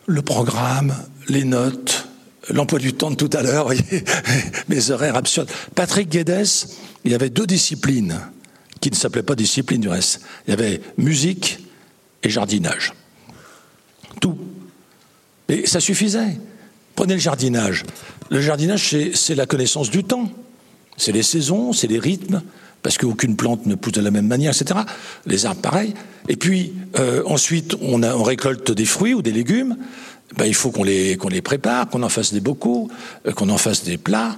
[0.07, 0.95] le programme,
[1.27, 2.07] les notes,
[2.49, 3.69] l'emploi du temps de tout à l'heure,
[4.69, 5.49] mes horaires absurdes.
[5.73, 6.67] Patrick Guedes,
[7.03, 8.19] il y avait deux disciplines
[8.81, 10.21] qui ne s'appelaient pas disciplines du reste.
[10.47, 11.59] Il y avait musique
[12.23, 12.93] et jardinage.
[14.21, 14.37] Tout.
[15.49, 16.39] Et ça suffisait.
[16.95, 17.83] Prenez le jardinage.
[18.29, 20.31] Le jardinage, c'est la connaissance du temps.
[20.97, 22.41] C'est les saisons, c'est les rythmes,
[22.81, 24.79] parce qu'aucune plante ne pousse de la même manière, etc.
[25.25, 25.93] Les arbres, pareil.
[26.29, 29.77] Et puis, euh, ensuite, on récolte des fruits ou des légumes
[30.37, 32.89] ben, il faut qu'on les, qu'on les prépare, qu'on en fasse des bocaux,
[33.27, 34.37] euh, qu'on en fasse des plats.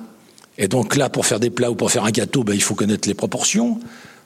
[0.58, 2.76] Et donc là, pour faire des plats ou pour faire un gâteau, ben, il faut
[2.76, 3.80] connaître les proportions.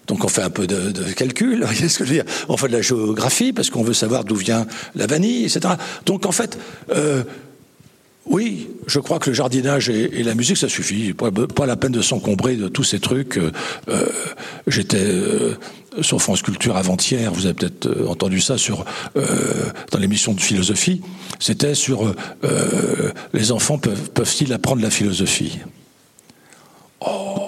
[0.07, 2.67] Donc on fait un peu de, calcul, vous ce que je veux dire On fait
[2.67, 5.75] de la géographie parce qu'on veut savoir d'où vient la vanille, etc.
[6.05, 6.57] Donc en fait,
[6.89, 7.23] euh,
[8.27, 11.13] oui, je crois que le jardinage et, la musique, ça suffit.
[11.13, 13.37] Pas, la peine de s'encombrer de tous ces trucs.
[13.37, 13.51] Euh,
[14.67, 15.55] J'étais euh,
[16.01, 18.85] sur France Culture avant-hier, vous avez peut-être euh, entendu ça sur
[19.17, 19.25] euh,
[19.91, 21.01] dans l'émission de philosophie.
[21.39, 22.13] C'était sur
[22.43, 25.59] euh, les enfants peuvent, peuvent-ils apprendre la philosophie?
[27.01, 27.47] Oh,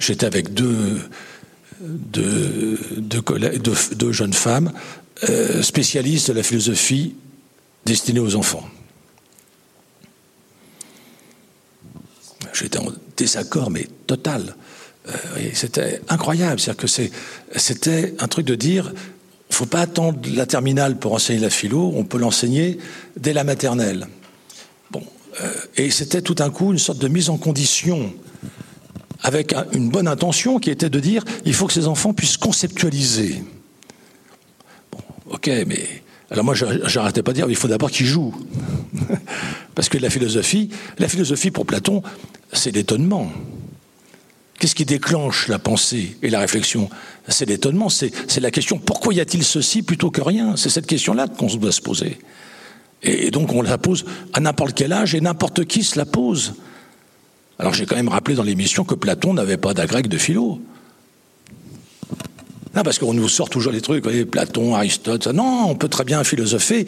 [0.00, 0.98] j'étais avec deux
[1.80, 2.78] deux,
[3.92, 4.72] deux jeunes femmes
[5.60, 7.14] spécialistes de la philosophie
[7.84, 8.68] destiné aux enfants.
[12.52, 14.56] J'étais en désaccord, mais total.
[15.08, 15.12] Euh,
[15.52, 16.60] c'était incroyable.
[17.56, 21.50] C'était un truc de dire, il ne faut pas attendre la terminale pour enseigner la
[21.50, 22.78] philo, on peut l'enseigner
[23.16, 24.06] dès la maternelle.
[25.40, 28.12] Euh, et c'était tout d'un coup une sorte de mise en condition
[29.22, 33.42] avec une bonne intention qui était de dire, il faut que ces enfants puissent conceptualiser.
[34.92, 34.98] Bon,
[35.30, 38.34] ok, mais alors moi, j'arrêtais pas de dire, il faut d'abord qu'il joue.
[39.74, 42.02] Parce que la philosophie, la philosophie pour Platon,
[42.52, 43.30] c'est l'étonnement.
[44.58, 46.88] Qu'est-ce qui déclenche la pensée et la réflexion?
[47.28, 50.56] C'est l'étonnement, c'est la question pourquoi y a-t-il ceci plutôt que rien?
[50.56, 52.18] C'est cette question-là qu'on doit se poser.
[53.02, 56.54] Et donc on la pose à n'importe quel âge et n'importe qui se la pose.
[57.58, 60.60] Alors j'ai quand même rappelé dans l'émission que Platon n'avait pas d'agrègue de philo.
[62.74, 65.28] Non, parce qu'on nous sort toujours les trucs, voyez, Platon, Aristote.
[65.28, 66.86] Non, on peut très bien philosopher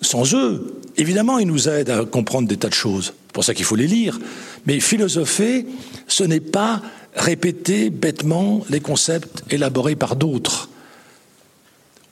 [0.00, 0.80] sans eux.
[0.96, 3.12] Évidemment, ils nous aident à comprendre des tas de choses.
[3.26, 4.18] C'est pour ça qu'il faut les lire.
[4.66, 5.66] Mais philosopher,
[6.06, 6.82] ce n'est pas
[7.14, 10.70] répéter bêtement les concepts élaborés par d'autres.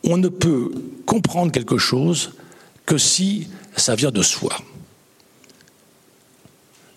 [0.04, 0.70] On ne peut
[1.06, 2.32] comprendre quelque chose
[2.84, 4.56] que si ça vient de soi.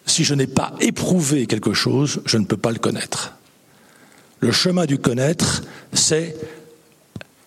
[0.05, 3.34] Si je n'ai pas éprouvé quelque chose, je ne peux pas le connaître.
[4.40, 5.64] Le chemin du connaître,
[5.94, 6.36] c'est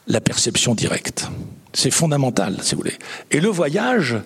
[0.06, 1.28] la perception directe.
[1.72, 2.98] C'est fondamental, si vous voulez.
[3.30, 4.16] Et le voyage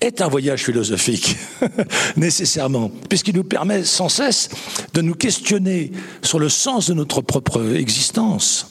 [0.00, 1.36] est un voyage philosophique,
[2.16, 4.50] nécessairement, puisqu'il nous permet sans cesse
[4.94, 5.92] de nous questionner
[6.22, 8.68] sur le sens de notre propre existence.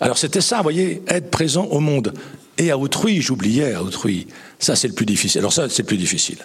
[0.00, 2.14] Alors c'était ça, vous voyez, être présent au monde.
[2.58, 4.26] Et à autrui, j'oubliais à autrui.
[4.58, 5.40] Ça, c'est le plus difficile.
[5.40, 6.38] Alors ça, c'est le plus difficile.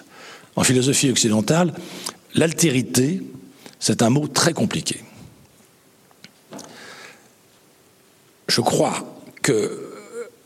[0.56, 1.74] En philosophie occidentale,
[2.36, 3.22] l'altérité,
[3.80, 5.04] c'est un mot très compliqué.
[8.50, 9.06] Je crois
[9.42, 9.94] que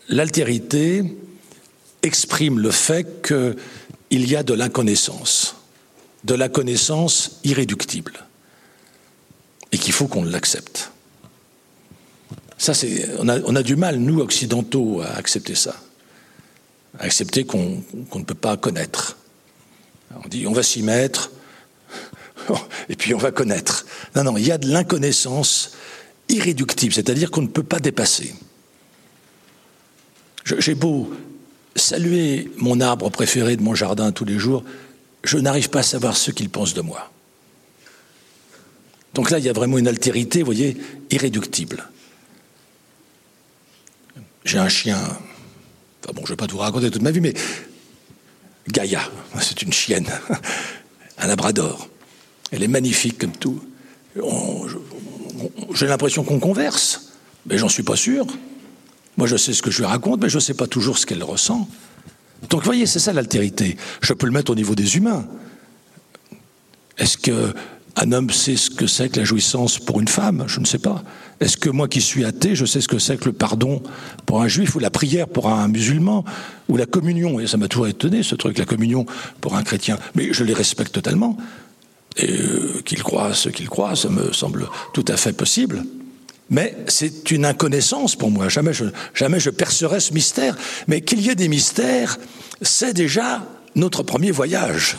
[0.09, 1.03] l'altérité
[2.03, 5.55] exprime le fait qu'il y a de l'inconnaissance,
[6.25, 8.25] de la connaissance irréductible,
[9.71, 10.91] et qu'il faut qu'on l'accepte.
[12.57, 15.75] Ça, c'est, on, a, du mal, nous, occidentaux, à accepter ça,
[16.99, 19.17] à accepter qu'on ne peut pas connaître.
[20.23, 21.31] On dit, on va s'y mettre,
[22.89, 23.85] et puis on va connaître.
[24.15, 25.71] Non, non, il y a de l'inconnaissance
[26.33, 28.33] irréductible, c'est-à-dire qu'on ne peut pas dépasser.
[30.45, 31.13] J'ai beau
[31.75, 34.63] saluer mon arbre préféré de mon jardin tous les jours,
[35.23, 37.11] je n'arrive pas à savoir ce qu'il pense de moi.
[39.13, 40.77] Donc là, il y a vraiment une altérité, vous voyez,
[41.11, 41.87] irréductible.
[44.43, 47.33] J'ai un chien, enfin bon, je ne vais pas tout raconter toute ma vie, mais
[48.67, 49.01] Gaïa,
[49.39, 50.07] c'est une chienne,
[51.17, 51.87] un labrador.
[52.51, 53.63] Elle est magnifique comme tout.
[55.73, 57.13] J'ai l'impression qu'on converse,
[57.45, 58.25] mais j'en suis pas sûr.
[59.17, 61.05] Moi, je sais ce que je lui raconte, mais je ne sais pas toujours ce
[61.05, 61.67] qu'elle ressent.
[62.49, 63.77] Donc, vous voyez, c'est ça l'altérité.
[64.01, 65.25] Je peux le mettre au niveau des humains.
[66.97, 70.45] Est-ce qu'un homme sait ce que c'est que la jouissance pour une femme?
[70.47, 71.03] Je ne sais pas.
[71.39, 73.81] Est-ce que moi qui suis athée, je sais ce que c'est que le pardon
[74.25, 76.25] pour un juif, ou la prière pour un musulman,
[76.69, 77.39] ou la communion?
[77.39, 79.05] Et ça m'a toujours étonné, ce truc, la communion
[79.41, 79.97] pour un chrétien.
[80.15, 81.37] Mais je les respecte totalement.
[82.21, 85.83] Euh, qu'ils croient ce qu'ils croient, ça me semble tout à fait possible.
[86.49, 88.49] Mais c'est une inconnaissance pour moi.
[88.49, 88.85] Jamais je,
[89.15, 90.55] jamais je percerai ce mystère.
[90.87, 92.19] Mais qu'il y ait des mystères,
[92.61, 93.43] c'est déjà
[93.75, 94.97] notre premier voyage,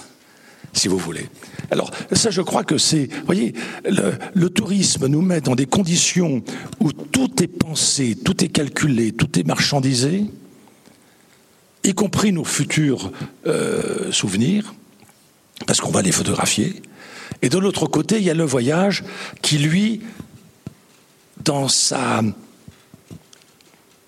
[0.73, 1.29] si vous voulez.
[1.71, 3.55] Alors ça, je crois que c'est, voyez,
[3.85, 6.43] le, tourisme nous met dans des conditions
[6.81, 10.25] où tout est pensé, tout est calculé, tout est marchandisé,
[11.85, 13.13] y compris nos futurs
[13.47, 14.75] euh, souvenirs,
[15.67, 16.83] parce qu'on va les photographier.
[17.43, 19.05] Et de l'autre côté, il y a le voyage
[19.43, 20.03] qui, lui,
[21.43, 22.23] dans sa,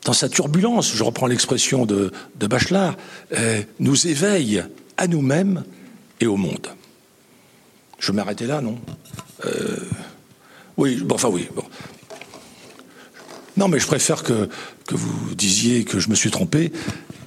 [0.04, 2.96] dans sa turbulence, je reprends l'expression de, de Bachelard,
[3.32, 4.62] euh, nous éveille
[4.96, 5.64] à nous-mêmes
[6.20, 6.68] et au monde.
[7.98, 8.78] Je vais m'arrêter là, non?
[9.44, 9.76] Euh,
[10.76, 11.48] Oui, bon, enfin oui.
[13.56, 14.48] Non, mais je préfère que,
[14.86, 16.70] que vous disiez que je me suis trompé,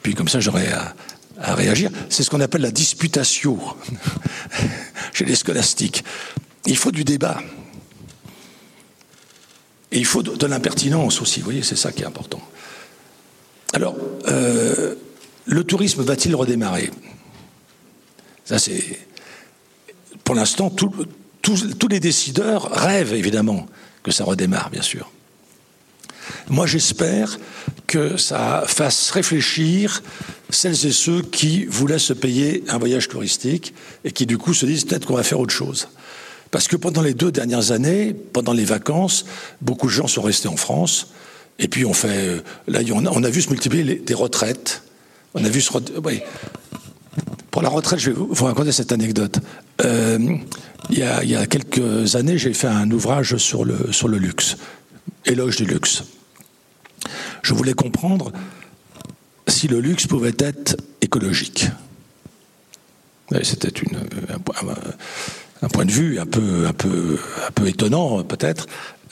[0.03, 0.93] puis comme ça j'aurais à,
[1.41, 1.89] à réagir.
[2.09, 3.59] C'est ce qu'on appelle la disputatio
[5.13, 6.03] chez les scolastiques.
[6.65, 7.41] Il faut du débat.
[9.91, 12.41] Et il faut de, l'impertinence aussi, vous voyez, c'est ça qui est important.
[13.73, 13.95] Alors,
[14.27, 14.95] euh,
[15.45, 16.91] le tourisme va-t-il redémarrer?
[18.45, 18.99] Ça, c'est.
[20.23, 23.65] Pour l'instant, tous les décideurs rêvent évidemment
[24.03, 25.11] que ça redémarre, bien sûr.
[26.49, 27.39] Moi, j'espère
[27.87, 30.03] que ça fasse réfléchir
[30.49, 33.73] celles et ceux qui voulaient se payer un voyage touristique
[34.03, 35.87] et qui, du coup, se disent peut-être qu'on va faire autre chose.
[36.51, 39.25] Parce que pendant les deux dernières années, pendant les vacances,
[39.61, 41.09] beaucoup de gens sont restés en France.
[41.59, 44.81] Et puis on fait, euh, là, on a, vu se multiplier des retraites.
[45.35, 45.71] On a vu se,
[46.03, 46.21] oui.
[47.51, 49.39] Pour la retraite, je vais vous raconter cette anecdote.
[49.81, 50.37] Euh,
[50.89, 54.07] il, y a, il, y a, quelques années, j'ai fait un ouvrage sur le, sur
[54.07, 54.57] le luxe,
[55.25, 56.03] éloge du luxe.
[57.43, 58.31] Je voulais comprendre
[59.49, 61.67] si le luxe pouvait être écologique.
[63.43, 63.71] C'était
[65.61, 67.17] un, point de vue un peu,
[67.65, 68.67] étonnant peut-être,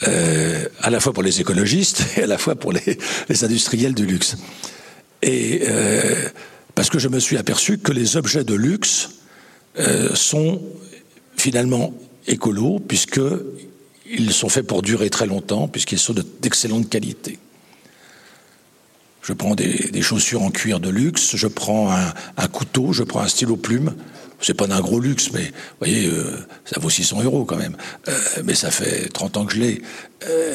[0.06, 2.98] euh, à la fois pour les écologistes et à la fois pour les,
[3.44, 4.36] industriels du luxe.
[5.24, 6.28] Euh,
[6.74, 9.10] parce que je me suis aperçu que les objets de luxe
[9.78, 10.62] euh, sont
[11.36, 11.94] finalement
[12.26, 13.20] écolos puisque
[14.10, 17.38] ils sont faits pour durer très longtemps puisqu'ils sont d'excellente qualité.
[19.28, 23.28] Je prends des, chaussures en cuir de luxe, je prends un, couteau, je prends un
[23.28, 23.94] stylo plume,
[24.40, 27.76] c'est pas d'un gros luxe, mais vous voyez, euh, ça vaut 600 euros quand même.
[28.08, 29.82] Euh, mais ça fait 30 ans que je l'ai.
[30.26, 30.54] Euh,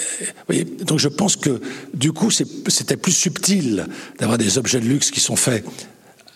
[0.85, 1.61] donc je pense que
[1.93, 3.85] du coup, c'était plus subtil
[4.17, 5.63] d'avoir des objets de luxe qui sont faits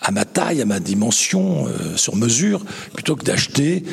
[0.01, 1.65] à ma taille, à ma dimension,
[1.95, 2.63] sur mesure,
[2.93, 3.83] plutôt que d'acheter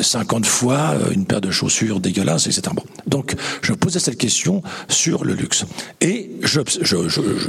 [0.00, 2.62] 50 fois une paire de chaussures dégueulasses, etc.
[3.06, 5.64] Donc, je posais cette question sur le luxe.
[6.00, 6.30] Et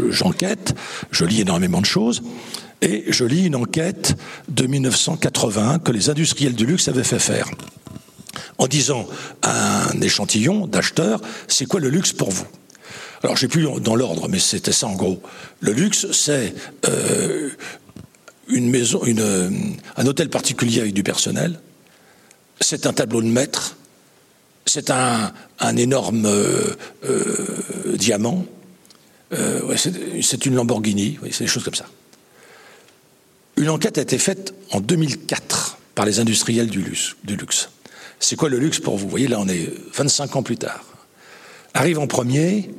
[0.10, 0.76] j'enquête,
[1.12, 2.24] je, lis énormément de choses.
[2.82, 4.16] Et je lis une enquête
[4.48, 7.50] de 1980 que les industriels du luxe avaient fait faire
[8.58, 9.08] en disant
[9.42, 12.46] à un échantillon d'acheteurs, c'est quoi le luxe pour vous?
[13.24, 15.22] Alors j'ai plus dans l'ordre, mais c'était ça en gros.
[15.60, 16.54] Le luxe, c'est
[16.88, 17.50] euh,
[18.50, 21.60] une maison, une, un hôtel particulier avec du personnel,
[22.60, 23.78] c'est un tableau de maître,
[24.66, 25.32] c'est un,
[25.78, 28.46] énorme euh, euh, diamant,
[29.34, 29.76] euh,
[30.22, 31.88] c'est une Lamborghini, c'est des choses comme ça.
[33.58, 37.70] Une enquête a été faite en 2004 par les industriels du luxe.
[38.20, 39.06] C'est quoi le luxe pour vous?
[39.06, 40.84] Vous voyez, là, on est 25 ans plus tard.
[41.74, 42.70] Arrive en premier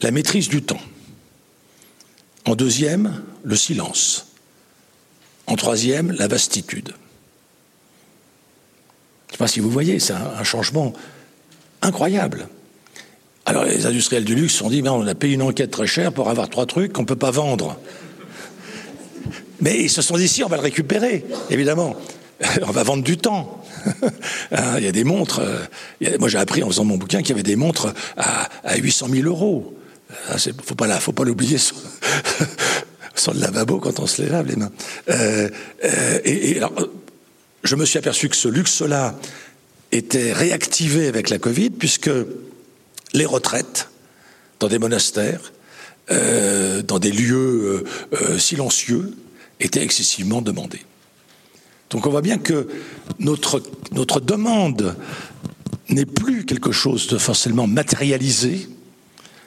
[0.00, 0.80] la maîtrise du temps.
[2.44, 4.33] En deuxième, le silence.
[5.46, 6.88] En troisième, la vastitude.
[6.88, 10.92] Je ne sais pas si vous voyez, c'est un, changement
[11.82, 12.48] incroyable.
[13.46, 15.86] Alors les industriels du luxe se sont dit, ben, on a payé une enquête très
[15.86, 17.78] chère pour avoir trois trucs qu'on ne peut pas vendre.
[19.60, 21.96] Mais ils se sont dit, si, on va le récupérer, évidemment.
[22.66, 23.60] On va vendre du temps.
[24.52, 25.40] Hein, il y a des montres.
[25.40, 29.08] Euh, moi, j'ai appris en faisant mon bouquin qu'il y avait des montres à, 800
[29.10, 29.74] 000 euros.
[30.10, 31.58] Il ne faut pas faut pas l'oublier
[33.14, 34.72] sur, le lavabo quand on se lave les mains.
[35.08, 35.48] Euh,
[35.84, 36.60] euh, et,
[37.62, 39.14] je me suis aperçu que ce luxe-là
[39.92, 42.10] était réactivé avec la Covid, puisque
[43.12, 43.88] les retraites
[44.60, 45.52] dans des monastères,
[46.08, 47.84] dans des lieux
[48.36, 49.14] silencieux,
[49.60, 50.82] étaient excessivement demandées.
[51.88, 52.68] Donc on voit bien que
[53.20, 54.96] notre demande
[55.88, 58.68] n'est plus quelque chose de forcément matérialisé,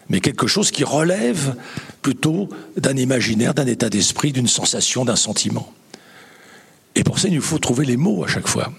[0.10, 1.56] mais quelque chose qui relève
[2.02, 5.72] plutôt d'un imaginaire, d'un état d'esprit, d'une sensation, d'un sentiment.
[6.96, 8.72] Et pour ça, il nous faut trouver les mots à chaque fois.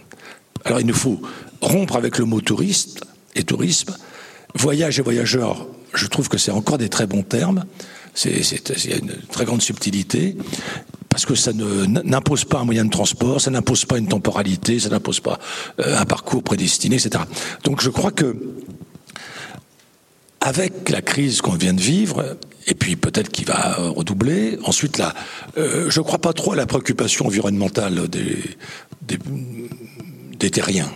[0.65, 1.21] Alors il nous faut
[1.61, 3.01] rompre avec le mot touriste
[3.35, 3.95] et tourisme.
[4.55, 7.65] Voyage et voyageur, je trouve que c'est encore des très bons termes.
[8.25, 10.37] Il y a une très grande subtilité
[11.09, 14.89] parce que ça n'impose pas un moyen de transport, ça n'impose pas une temporalité, ça
[14.89, 15.39] n'impose pas
[15.81, 17.25] euh, un parcours prédestiné, etc.
[17.65, 18.37] Donc je crois que
[20.49, 24.59] avec la crise qu'on vient de vivre, et puis peut-être qu'il va redoubler.
[24.65, 25.13] Ensuite, là,
[25.59, 29.19] euh, je ne crois pas trop à la préoccupation environnementale des,
[30.51, 30.91] terriens,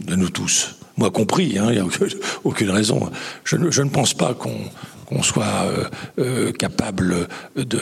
[0.00, 0.76] de nous tous.
[0.98, 1.86] Moi compris, hein, il n'y a
[2.44, 3.10] aucune, raison.
[3.44, 5.84] Je ne pense pas qu'on soit euh,
[6.18, 7.26] euh, capable
[7.56, 7.80] de,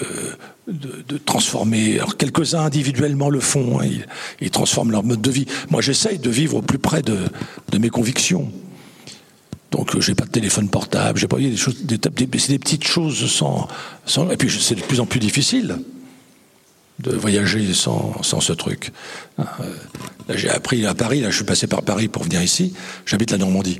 [1.26, 1.96] transformer.
[1.96, 3.88] Alors quelques-uns individuellement le font, hein,
[4.40, 5.46] ils, transforment leur mode de vie.
[5.68, 7.28] Moi, j'essaye de vivre au plus près de
[7.76, 8.52] mes convictions.
[9.70, 13.68] Donc, j'ai pas de téléphone portable, j'ai pas des choses, des, des, petites choses sans,
[14.30, 15.78] et puis c'est de plus en plus difficile
[16.98, 18.92] de voyager sans, sans ce truc.
[19.38, 22.74] Hein, euh, j'ai appris à Paris, là, je suis passé par Paris pour venir ici.
[23.06, 23.78] J'habite la Normandie.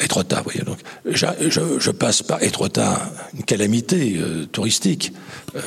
[0.00, 0.62] Étretat, vous voyez.
[0.62, 5.12] Donc, je, passe par Étretat, une calamité euh, touristique.
[5.54, 5.60] Euh,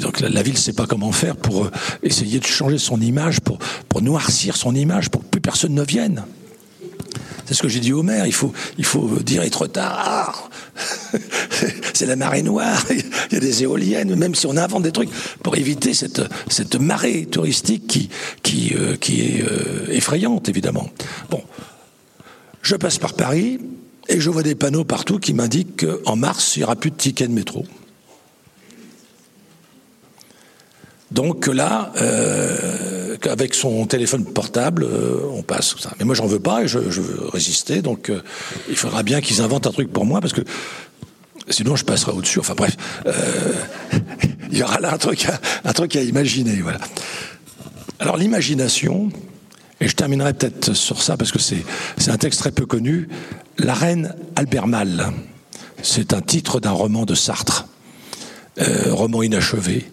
[0.00, 1.70] donc la, ville ne sait pas comment faire pour euh,
[2.02, 3.58] essayer de changer son image, pour,
[3.88, 6.24] pour noircir son image, pour que plus personne ne vienne.
[7.46, 8.26] C'est ce que j'ai dit au maire.
[8.26, 10.32] Il faut, il faut dire Étretat,
[11.94, 12.84] c'est la marée noire.
[12.90, 15.10] Il y a des éoliennes, même si on invente des trucs
[15.42, 16.20] pour éviter cette,
[16.80, 17.86] marée touristique
[18.42, 19.44] qui, qui est
[19.90, 20.90] effrayante, évidemment.
[21.30, 21.42] Bon,
[22.62, 23.60] je passe par Paris
[24.08, 26.96] et je vois des panneaux partout qui m'indiquent qu'en mars, il n'y aura plus de
[26.96, 27.64] tickets de métro.
[31.10, 35.76] Donc là, euh, avec son téléphone portable, euh, on passe.
[35.78, 35.92] Ça.
[35.98, 37.80] Mais moi, j'en veux pas et je, veux résister.
[37.80, 38.22] Donc, euh,
[38.68, 40.42] il faudra bien qu'ils inventent un truc pour moi parce que
[41.48, 42.40] sinon, je passerai au-dessus.
[42.40, 42.76] Enfin bref,
[44.50, 44.98] il y aura là un
[45.72, 46.58] truc, à imaginer.
[48.00, 49.10] Alors, l'imagination,
[49.80, 51.64] et je terminerai peut-être sur ça parce que c'est
[52.08, 53.08] un texte très peu connu.
[53.58, 55.12] La reine Albermal.
[55.82, 57.68] C'est un titre d'un roman de Sartre,
[58.90, 59.86] roman inachevé,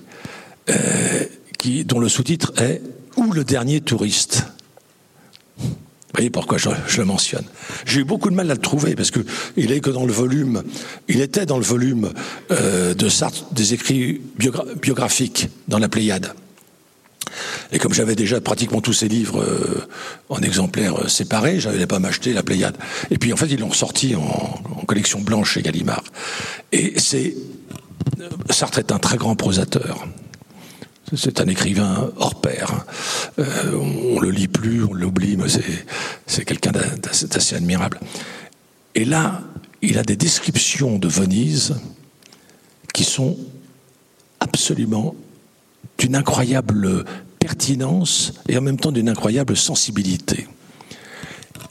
[1.57, 2.81] qui, dont le sous-titre est
[3.17, 4.45] Où le dernier touriste?
[6.13, 7.45] Vous voyez pourquoi je, le mentionne.
[7.87, 9.21] J'ai eu beaucoup de mal à le trouver parce que
[9.57, 10.61] il est que dans le volume,
[11.07, 12.13] il était dans le volume
[12.51, 16.33] euh, de Sartre des écrits biographiques dans la Pléiade.
[17.71, 19.87] Et comme j'avais déjà pratiquement tous ces livres euh,
[20.29, 22.77] en exemplaires euh, séparés, je n'allais pas m'acheter la Pléiade.
[23.09, 26.03] Et puis en fait, ils l'ont sorti en, collection blanche chez Gallimard.
[26.71, 27.35] Et c'est
[28.51, 30.05] Sartre est un très grand prosateur.
[31.15, 32.85] C'est un écrivain hors pair.
[33.37, 35.47] on, le lit plus, on l'oublie, mais
[36.25, 37.99] c'est quelqu'un d'assez admirable.
[38.95, 39.41] Et là,
[39.81, 41.75] il a des descriptions de Venise
[42.93, 43.37] qui sont
[44.39, 45.15] absolument
[45.97, 47.05] d'une incroyable
[47.39, 50.47] pertinence et en même temps d'une incroyable sensibilité.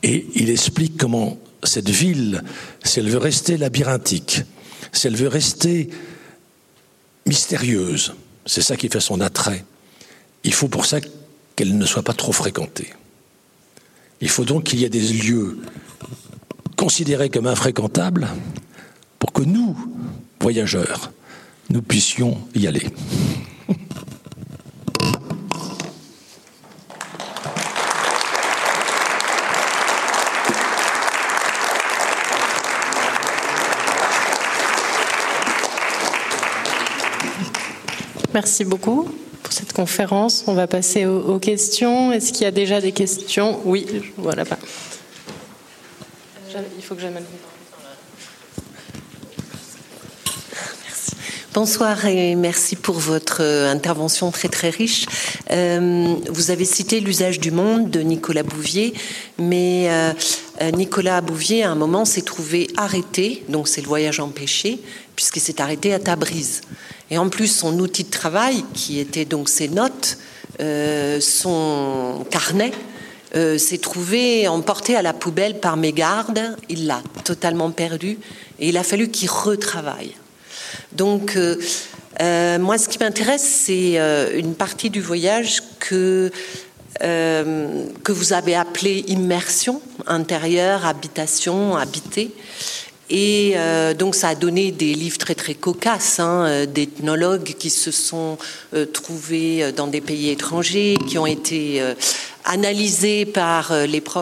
[0.02, 2.42] Et il explique comment cette ville,
[2.82, 4.42] si elle veut rester labyrinthique,
[4.92, 5.88] si elle veut rester
[7.26, 8.14] mystérieuse,
[8.46, 9.64] c'est ça qui fait son attrait,
[10.44, 10.98] il faut pour ça
[11.56, 12.92] qu'elle ne soit pas trop fréquentée.
[14.20, 15.58] Il faut donc qu'il y ait des lieux
[16.76, 18.28] considérés comme infréquentables
[19.18, 19.76] pour que nous,
[20.40, 21.12] voyageurs,
[21.70, 22.86] nous puissions y aller.
[38.34, 39.08] Merci beaucoup
[39.42, 40.44] pour cette conférence.
[40.46, 42.12] On va passer aux, questions.
[42.12, 43.60] Est-ce qu'il y a déjà des questions?
[43.64, 43.86] Oui,
[44.16, 44.58] voilà pas.
[46.76, 47.24] Il faut que j'amène.
[51.54, 55.04] Bonsoir et merci pour votre euh, intervention très très riche.
[55.50, 58.94] Euh, vous avez cité l'usage du monde de Nicolas Bouvier,
[59.38, 60.12] mais euh,
[60.72, 64.80] Nicolas Bouvier à un moment s'est trouvé arrêté, donc c'est le voyage empêché,
[65.16, 66.60] puisqu'il s'est arrêté à Tabriz.
[67.10, 70.18] Et en plus, son outil de travail, qui était donc ses notes,
[71.20, 72.72] son carnet
[73.34, 76.56] s'est trouvé emporté à la poubelle par mes gardes.
[76.68, 78.18] Il l'a totalement perdu
[78.58, 80.14] et il a fallu qu'il retravaille.
[80.92, 83.98] Donc, moi, ce qui m'intéresse, c'est
[84.34, 86.30] une partie du voyage que
[87.02, 92.32] euh, que vous avez appelé immersion intérieure, habitation, habiter.
[93.14, 97.68] Et euh, donc ça a donné des livres très très cocasses, hein, euh, d'ethnologues qui
[97.70, 98.38] se sont
[98.94, 101.82] trouvés dans des pays étrangers, qui ont été
[102.44, 103.72] analysés par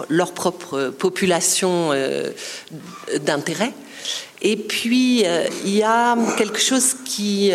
[0.08, 1.90] leur propre population
[3.24, 3.72] d'intérêt.
[4.42, 5.24] Et puis,
[5.64, 7.52] il y a quelque chose qui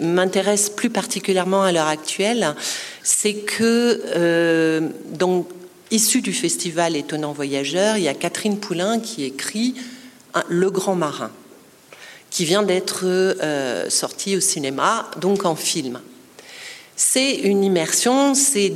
[0.00, 2.54] m'intéresse plus particulièrement à l'heure actuelle,
[3.08, 5.48] c'est que, euh, donc,
[5.90, 9.74] issu du festival Étonnant Voyageur, il y a Catherine Poulain qui écrit
[10.48, 11.30] Le Grand Marin,
[12.30, 16.00] qui vient d'être euh, sorti au cinéma, donc en film.
[16.96, 18.72] C'est une immersion, c'est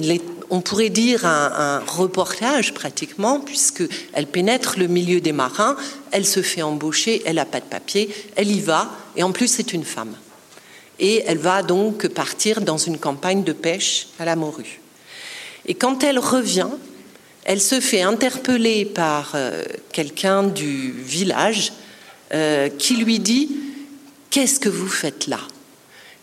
[0.48, 5.76] on pourrait dire un, reportage pratiquement, puisqu'elle pénètre le milieu des marins,
[6.12, 9.48] elle se fait embaucher, elle n'a pas de papier, elle y va, et en plus
[9.48, 10.14] c'est une femme
[11.02, 14.80] et elle va donc partir dans une campagne de pêche à la morue.
[15.66, 16.68] Et quand elle revient,
[17.44, 19.62] elle se fait interpeller par euh,
[19.92, 21.72] quelqu'un du village
[22.32, 23.50] euh, qui lui dit
[24.30, 25.40] Qu'est-ce que vous faites là?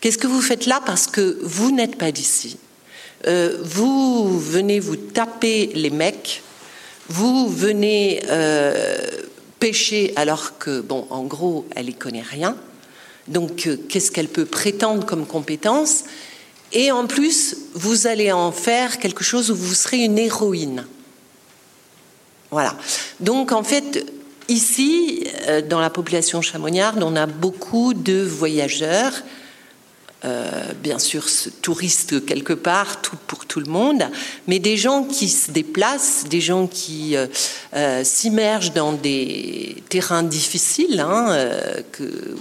[0.02, 2.58] Qu'est-ce que vous faites là parce que vous n'êtes pas d'ici?
[3.28, 6.42] Euh, Vous venez vous taper les mecs,
[7.10, 8.22] vous venez
[9.60, 12.56] pêcher alors que, bon, en gros, elle n'y connaît rien.
[13.28, 16.06] Donc, qu'est-ce qu'elle peut prétendre comme compétence?
[16.72, 20.86] Et en plus, vous allez en faire quelque chose où vous serez une héroïne.
[22.52, 22.76] Voilà.
[23.20, 24.06] Donc, en fait,
[24.48, 29.14] ici, euh, dans la population chamonniarde, on a beaucoup de voyageurs
[30.26, 31.26] euh, bien sûr
[31.62, 34.04] touristes quelque part, tout pour tout le monde,
[34.48, 41.00] mais des gens qui se déplacent, des gens qui euh, s'immergent dans des terrains difficiles,
[41.00, 41.54] hein,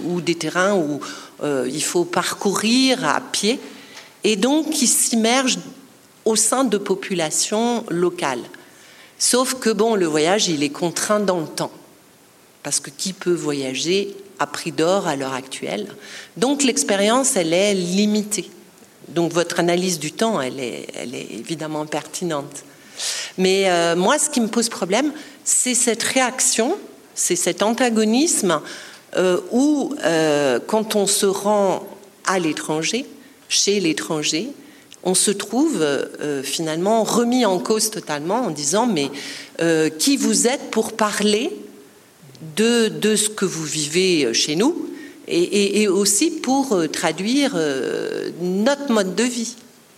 [0.03, 0.99] ou des terrains où
[1.41, 3.61] il faut parcourir à pied,
[4.25, 5.59] et donc qui s'immergent
[6.25, 8.43] au sein de populations locales.
[9.19, 11.71] Sauf que bon, le voyage, il est contraint dans le temps,
[12.63, 15.87] parce que qui peut voyager à prix d'or à l'heure actuelle?
[16.37, 18.49] Donc l'expérience, elle est limitée.
[19.09, 22.63] Donc votre analyse du temps, elle est, elle est évidemment pertinente.
[23.37, 25.11] Mais euh, moi, ce qui me pose problème,
[25.43, 26.77] c'est cette réaction,
[27.13, 28.61] c'est cet antagonisme
[29.17, 31.85] euh, où, euh, quand on se rend
[32.25, 33.05] à l'étranger,
[33.49, 34.49] chez l'étranger,
[35.03, 35.85] on se trouve
[36.43, 39.09] finalement remis en cause totalement en disant mais
[39.97, 41.55] qui vous êtes pour parler
[42.57, 44.89] de, ce que vous vivez chez nous
[45.29, 49.55] et, aussi pour euh, traduire euh, notre mode de vie,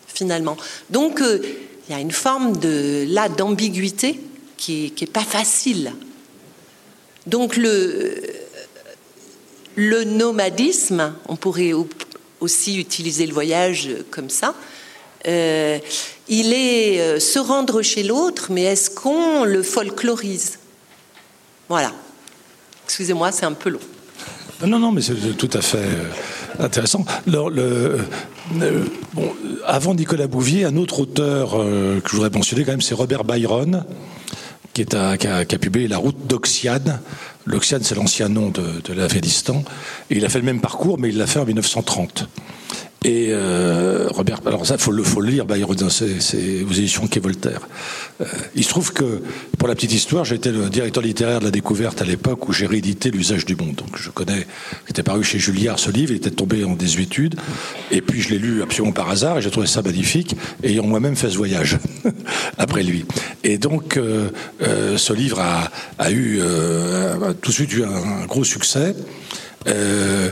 [0.07, 0.57] finalement.
[0.89, 1.39] Donc, euh,
[1.87, 4.19] il y a une forme de là d'ambiguïté
[4.57, 5.93] qui n'est pas facile.
[7.27, 8.21] Donc, le,
[9.75, 11.73] le nomadisme, on pourrait
[12.39, 14.53] aussi utiliser le voyage comme ça,
[15.25, 20.59] il est se rendre chez l'autre, mais est-ce qu'on le folklorise?
[21.69, 21.93] Voilà.
[22.85, 23.79] Excusez-moi, c'est un peu long.
[24.67, 26.03] Non, non, mais c'est tout à fait euh,
[26.59, 27.05] intéressant.
[28.61, 28.83] euh,
[29.13, 29.33] bon,
[29.65, 33.23] avant Nicolas Bouvier, un autre auteur euh, que je voudrais mentionner quand même, c'est Robert
[33.23, 33.85] Byron,
[34.73, 36.99] qui, a, publié La route d'Oxiane.
[37.45, 39.63] L'Oxiane, c'est l'ancien nom de, de l'Afghanistan.
[40.09, 42.27] Et il a fait le même parcours, mais il l'a fait en 1930.
[43.03, 47.19] Et euh, Robert, alors ça, faut le, faut le lire, Byron, c'est aux éditions Quai
[47.19, 47.67] Voltaire.
[48.21, 49.23] Euh, il se trouve que,
[49.57, 52.67] pour la petite histoire, j'étais le directeur littéraire de la découverte à l'époque où j'ai
[52.67, 53.73] réédité L'usage du monde.
[53.73, 54.45] Donc je connais,
[54.87, 57.39] était paru chez Julliard ce livre, il était tombé en désuétude,
[57.89, 61.15] et puis je l'ai lu absolument par hasard, et j'ai trouvé ça magnifique, ayant moi-même
[61.15, 61.79] fait ce voyage
[62.59, 63.05] après lui.
[63.43, 64.29] Et donc, euh,
[64.61, 68.95] euh ce livre a, a eu euh, tout de suite eu un, un gros succès.
[69.67, 70.29] Euh,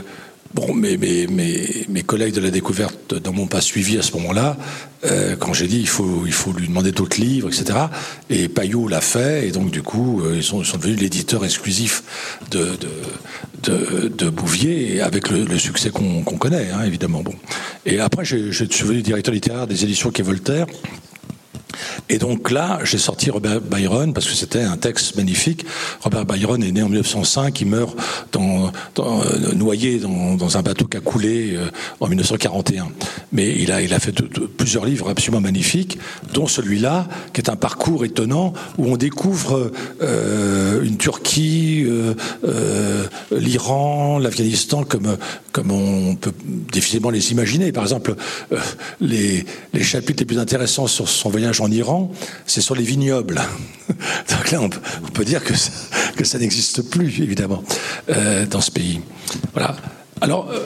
[0.52, 4.56] Bon, mes, mes, mes, collègues de la découverte n'en m'ont pas suivi à ce moment-là,
[5.04, 7.78] euh, quand j'ai dit il faut, il faut lui demander d'autres livres, etc.
[8.30, 12.02] Et Payot l'a fait, et donc du coup, euh, ils, sont, devenus l'éditeur exclusif
[12.50, 12.70] de,
[13.62, 17.22] de, de, Bouvier, avec le, succès qu'on connaît, hein, évidemment.
[17.22, 17.34] Bon.
[17.86, 20.66] Et après, je, je suis devenu directeur littéraire des éditions Quai Voltaire.
[22.08, 25.64] Et donc là, j'ai sorti Robert Byron parce que c'était un texte magnifique.
[26.00, 27.96] Robert Byron est né en 1905, il meurt
[28.36, 31.70] euh, noyé dans, un bateau qui a coulé euh,
[32.00, 32.88] en 1941.
[33.32, 34.12] Mais il a, fait
[34.56, 35.98] plusieurs livres absolument magnifiques,
[36.34, 39.70] dont celui-là, qui est un parcours étonnant où on découvre
[40.02, 41.86] euh, une Turquie,
[43.32, 46.32] l'Iran, l'Afghanistan comme, on peut
[46.72, 47.72] difficilement les imaginer.
[47.72, 48.14] Par exemple,
[49.00, 49.44] les
[49.80, 52.10] chapitres les plus intéressants sur son voyage en Iran,
[52.46, 53.40] c'est sur les vignobles.
[53.88, 54.68] Donc là, on
[55.10, 55.70] peut, dire que ça,
[56.16, 57.62] que ça n'existe plus, évidemment,
[58.08, 59.00] euh, dans ce pays.
[59.52, 59.76] Voilà.
[60.20, 60.60] Alors, euh,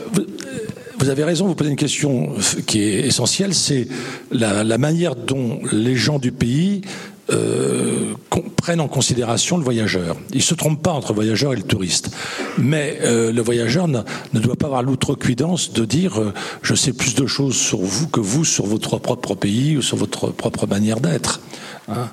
[0.99, 2.35] vous avez raison, vous posez une question
[2.67, 3.89] qui est essentielle, c'est
[4.31, 6.83] la, manière dont les gens du pays
[7.31, 8.15] euh,
[8.57, 10.17] prennent en considération le voyageur.
[10.33, 12.11] Il ne se trompe pas entre voyageur et le touriste.
[12.59, 14.03] Mais euh, le voyageur ne,
[14.35, 18.21] doit pas avoir l'outrecuidance de dire euh, je sais plus de choses sur vous que
[18.21, 21.41] vous sur votre propre pays ou sur votre propre manière d'être.
[21.89, 22.09] Hein.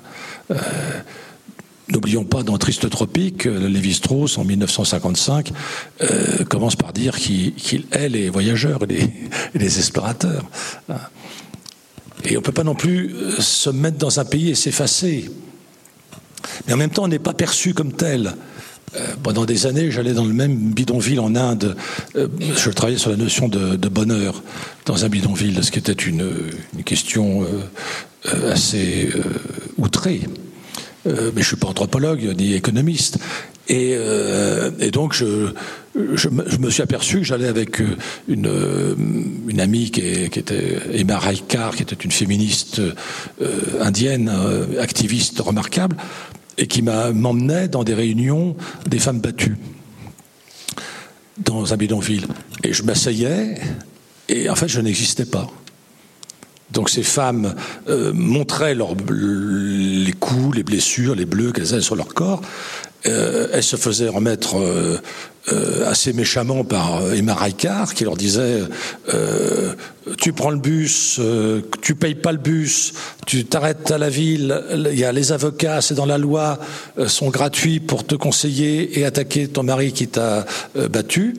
[1.88, 5.52] N'oublions pas dans Triste Tropique, Lévi-Strauss en 1955
[6.48, 9.10] commence par dire qu'il est les voyageurs et
[9.54, 10.44] les, explorateurs.
[10.88, 10.96] Hein.
[12.24, 15.30] Et on ne peut pas non plus euh, se mettre dans un pays et s'effacer.
[16.66, 18.34] Mais en même temps, on n'est pas perçu comme tel.
[18.94, 21.76] Euh, pendant des années, j'allais dans le même bidonville en Inde.
[22.16, 24.42] Euh, je travaillais sur la notion de, bonheur
[24.86, 26.30] dans un bidonville, ce qui était une,
[26.84, 27.46] question
[28.50, 29.10] assez
[29.78, 30.20] outrée.
[31.06, 33.18] mais je ne suis pas anthropologue ni économiste.
[33.68, 33.96] Et,
[34.92, 35.52] donc, je,
[35.94, 37.96] je, me suis aperçu que j'allais avec euh,
[38.28, 38.94] une, euh,
[39.48, 44.30] une amie qui, était Emma Raikar, qui était une féministe euh, indienne,
[44.78, 45.96] activiste remarquable,
[46.58, 48.56] et qui m'emmenait dans des réunions
[48.86, 49.56] des femmes battues
[51.38, 52.26] dans un bidonville.
[52.62, 53.54] Et je m'asseyais,
[54.28, 55.50] et en fait, je n'existais pas.
[56.70, 57.54] Donc ces femmes
[58.14, 62.40] montraient les coups, les blessures, les bleus qu'elles avaient sur leur corps,
[63.06, 64.56] euh, elle se faisait remettre
[65.50, 68.60] euh, assez méchamment par Emma Raikar, qui leur disait
[70.18, 71.20] Tu prends le bus,
[71.80, 72.92] tu payes pas le bus,
[73.26, 76.58] tu t'arrêtes à la ville, il y a les avocats, c'est dans la loi,
[77.06, 80.44] sont gratuits pour te conseiller et attaquer ton mari qui t'a
[80.90, 81.34] battu.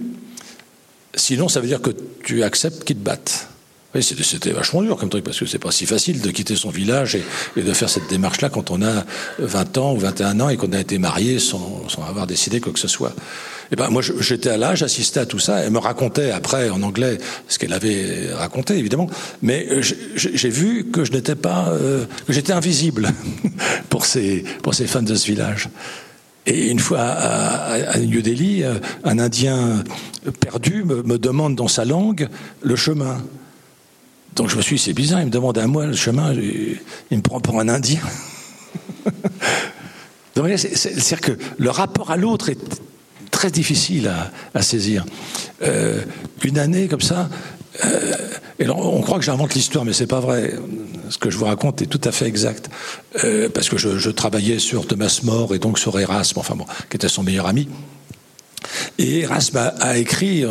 [1.15, 1.91] Sinon, ça veut dire que
[2.23, 3.47] tu acceptes qu'il te batte.
[3.95, 6.71] Oui, c'était vachement dur comme truc, parce que c'est pas si facile de quitter son
[6.71, 9.05] village et, de faire cette démarche-là quand on a
[9.37, 12.79] 20 ans ou 21 ans et qu'on a été marié sans, avoir décidé quoi que
[12.79, 13.13] ce soit.
[13.73, 15.61] Eh ben moi, j'étais à l'âge, j'assistais à tout ça.
[15.61, 17.17] Elle me racontait après en anglais
[17.47, 19.09] ce qu'elle avait raconté, évidemment.
[19.41, 23.09] Mais euh, j'ai vu que je n'étais pas, euh, que j'étais invisible
[23.89, 25.69] pour ces pour ces fans de ce village.
[26.45, 28.75] Et une fois à, New Delhi, euh,
[29.05, 29.83] un Indien
[30.39, 32.29] perdu me demande dans sa langue
[32.61, 33.23] le chemin.
[34.35, 37.17] Donc je me suis dit, c'est bizarre, il me demande à moi le chemin, il
[37.17, 38.01] me prend pour un Indien.
[40.35, 42.59] C'est-à-dire que le rapport à l'autre est
[43.33, 44.09] très difficile
[44.53, 45.03] à, saisir.
[45.63, 46.01] Euh,
[46.43, 47.27] une année comme ça,
[47.83, 48.15] euh,
[48.69, 50.53] on croit que j'invente l'histoire, mais c'est pas vrai.
[51.09, 52.69] Ce que je vous raconte est tout à fait exact,
[53.23, 56.95] euh, parce que je, travaillais sur Thomas More et donc sur Erasme, enfin bon, qui
[56.95, 57.67] était son meilleur ami.
[58.97, 60.45] Et Erasme a, écrit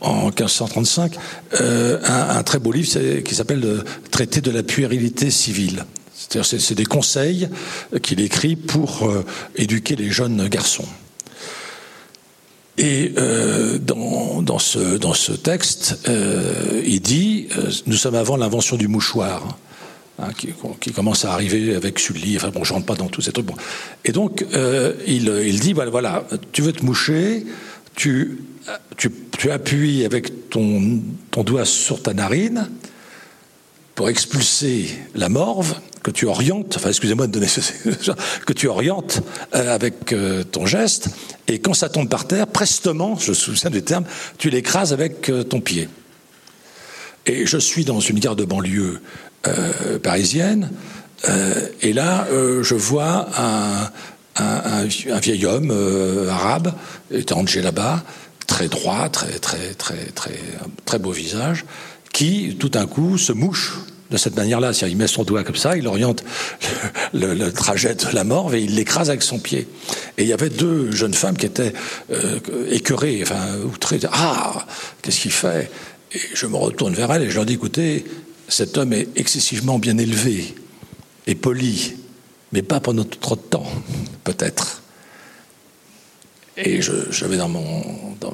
[0.00, 1.12] en 1535
[1.60, 5.84] euh, un, très beau livre qui s'appelle le Traité de la puérilité civile.
[6.14, 7.48] C'est-à-dire c'est des conseils
[8.02, 9.10] qu'il écrit pour
[9.56, 10.86] éduquer les jeunes garçons.
[12.78, 13.12] Et
[13.80, 17.48] dans, dans, ce, dans ce texte, il dit
[17.86, 19.58] Nous sommes avant l'invention du mouchoir.
[20.20, 20.30] Hein,
[20.80, 22.36] qui, commence à arriver avec Sully.
[22.36, 23.46] Enfin bon, je rentre pas dans tous ces trucs.
[24.04, 24.44] Et donc,
[25.06, 27.44] il, il, dit voilà, voilà, tu veux te moucher,
[27.94, 28.38] tu,
[28.96, 31.00] tu, appuies avec ton,
[31.30, 32.68] ton doigt sur ta narine
[33.94, 35.74] pour expulser la morve
[36.08, 37.26] que tu orientes, enfin excusez-moi
[38.46, 39.20] que tu orientes
[39.54, 41.10] euh, avec euh, ton geste,
[41.48, 44.04] et quand ça tombe par terre, prestement, je me souviens du terme,
[44.38, 45.88] tu l'écrases avec euh, ton pied.
[47.26, 49.00] Et je suis dans une gare de banlieue
[50.02, 50.70] parisienne,
[51.82, 53.90] et là, je vois un,
[54.36, 55.70] un, vieil homme
[56.30, 56.72] arabe,
[57.10, 58.02] étranger là-bas,
[58.46, 60.40] très droit, très, très, très, très,
[60.86, 61.66] très beau visage,
[62.12, 63.78] qui tout d'un coup se mouche
[64.10, 64.72] de cette manière-là.
[64.86, 66.24] Il met son doigt comme ça, il oriente
[67.12, 69.68] le, trajet de la mort et il l'écrase avec son pied.
[70.16, 71.72] Et il y avait deux jeunes femmes qui étaient
[72.12, 72.38] euh,
[72.70, 74.00] écœurées, enfin, outrées.
[74.12, 74.66] Ah,
[75.02, 75.70] qu'est-ce qu'il fait?
[76.12, 78.04] Et je me retourne vers elles et je leur dis écoutez,
[78.48, 80.54] cet homme est excessivement bien élevé
[81.26, 81.94] et poli
[82.52, 83.66] mais pas pendant trop de temps,
[84.24, 84.77] peut-être.
[86.64, 87.82] Et j'avais dans mon,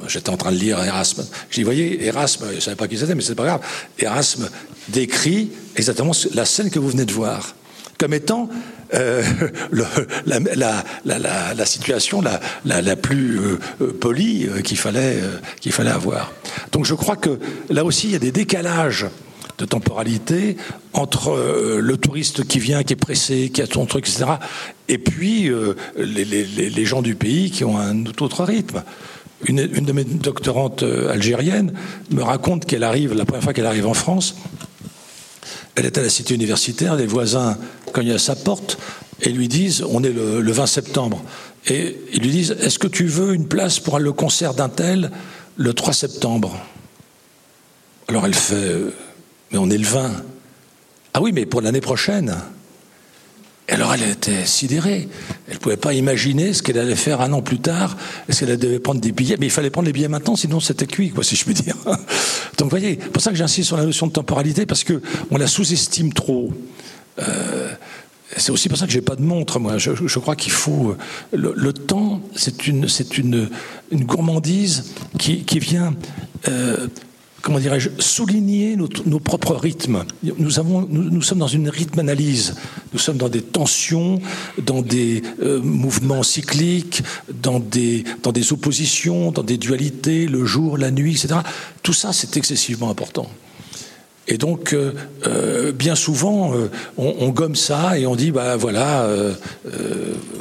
[0.07, 1.23] j'étais en train de lire Erasme.
[1.49, 3.61] Je dis, voyez, Erasme, je savais pas qui c'était, mais c'est pas grave.
[3.99, 4.49] Erasme
[4.89, 7.55] décrit exactement la scène que vous venez de voir.
[7.99, 8.49] comme étant
[8.93, 9.23] euh,
[10.25, 15.17] la, situation la, plus euh, polie qu'il fallait,
[15.61, 16.33] qu'il fallait avoir.
[16.71, 17.39] Donc je crois que
[17.69, 19.05] là aussi, il y a des décalages
[19.57, 20.57] de temporalité
[20.93, 24.25] entre le touriste qui vient, qui est pressé, qui a son truc, etc.,
[24.87, 25.49] et puis
[25.97, 28.83] les, gens du pays qui ont un autre rythme.
[29.47, 31.73] Une, de mes doctorantes algériennes
[32.11, 34.35] me raconte qu'elle arrive, la première fois qu'elle arrive en France,
[35.75, 37.57] elle est à la cité universitaire, les voisins
[37.91, 38.77] cognent à sa porte
[39.21, 41.21] et lui disent, on est le, 20 septembre,
[41.67, 45.11] et ils lui disent, est-ce que tu veux une place pour le concert d'un tel
[45.57, 46.57] le 3 septembre?
[48.07, 48.93] Alors elle fait, euh,
[49.51, 50.11] mais on est le 20.
[51.13, 52.35] Ah oui, mais pour l'année prochaine.
[53.67, 55.07] Alors elle était sidérée.
[55.47, 57.97] Elle ne pouvait pas imaginer ce qu'elle allait faire un an plus tard.
[58.29, 59.37] Est-ce qu'elle devait prendre des billets?
[59.39, 61.75] Mais il fallait prendre les billets maintenant, sinon c'était cuit, quoi, si je puis dire.
[61.85, 65.47] Donc vous voyez, pour ça que j'insiste sur la notion de temporalité, parce qu'on la
[65.47, 66.53] sous-estime trop.
[67.19, 67.71] Euh,
[68.37, 69.77] c'est aussi pour ça que j'ai pas de montre, moi.
[69.77, 70.95] Je, crois qu'il faut
[71.31, 72.21] le, temps.
[72.35, 73.49] C'est une,
[73.93, 75.95] gourmandise qui, qui vient
[76.47, 76.87] euh,
[77.45, 80.03] comment dirais-je, souligner nos, propres rythmes.
[80.23, 82.55] Nous, sommes dans une rythme analyse.
[82.91, 84.19] Nous sommes dans des tensions,
[84.63, 87.03] dans des euh, mouvements cycliques,
[87.43, 91.41] dans des, dans des oppositions, dans des dualités, le jour, la nuit, etc.
[91.83, 93.29] Tout ça, c'est excessivement important.
[94.27, 94.93] Et donc, euh,
[95.27, 96.51] euh, bien souvent,
[96.97, 99.07] on, gomme ça et on dit, bah voilà,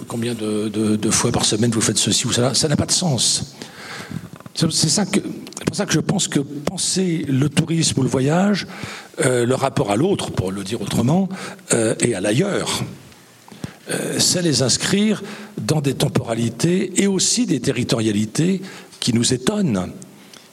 [0.09, 2.55] combien de, de, fois par semaine vous faites ceci ou cela.
[2.55, 3.55] Ça n'a pas de sens.
[4.55, 8.69] C'est pour ça que je pense que penser le tourisme ou le voyage,
[9.25, 11.29] euh, le rapport à l'autre, pour le dire autrement,
[11.73, 12.85] euh, et à l'ailleurs,
[13.91, 15.23] euh, c'est les inscrire
[15.61, 18.63] dans des temporalités et aussi des territorialités
[19.01, 19.91] qui nous étonnent,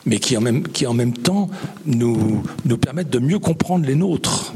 [0.05, 1.49] mais qui en même, temps
[1.85, 2.43] nous
[2.81, 4.53] permettent de mieux comprendre les nôtres.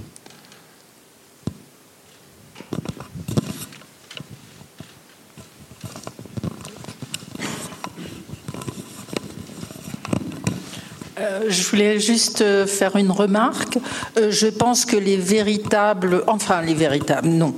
[11.18, 13.78] Euh, je voulais juste euh, faire une remarque.
[14.18, 17.54] Euh, je pense que les véritables, enfin les véritables, non,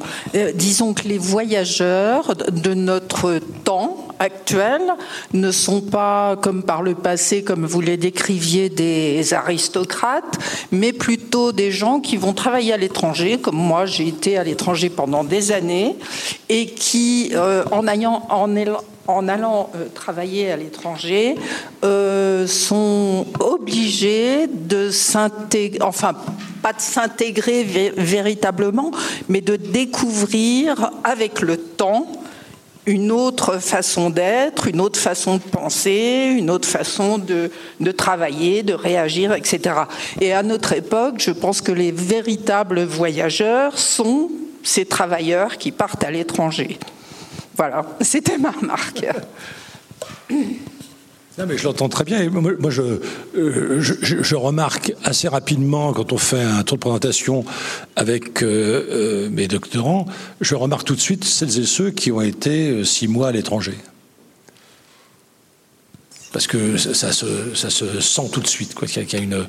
[0.54, 4.82] disons que les voyageurs de notre temps actuel
[5.34, 10.38] ne sont pas, comme par le passé, comme vous les décriviez, des aristocrates,
[10.72, 14.90] mais plutôt des gens qui vont travailler à l'étranger, comme moi j'ai été à l'étranger
[14.90, 15.96] pendant des années,
[16.50, 17.32] et qui,
[17.72, 18.56] en ayant, en,
[19.08, 21.36] en allant euh, travailler à l'étranger,
[21.84, 26.14] euh, sont obligés de s'intégrer, enfin
[26.62, 27.64] pas de s'intégrer
[27.96, 28.92] véritablement,
[29.30, 32.08] mais de découvrir avec le temps
[32.86, 37.52] une autre façon d'être, une autre façon de penser, une autre façon de,
[37.82, 39.76] de, travailler, de réagir, etc.
[40.22, 44.32] Et à notre époque, je pense que les véritables voyageurs sont
[44.64, 46.80] ces travailleurs qui partent à l'étranger.
[47.58, 49.06] Voilà, c'était ma remarque.
[51.38, 52.30] Non, mais je l'entends très bien.
[52.30, 57.46] moi, euh, je, je, remarque assez rapidement, quand on fait un tour de présentation
[57.96, 58.48] avec euh,
[58.90, 60.08] euh, mes doctorants,
[60.42, 63.76] je remarque tout de suite celles et ceux qui ont été six mois à l'étranger.
[66.34, 69.48] Parce que ça, se, ça, se, sent tout de suite, quoi, qu'il y, a une,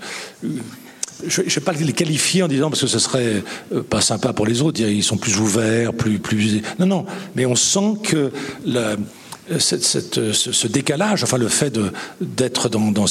[1.26, 3.42] je ne vais pas les qualifier en disant parce que ce serait
[3.72, 7.46] euh, pas sympa pour les autres, ils sont plus ouverts, plus plus non non, mais
[7.46, 8.30] on sent que
[8.64, 8.96] la,
[9.58, 11.78] cette, ce décalage, enfin le fait
[12.20, 13.06] d'être dans, dans,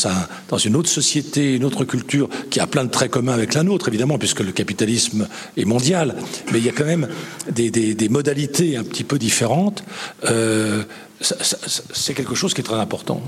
[0.50, 3.64] dans, une autre société, une autre culture qui a plein de traits communs avec la
[3.64, 6.16] nôtre, évidemment, puisque le capitalisme est mondial,
[6.52, 7.08] mais il y a quand même
[7.52, 9.84] des, modalités un petit peu différentes.
[10.26, 10.84] Euh,
[11.20, 13.22] c'est quelque chose qui est très important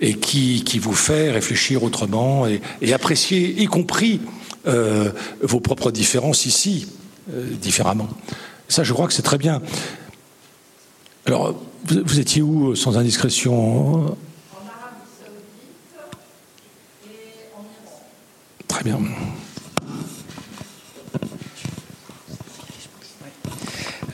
[0.00, 4.20] et qui, vous fait réfléchir autrement et, apprécier, y compris
[4.66, 5.10] euh,
[5.42, 6.88] vos propres différences ici,
[7.32, 8.08] euh, différemment.
[8.68, 9.62] Ça, je crois que c'est très bien.
[11.26, 11.54] Alors,
[11.84, 15.68] vous, étiez où, sans indiscrétion En Arabie Saoudite.
[18.66, 18.98] Très bien.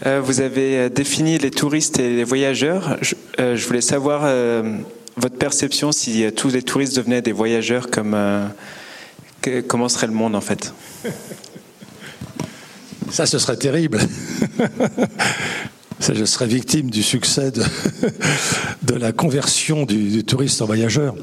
[0.07, 2.99] Euh, vous avez défini les touristes et les voyageurs.
[3.01, 4.79] Je, euh, voulais savoir euh,
[5.17, 8.49] votre perception si euh, tous les touristes devenaient des voyageurs, euh,
[9.69, 10.73] comment serait le monde en fait?
[13.11, 14.01] Ça, ce serait terrible.
[16.01, 21.15] Ça, je serais victime du succès de, la conversion du touriste en voyageur.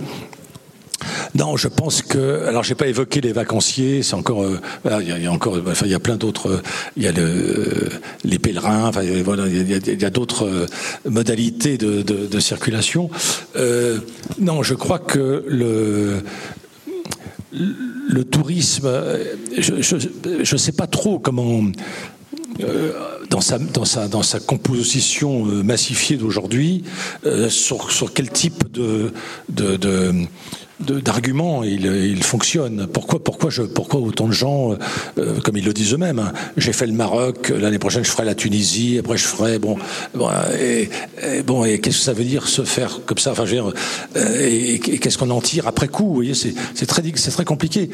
[1.36, 2.46] Non, je pense que.
[2.48, 4.04] Alors, j'ai pas évoqué les vacanciers.
[4.04, 4.44] C'est encore.
[4.44, 4.60] Euh,
[5.02, 5.58] il, y a, encore.
[5.68, 6.50] Enfin, il y a plein d'autres.
[6.50, 6.62] Euh,
[6.98, 7.90] il y a le,
[8.24, 8.92] les pèlerins.
[8.92, 9.48] Voilà.
[9.48, 10.66] Il y a, d'autres euh,
[11.10, 13.10] modalités de, de, circulation.
[13.56, 14.00] Euh,
[14.40, 16.24] non, je crois que le
[17.54, 18.90] le tourisme.
[19.58, 21.64] Je ne sais pas trop comment
[23.30, 26.84] dans, sa, dans, sa, dans sa composition massifiée d'aujourd'hui,
[27.50, 29.12] sur, sur, quel type de,
[29.50, 30.26] de
[30.82, 32.88] d'arguments, il, il, fonctionne.
[32.92, 34.76] Pourquoi, pourquoi, je, pourquoi autant de gens,
[35.18, 38.26] euh, comme ils le disent eux-mêmes, hein, j'ai fait le Maroc, l'année prochaine je ferai
[38.26, 39.78] la Tunisie, après je ferai bon,
[40.14, 40.30] bon
[40.60, 40.90] et,
[41.44, 43.32] bon et qu'est-ce que ça veut dire se faire comme ça?
[43.32, 43.46] Enfin,
[44.16, 46.08] euh, et, qu'est-ce qu'on en tire après coup?
[46.08, 47.90] Vous voyez, c'est très, c'est très compliqué.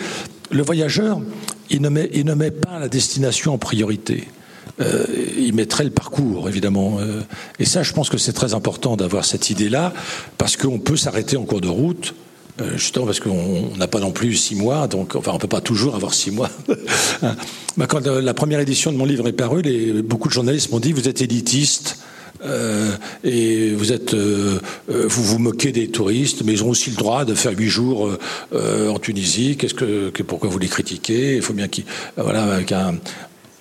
[0.51, 1.21] Le voyageur,
[1.69, 4.27] il ne met, il ne met pas la destination en priorité.
[4.79, 5.05] Euh,
[5.37, 6.97] il mettrait le parcours, évidemment.
[6.99, 7.21] Euh,
[7.59, 9.93] et ça, je pense que c'est très important d'avoir cette idée-là,
[10.37, 12.13] parce qu'on peut s'arrêter en cours de route
[12.75, 15.95] justement parce qu'on n'a pas non plus six mois, donc enfin on peut pas toujours
[15.95, 16.49] avoir six mois.
[17.23, 17.35] Hein.
[17.77, 20.71] Bah, quand euh, la première édition de mon livre est parue, les, beaucoup de journalistes
[20.71, 21.99] m'ont dit vous êtes élitiste.
[22.45, 22.91] Euh,
[23.23, 24.59] et vous êtes, euh,
[24.91, 27.69] euh vous vous moquez des touristes, mais ils ont aussi le droit de faire huit
[27.69, 28.11] jours
[28.53, 29.57] euh, en Tunisie.
[29.57, 31.37] Qu'est-ce que, que, pourquoi vous les critiquez?
[31.37, 31.85] Il faut bien qu'ils,
[32.15, 32.97] voilà, avec un.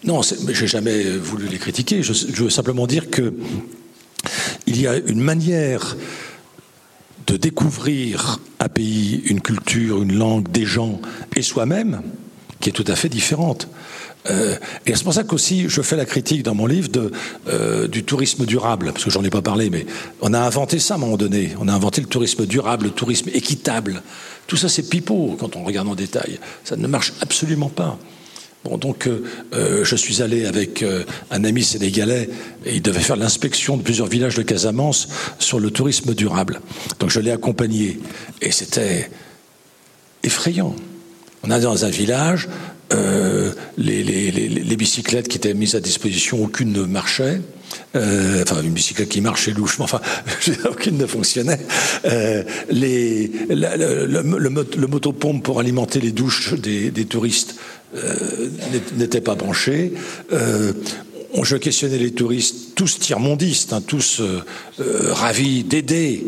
[0.05, 2.03] Non, j'ai jamais voulu les critiquer.
[2.03, 3.33] Je, je, veux simplement dire que
[4.67, 5.97] il y a une manière
[7.27, 11.01] de découvrir un pays, une culture, une langue, des gens
[11.35, 12.03] et soi-même,
[12.61, 13.69] qui est tout à fait différente.
[14.31, 16.89] Euh, et c'est pour ça qu'aussi je fais la critique dans mon livre
[17.49, 19.87] euh, du tourisme durable, parce que j'en ai pas parlé, mais
[20.21, 21.55] on a inventé ça à un moment donné.
[21.61, 24.03] On a inventé le tourisme durable, le tourisme équitable.
[24.47, 26.39] Tout ça, c'est pipeau quand on regarde en détail.
[26.65, 27.99] Ça ne marche absolument pas
[28.77, 29.23] donc euh,
[29.55, 32.29] euh, je suis allé avec euh, un ami sénégalais
[32.65, 35.09] et il devait faire l'inspection de plusieurs villages de Casamance
[35.39, 36.61] sur le tourisme durable.
[36.99, 38.01] Donc je l'ai accompagné
[38.43, 39.11] et c'était
[40.23, 40.75] effrayant.
[41.45, 42.49] On a dans un village
[43.79, 47.41] les, bicyclettes qui étaient mises à disposition, aucune ne marchait.
[47.95, 50.01] Enfin, une bicyclette qui marchait louchement, enfin,
[50.71, 51.61] aucune ne fonctionnait.
[52.71, 57.57] les, le, le, motopompe pour alimenter les douches des, touristes
[57.95, 58.49] euh,
[58.97, 59.93] n'était pas branché.
[60.33, 60.73] Euh,
[61.43, 64.43] je questionnais les touristes, tous tiers-mondistes, hein, tous euh,
[65.13, 66.27] ravis d'aider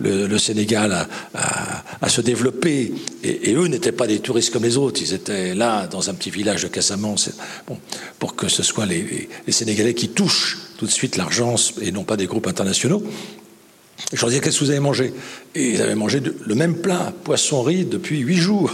[0.00, 2.92] le, Sénégal à, se développer.
[3.24, 5.00] Et, eux n'étaient pas des touristes comme les autres.
[5.02, 7.30] Ils étaient là, dans un petit village de Casamance,
[8.18, 12.16] pour que ce soit les, Sénégalais qui touchent tout de suite l'argent et non pas
[12.16, 13.02] des groupes internationaux.
[14.12, 15.12] Je leur disais, qu'est-ce que vous avez mangé?
[15.56, 18.72] Et ils avaient mangé le même plat, poisson-riz, depuis huit jours.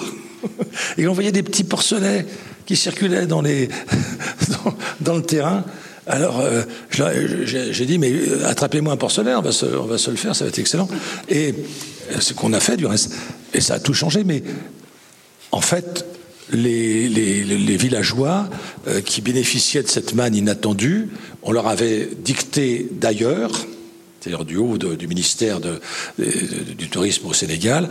[0.99, 2.27] Et on voyait des petits porcelets
[2.67, 5.65] qui circulaient dans, le terrain.
[6.07, 9.65] Alors, euh, j'ai dit, mais euh, attrapez-moi un porcelet, on va, se,
[10.11, 10.91] le faire, ça va être excellent.
[11.31, 11.55] Et
[12.13, 13.15] euh, ce qu'on a fait, du reste.
[13.55, 14.43] Et ça a tout changé, mais
[15.53, 16.05] en fait,
[16.53, 17.09] les,
[17.79, 18.51] villageois
[19.07, 21.09] qui bénéficiaient de cette manne inattendue,
[21.45, 23.53] on leur avait dicté d'ailleurs,
[24.21, 25.61] c'est-à-dire du haut du ministère
[26.19, 27.89] du tourisme au Sénégal,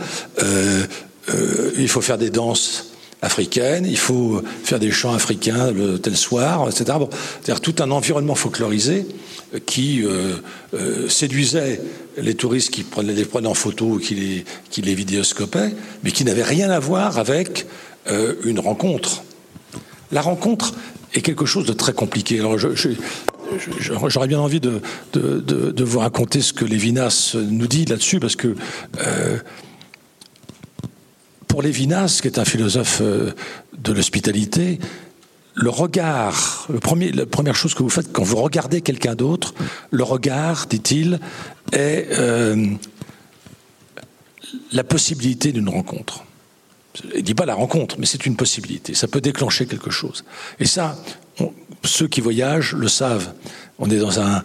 [1.30, 2.90] euh, il faut faire des danses
[3.22, 6.98] africaines, il faut faire des chants africains le tel soir, etc.
[7.42, 9.06] C'est-à-dire tout un environnement folklorisé
[9.64, 10.34] qui euh,
[10.74, 11.80] euh, séduisait
[12.18, 15.72] les touristes qui prenaient, les prenaient en photo, qui les, qui les vidéoscopaient,
[16.02, 17.66] mais qui n'avait rien à voir avec
[18.44, 19.22] une rencontre.
[20.12, 20.74] La rencontre
[21.14, 22.42] est quelque chose de très compliqué.
[23.78, 24.80] J'aurais bien envie de,
[25.84, 28.56] vous raconter ce que Lévinas nous dit là-dessus, parce que
[31.54, 33.30] pour Lévinas, qui est un philosophe euh,
[33.78, 34.80] de l'hospitalité,
[35.54, 39.54] le regard, premier, la première chose que vous faites quand vous regardez quelqu'un d'autre,
[39.92, 41.20] le regard, dit-il,
[41.70, 42.66] est euh,
[44.72, 46.24] la possibilité d'une rencontre.
[47.12, 48.94] Il ne dit pas la rencontre, mais c'est une possibilité.
[48.94, 50.24] Ça peut déclencher quelque chose.
[50.58, 50.98] Et ça,
[51.84, 53.32] ceux qui voyagent le savent.
[53.78, 54.42] On est dans un,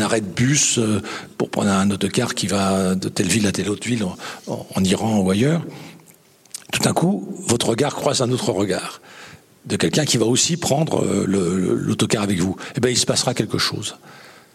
[0.00, 1.00] arrêt de bus euh,
[1.38, 4.04] pour prendre un autocar qui va de telle ville à telle autre ville
[4.46, 5.62] en Iran ou ailleurs
[6.70, 9.00] tout d'un coup, votre regard croise un autre regard
[9.66, 12.56] de quelqu'un qui va aussi prendre euh, l'autocar avec vous.
[12.76, 13.96] Eh bien, il se passera quelque chose.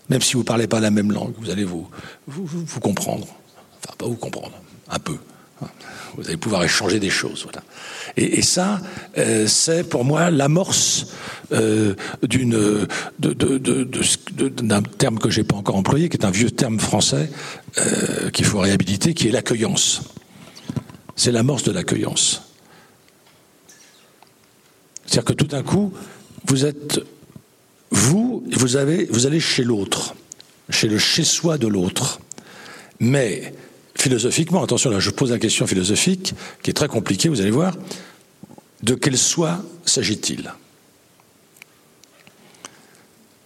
[0.09, 1.87] Même si vous ne parlez pas la même langue, vous allez vous,
[2.27, 3.27] vous, comprendre.
[3.83, 4.53] Enfin, pas vous comprendre,
[4.89, 5.17] un peu.
[6.17, 7.43] Vous allez pouvoir échanger des choses.
[7.43, 7.63] Voilà.
[8.17, 8.79] Et, ça,
[9.17, 11.07] euh, c'est pour moi l'amorce
[11.51, 11.95] euh,
[13.19, 17.29] d'un terme que j'ai pas encore employé, qui est un vieux terme français
[18.31, 20.01] qu'il faut réhabiliter, qui est l'accueillance
[21.15, 22.43] c'est l'amorce de l'accueillance.
[25.05, 25.93] C'est-à-dire que tout d'un coup,
[26.45, 27.01] vous êtes
[27.91, 30.15] vous, vous, avez, vous allez chez l'autre,
[30.69, 32.19] chez le chez-soi de l'autre.
[32.99, 33.53] Mais
[34.05, 37.75] philosophiquement, attention là, je pose la question philosophique qui est très compliquée, vous allez voir.
[38.83, 40.53] De quel soi s'agit-il?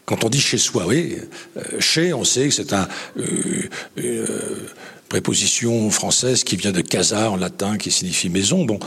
[0.06, 1.16] Quand on dit chez soi, oui,
[1.56, 3.70] euh, chez, on sait que c'est un, euh,
[4.00, 4.68] euh,
[5.08, 8.66] préposition française qui vient de casa en latin, qui signifie maison.
[8.66, 8.80] Bon,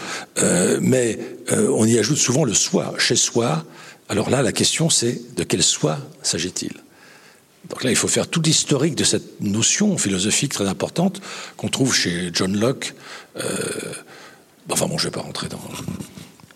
[0.80, 1.18] mais
[1.50, 3.64] on y ajoute souvent le soi, chez soi.
[4.10, 6.72] Alors là, la question c'est de quelle soie s'agit-il?
[7.68, 11.20] Donc là, il faut faire tout l'historique de cette notion philosophique très importante
[11.56, 12.94] qu'on trouve chez John Locke.
[13.36, 13.94] Euh,
[14.70, 15.60] enfin bon, je ne vais pas rentrer dans...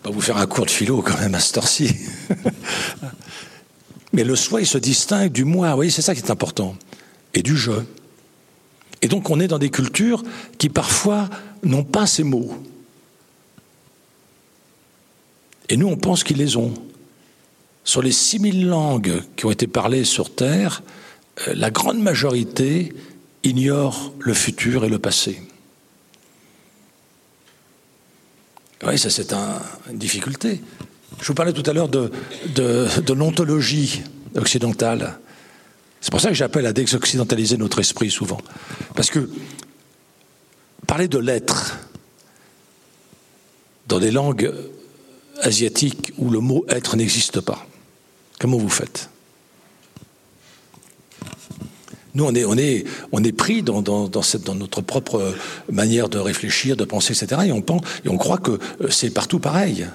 [0.03, 1.95] Pas vous faire un cours de philo quand même à ce ci
[4.13, 5.69] Mais le soi, il se distingue du moi.
[5.69, 6.75] Vous voyez, c'est ça qui est important.
[7.33, 7.71] Et du je.
[9.01, 10.23] Et donc on est dans des cultures
[10.57, 11.29] qui parfois
[11.63, 12.63] n'ont pas ces mots.
[15.69, 16.73] Et nous, on pense qu'ils les ont.
[17.87, 20.83] Sur les 6000 langues qui ont été parlées sur Terre,
[21.47, 22.93] euh, la grande majorité
[23.45, 25.41] ignore le futur et le passé.
[28.85, 30.61] Oui, ça c'est une difficulté.
[31.21, 32.11] Je vous parlais tout à l'heure de,
[32.53, 34.01] de l'ontologie
[34.35, 35.17] occidentale.
[36.01, 38.41] C'est pour ça que j'appelle à désoccidentaliser notre esprit souvent.
[38.95, 39.29] Parce que
[40.85, 41.79] parler de l'être
[43.87, 44.53] dans des langues
[45.41, 47.66] asiatiques où le mot être n'existe pas,
[48.39, 49.09] Comment vous faites?
[52.17, 53.83] Nous, on est, pris dans,
[54.55, 55.35] notre propre
[55.71, 57.41] manière de réfléchir, de penser, etc.
[57.45, 58.51] Et on, pense, et on croit que
[58.81, 59.85] euh, c'est partout pareil.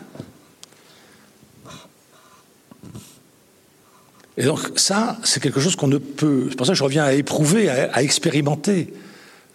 [4.37, 6.47] Et donc ça, c'est quelque chose qu'on ne peut...
[6.49, 8.93] C'est pour ça que je reviens à éprouver, à, expérimenter.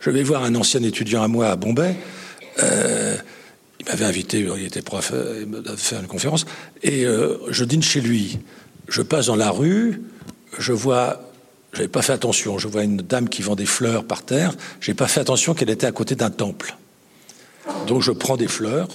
[0.01, 1.95] Je vais voir un ancien étudiant à moi à Bombay.
[2.61, 3.15] Euh,
[3.79, 6.45] il m'avait invité, il était prof, euh, il m'a fait une conférence,
[6.83, 8.39] et je dîne chez lui
[8.87, 10.01] je passe dans la rue,
[10.57, 11.21] je vois,
[11.73, 14.93] j'avais pas fait attention, je vois une dame qui vend des fleurs par terre, j'ai
[14.93, 16.75] pas fait attention qu'elle était à côté d'un temple.
[17.85, 18.87] Donc je prends des fleurs,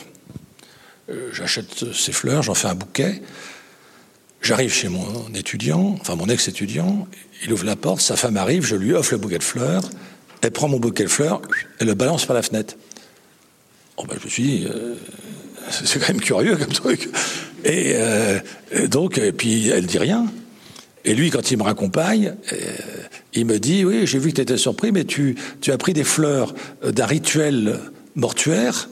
[1.10, 3.22] euh, j'achète ces fleurs, j'en fais un bouquet.
[4.40, 7.06] J'arrive chez mon étudiant, enfin mon ex-étudiant,
[7.44, 9.84] il ouvre la porte, sa femme arrive, je lui offre le bouquet de fleurs,
[10.40, 11.42] elle prend mon bouquet de fleurs
[11.78, 12.74] et le balance par la fenêtre.
[13.96, 14.96] Oh ben, je me suis dit, euh,
[15.70, 17.08] c'est quand même curieux comme truc.
[17.66, 18.40] Euh,
[18.72, 20.26] et, donc, et puis elle dit rien.
[21.04, 22.56] Et lui, quand il me raccompagne, euh,
[23.34, 25.92] il me dit Oui, j'ai vu que tu étais surpris, mais tu, tu as pris
[25.92, 27.78] des fleurs d'un rituel
[28.14, 28.88] mortuaire.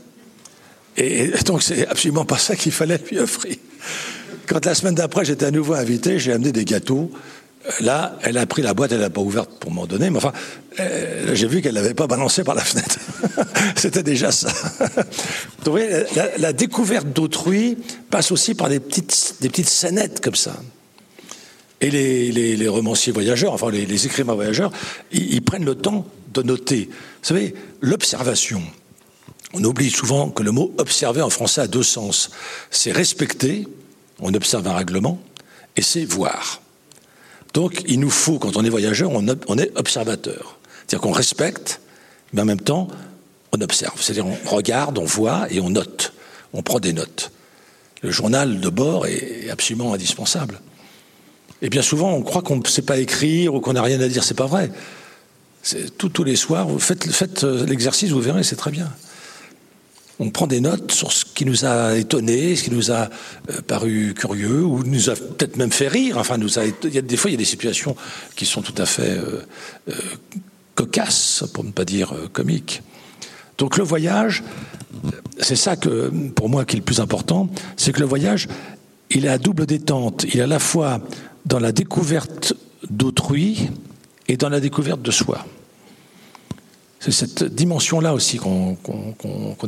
[0.97, 3.56] Et donc, c'est absolument pas ça qu'il fallait lui offrir.
[4.47, 7.12] Quand la semaine d'après, j'étais à nouveau invité, j'ai amené des gâteaux.
[7.81, 10.32] Là, elle a pris la boîte, elle n'a pas ouverte pour m'en donner, mais enfin,
[10.81, 12.99] euh, j'ai vu qu'elle l'avait pas balancé par la fenêtre.
[13.77, 14.51] C'était déjà ça.
[15.65, 15.78] Donc,
[16.39, 17.77] la, découverte d'autrui
[18.09, 20.57] passe aussi par des petites, des petites scénettes comme ça.
[21.82, 24.73] Et les, romanciers voyageurs, enfin les, écrivains voyageurs,
[25.12, 26.89] ils, prennent le temps de noter.
[26.89, 28.62] Vous savez, l'observation.
[29.53, 32.31] On oublie souvent que le mot observer en français a deux sens.
[32.70, 33.69] C'est respecter,
[34.19, 35.20] on observe un règlement,
[35.77, 36.62] et c'est voir.
[37.55, 40.59] Donc il nous faut, quand on est voyageur, on, est observateur.
[40.86, 41.81] C'est-à-dire qu'on respecte,
[42.32, 42.89] mais en même temps,
[43.52, 44.01] on observe.
[44.01, 46.12] C'est-à-dire on regarde, on voit et on note.
[46.52, 47.32] On prend des notes.
[48.02, 50.60] Le journal de bord est absolument indispensable.
[51.62, 54.09] Et bien souvent, on croit qu'on ne sait pas écrire ou qu'on n'a rien à
[54.09, 54.24] dire.
[54.24, 54.70] C'est pas vrai.
[55.98, 58.90] tous les soirs, vous faites, faites euh, l'exercice, vous verrez, c'est très bien
[60.20, 63.09] on prend des notes sur ce qui nous a étonné, ce qui nous a
[63.51, 66.18] euh, paru curieux, ou nous a peut-être même fait rire.
[66.18, 67.97] Enfin, nous a, il des fois, il y a des situations
[68.36, 69.42] qui sont tout à fait euh,
[69.88, 69.92] euh,
[70.74, 72.82] cocasses, pour ne pas dire comiques.
[73.56, 74.44] Donc le voyage,
[75.38, 78.47] c'est ça que, pour moi, qui est le plus important, c'est que le voyage,
[79.10, 80.26] il est à double détente.
[80.32, 81.01] Il est à la fois
[81.47, 82.52] dans la découverte
[82.90, 83.70] d'autrui
[84.28, 85.47] et dans la découverte de soi.
[87.01, 88.77] C'est cette dimension-là aussi qu'on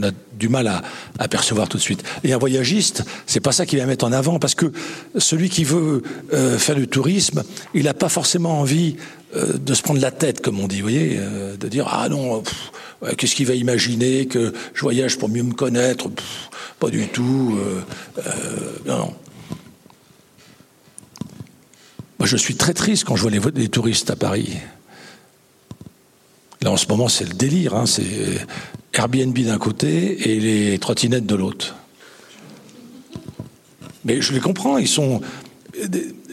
[0.02, 0.68] a du mal
[1.18, 2.04] à, percevoir tout de suite.
[2.24, 4.70] Et un voyagiste, c'est pas ça qu'il va mettre en avant, parce que
[5.16, 6.02] celui qui veut
[6.34, 7.42] euh, faire du tourisme,
[7.72, 8.96] il n'a pas forcément envie
[9.34, 12.06] euh, de se prendre la tête, comme on dit, vous voyez, euh, de dire ah
[12.10, 12.42] non,
[13.16, 16.10] qu'est-ce qu'il va imaginer que je voyage pour mieux me connaître
[16.78, 17.58] Pas du tout.
[18.84, 19.14] non,
[22.22, 24.58] je suis très triste quand je vois les touristes à Paris.
[26.62, 27.74] Là, en ce moment, c'est le délire.
[27.74, 27.86] Hein.
[27.86, 28.04] C'est
[28.92, 31.74] Airbnb d'un côté et les trottinettes de l'autre.
[34.04, 34.78] Mais je les comprends.
[34.78, 35.20] Ils sont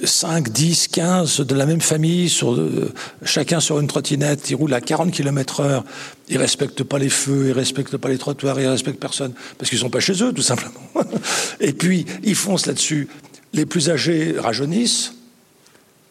[0.03, 2.89] 5, 10, 15 de la même famille, euh,
[3.23, 4.49] chacun sur une trottinette.
[4.49, 5.84] Ils roulent à 40 km heure.
[6.27, 9.34] Ils respectent pas les feux, ils respectent pas les trottoirs, ils respectent personne.
[9.57, 10.80] Parce qu'ils sont pas chez eux, tout simplement.
[11.60, 13.07] Et puis, ils foncent là-dessus.
[13.53, 15.14] Les plus âgés rajeunissent.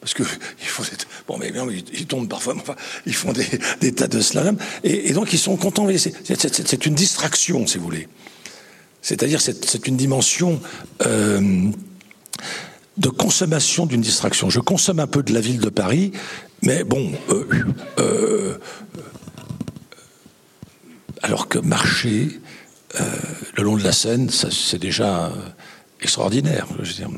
[0.09, 0.83] Parce que ils font
[1.27, 1.53] bon, mais
[1.93, 5.87] ils, tombent parfois, enfin, ils font des, tas de slalom, et, donc ils sont contents.
[5.97, 8.09] C'est une distraction, si vous voulez.
[9.03, 10.61] C'est-à-dire, c'est une dimension
[11.07, 11.71] euh,
[12.97, 14.51] de consommation d'une distraction.
[14.51, 16.13] Je consomme un peu de la ville de Paris,
[16.63, 17.47] mais bon, euh,
[17.99, 18.59] euh,
[21.23, 22.41] alors que marcher
[23.57, 25.33] le long de la Seine, c'est déjà
[26.01, 26.67] extraordinaire.
[26.83, 27.11] Je veux dire.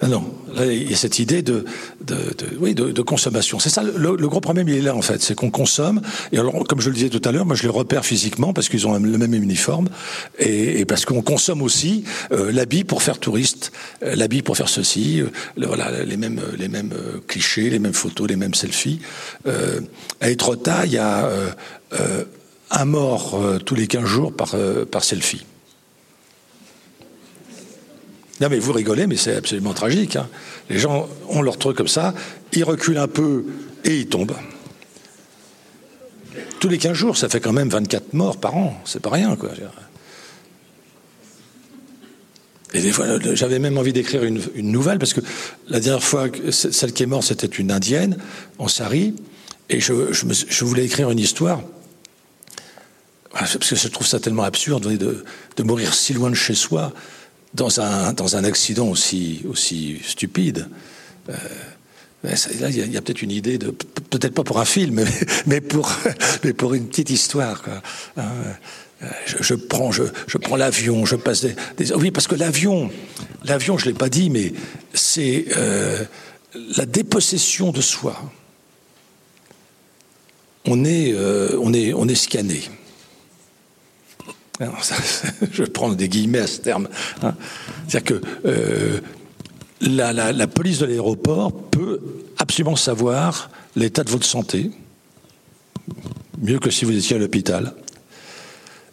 [0.00, 1.64] Ah non, il y a cette idée de,
[2.06, 2.16] de,
[2.60, 3.58] oui, de, consommation.
[3.58, 5.20] C'est ça, le, gros problème, il est là, en fait.
[5.20, 6.00] C'est qu'on consomme.
[6.30, 8.68] Et alors, comme je le disais tout à l'heure, moi, je les repère physiquement parce
[8.68, 9.88] qu'ils ont le même uniforme.
[10.38, 13.72] Et, parce qu'on consomme aussi euh, l'habit pour faire touriste,
[14.04, 16.94] euh, l'habit pour faire ceci, euh, voilà, les mêmes, les mêmes
[17.26, 19.00] clichés, les mêmes photos, les mêmes selfies.
[20.20, 21.28] à Etretat, il y a
[22.70, 24.54] un mort tous les 15 jours par,
[24.92, 25.44] par selfie.
[28.40, 30.16] Non, mais vous rigolez, mais c'est absolument tragique.
[30.16, 30.28] Hein.
[30.70, 32.14] Les gens ont leur truc comme ça,
[32.52, 33.44] ils reculent un peu
[33.84, 34.36] et ils tombent.
[36.60, 38.80] Tous les 15 jours, ça fait quand même 24 morts par an.
[38.84, 39.50] C'est pas rien, quoi.
[42.74, 45.20] Et des fois, j'avais même envie d'écrire une, nouvelle, parce que
[45.68, 48.18] la dernière fois, celle qui est morte, c'était une indienne,
[48.58, 49.14] en Sari,
[49.70, 51.62] et je, je, voulais écrire une histoire,
[53.32, 55.24] parce que je trouve ça tellement absurde de,
[55.56, 56.92] de mourir si loin de chez soi
[57.54, 60.68] dans un, dans un accident aussi, aussi stupide.
[61.28, 61.34] Euh,
[62.24, 65.04] là, il y a, peut-être une idée de, peut-être pas pour un film,
[65.46, 65.90] mais, pour,
[66.44, 67.62] mais pour une petite histoire.
[68.16, 68.22] Hein,
[69.02, 71.44] euh, je, prends, je, je prends l'avion, je passe
[71.76, 72.90] des, oui, parce que l'avion,
[73.44, 74.52] l'avion, je l'ai pas dit, mais
[74.92, 76.04] c'est euh,
[76.76, 78.20] la dépossession de soi.
[80.64, 82.60] On est, on est, on est scanné.
[85.52, 86.88] je prends des guillemets à ce terme.
[87.22, 87.34] Hein.
[87.86, 89.00] C'est-à-dire que euh,
[89.80, 92.00] la, police de l'aéroport peut
[92.38, 94.70] absolument savoir l'état de votre santé,
[96.40, 97.74] mieux que si vous étiez à l'hôpital.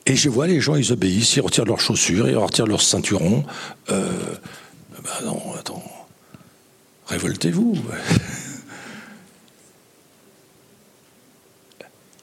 [0.06, 3.44] Et je vois les gens, ils obéissent, ils retirent leurs chaussures, ils retirent leurs ceinturons.
[5.06, 5.84] Ben non, attends,
[7.08, 7.76] révoltez-vous.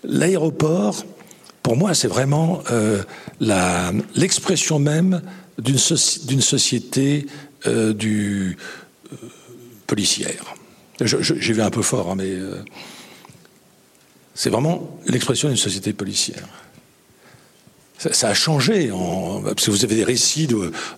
[0.05, 1.05] L'aéroport,
[1.63, 3.03] pour moi, c'est vraiment euh,
[4.15, 5.23] l'expression même
[5.59, 7.27] d'une société
[7.67, 8.55] euh, euh,
[9.87, 10.55] policière.
[11.01, 12.33] J'ai vu un peu fort, hein, mais
[14.35, 16.49] c'est vraiment l'expression d'une société policière
[18.11, 20.49] ça, a changé, en, parce que vous avez des récits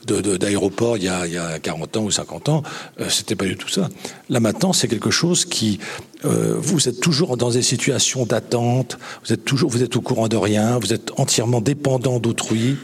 [0.06, 2.62] d'aéroports de, il, il, y a 40 ans ou 50 ans,
[3.00, 3.88] euh, c'était pas du tout ça.
[4.30, 5.78] Là maintenant, c'est quelque chose qui,
[6.24, 10.28] euh, vous êtes toujours dans des situations d'attente, vous êtes toujours, vous êtes au courant
[10.28, 12.76] de rien, vous êtes entièrement dépendant d'autrui.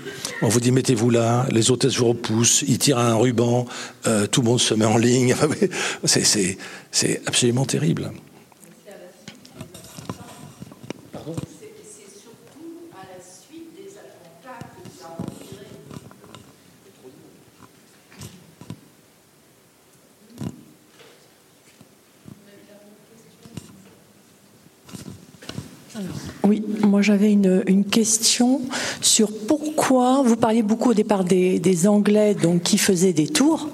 [0.42, 3.66] On vous dit mettez-vous là, les hôtesses vous repoussent, ils tirent un ruban,
[4.06, 5.34] euh, tout le monde se met en ligne.
[6.04, 8.12] c'est absolument terrible.
[26.44, 28.60] Oui, moi j'avais une, question
[29.00, 33.68] sur pourquoi vous parliez beaucoup au départ des, Anglais donc qui faisaient des tours.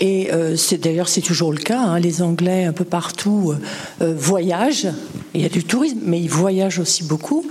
[0.00, 1.80] Et euh, d'ailleurs c'est toujours le cas.
[1.80, 4.88] Hein, les Anglais un peu partout euh, euh, voyagent.
[5.34, 7.44] Il y a du tourisme, mais ils voyagent aussi beaucoup.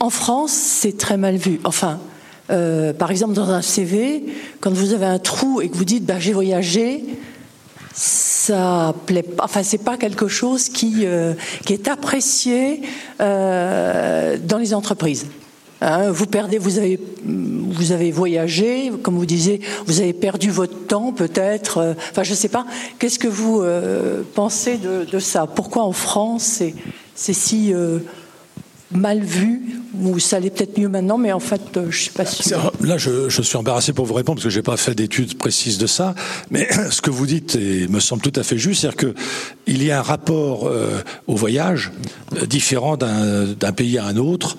[0.00, 1.60] En France, c'est très mal vu.
[1.64, 2.00] Enfin,
[2.48, 4.24] par exemple dans un CV,
[4.60, 7.04] quand vous avez un trou et que vous dites bah, j'ai voyagé,
[8.46, 9.44] ça plaît pas.
[9.44, 11.32] Enfin, c'est pas quelque chose qui euh,
[11.64, 12.82] qui est apprécié
[13.20, 15.26] euh, dans les entreprises.
[15.80, 20.86] Hein, vous perdez, vous avez, vous avez voyagé, comme vous disiez, vous avez perdu votre
[20.86, 21.78] temps peut-être.
[21.78, 22.66] Euh, enfin, je sais pas.
[22.98, 23.64] Qu'est-ce que vous
[24.34, 25.46] pensez de, de, ça?
[25.46, 26.62] Pourquoi en France
[27.14, 27.72] c'est si
[28.94, 29.60] mal vu
[30.00, 32.72] ou ça allait peut-être mieux maintenant, mais en fait, euh, je suis pas sûr.
[32.80, 35.86] Là, je, suis embarrassé pour vous répondre parce que j'ai pas fait d'études précises de
[35.86, 36.14] ça.
[36.50, 39.14] Mais ce que vous dites me semble tout à fait juste, c'est-à-dire que
[39.66, 41.92] il y a un rapport euh, au voyage
[42.36, 44.56] euh, différent d'un pays à un autre.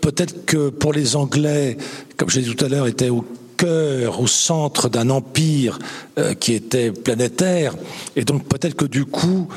[0.00, 1.76] Peut-être que pour les Anglais,
[2.16, 3.24] comme je l'ai dit tout à l'heure, était au
[3.64, 5.78] au centre d'un empire
[6.40, 7.74] qui était planétaire,
[8.16, 9.48] et donc peut-être que du coup,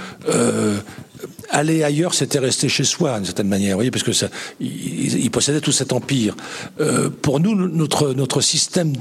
[1.49, 4.11] aller ailleurs, c'était rester chez soi, d'une certaine manière, vous voyez, parce que
[4.59, 6.35] il, possédait tout cet empire.
[6.79, 8.93] Euh, pour nous, notre système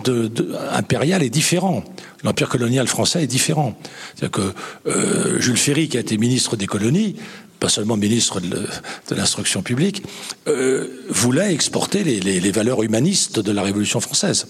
[0.73, 1.85] impérial est différent.
[2.23, 3.79] L'empire colonial français est différent.
[4.15, 7.17] C'est-à-dire que euh, Jules Ferry, qui a été ministre des colonies,
[7.61, 8.67] pas seulement ministre de,
[9.15, 10.03] l'instruction publique,
[10.49, 14.47] euh, voulait exporter les, valeurs humanistes de la Révolution française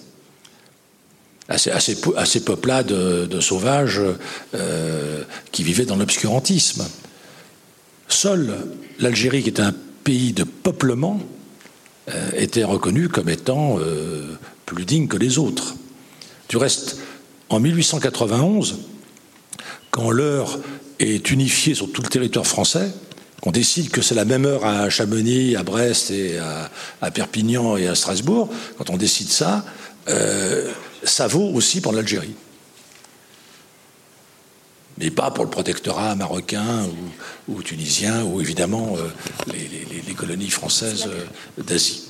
[1.48, 1.94] à ces, à ces,
[2.40, 4.00] de, sauvages
[5.52, 6.86] qui vivaient dans l'obscurantisme.
[8.08, 8.54] Seule
[8.98, 11.20] l'Algérie, qui est un pays de peuplement,
[12.10, 15.74] euh, était reconnue comme étant euh, plus digne que les autres.
[16.50, 16.98] Du reste,
[17.48, 18.78] en 1891,
[19.90, 20.58] quand l'heure
[20.98, 22.92] est unifiée sur tout le territoire français,
[23.40, 27.88] qu'on décide que c'est la même heure à Chamonix, à Brest et à, Perpignan et
[27.88, 29.64] à Strasbourg, quand on décide ça,
[30.08, 30.70] euh,
[31.04, 32.34] ça vaut aussi pour l'Algérie.
[34.98, 36.86] mais pas pour le protectorat marocain
[37.48, 38.96] ou, tunisien ou évidemment
[39.48, 41.08] les, colonies françaises
[41.58, 42.04] d'Asie.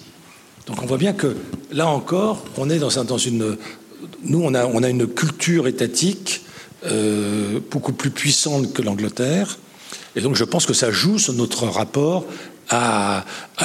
[0.66, 1.34] Donc on voit bien que
[1.72, 3.56] là encore, on est dans, dans une...
[4.22, 6.42] Nous, on a, une culture étatique
[7.70, 9.58] beaucoup plus puissante que l'Angleterre,
[10.16, 12.26] et donc je pense que ça joue sur notre rapport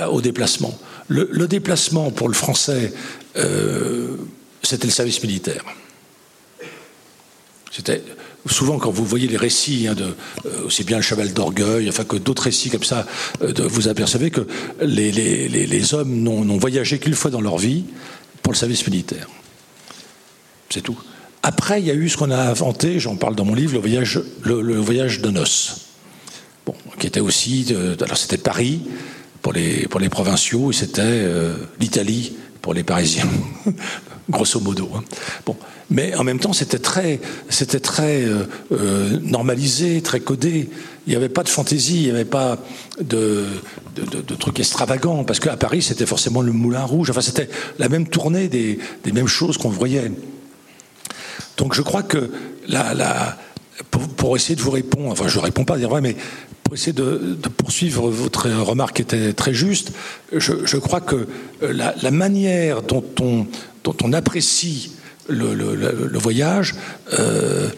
[0.09, 0.77] au déplacement.
[1.07, 2.93] Le, déplacement pour le français,
[3.35, 4.15] euh,
[4.63, 5.63] c'était le service militaire.
[7.71, 8.03] C'était
[8.47, 12.17] souvent quand vous voyez les récits, hein, euh, aussi bien le cheval d'orgueil, enfin que
[12.17, 13.05] d'autres récits comme ça,
[13.41, 14.47] euh, vous apercevez que
[14.81, 17.85] les, hommes n'ont voyagé qu'une fois dans leur vie
[18.41, 19.27] pour le service militaire.
[20.69, 20.97] C'est tout.
[21.43, 24.79] Après, il y a eu ce qu'on a inventé, j'en parle dans mon livre, le
[24.79, 25.85] voyage, de noces
[26.99, 28.81] qui était aussi, alors c'était Paris
[29.41, 33.27] pour les, provinciaux et c'était euh, l'Italie pour les Parisiens,
[34.29, 34.89] grosso modo.
[34.95, 35.03] Hein.
[35.45, 35.55] Bon,
[35.89, 37.19] mais en même temps, c'était très,
[37.49, 40.69] c'était très euh, euh, normalisé, très codé.
[41.07, 42.59] Il n'y avait pas de fantaisie, il n'y avait pas
[43.01, 43.45] de,
[43.95, 47.09] de, trucs extravagants, parce qu'à Paris, c'était forcément le Moulin Rouge.
[47.09, 47.49] Enfin, c'était
[47.79, 48.79] la même tournée des,
[49.11, 50.11] mêmes choses qu'on voyait.
[51.57, 52.29] Donc, je crois que
[52.67, 53.37] la
[54.17, 56.15] pour, essayer de vous répondre, enfin, je ne réponds pas, dire vrai, mais
[56.63, 59.91] pour essayer de, poursuivre votre remarque qui était très juste,
[60.33, 61.27] je, crois que
[61.63, 63.47] euh, la, manière dont on,
[64.03, 64.91] on apprécie
[65.27, 66.75] le, voyage
[67.17, 67.69] euh,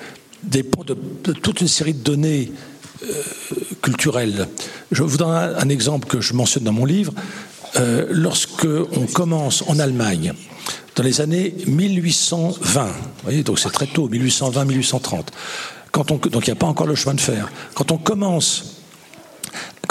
[0.43, 0.95] dépend de,
[1.33, 2.51] toute une série de données
[3.03, 3.07] euh,
[3.81, 4.47] culturelles.
[4.91, 7.13] Je vous donne un, exemple que je mentionne dans mon livre.
[8.09, 10.33] lorsque on commence en Allemagne,
[10.95, 12.91] dans les années 1820, vous
[13.23, 15.27] voyez, donc c'est très tôt, 1820-1830,
[15.91, 17.49] quand on, donc il n'y a pas encore le chemin de fer.
[17.75, 18.81] Quand on commence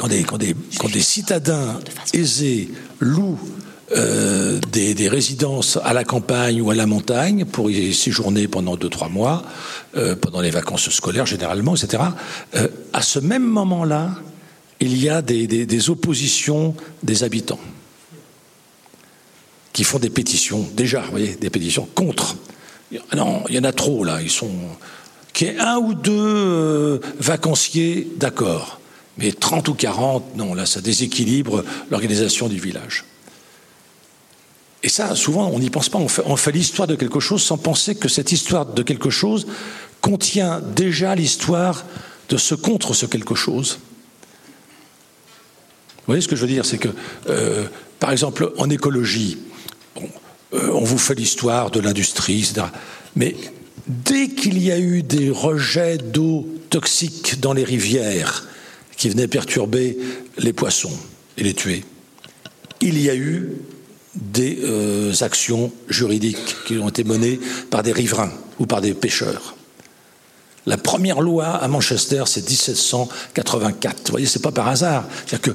[0.00, 1.78] quand des, citadins
[2.14, 2.70] aisés
[3.00, 3.38] louent
[3.92, 8.88] euh, des, résidences à la campagne ou à la montagne pour y séjourner pendant deux
[8.88, 9.42] trois mois,
[9.96, 12.04] euh, pendant les vacances scolaires généralement, etc.
[12.54, 14.10] Euh, à ce même moment-là,
[14.78, 17.58] il y a des, oppositions des habitants
[19.72, 22.36] qui font des pétitions, déjà, vous voyez, des pétitions contre.
[23.16, 24.50] Non, il y en a trop là, ils sont.
[25.32, 28.80] Qu'il y un ou deux vacanciers, d'accord.
[29.18, 33.04] Mais 30 ou 40, non, là, ça déséquilibre l'organisation du village.
[34.82, 35.98] Et ça, souvent, on n'y pense pas.
[35.98, 39.46] On fait, l'histoire de quelque chose sans penser que cette histoire de quelque chose
[40.00, 41.84] contient déjà l'histoire
[42.30, 43.78] de ce contre ce quelque chose.
[45.98, 46.64] Vous voyez ce que je veux dire?
[46.64, 46.88] C'est que,
[47.28, 47.66] euh,
[47.98, 49.38] par exemple, en écologie,
[50.54, 52.68] euh, on vous fait l'histoire de l'industrie, etc.
[53.16, 53.36] Mais
[53.86, 58.46] dès qu'il y a eu des rejets d'eau toxiques dans les rivières,
[59.00, 59.96] qui venaient perturber
[60.36, 60.92] les poissons
[61.38, 61.84] et les tuer.
[62.82, 63.52] Il y a eu
[64.20, 67.40] des euh, actions juridiques qui ont été menées
[67.70, 69.56] par des riverains ou par des pêcheurs.
[70.66, 74.06] La première loi à Manchester, c'est 1784.
[74.06, 75.06] Vous voyez, c'est pas par hasard.
[75.40, 75.52] Que,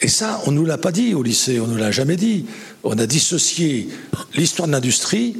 [0.00, 2.46] et ça, on nous l'a pas dit au lycée, on nous l'a jamais dit.
[2.82, 3.88] On a dissocié
[4.34, 5.36] l'histoire de l'industrie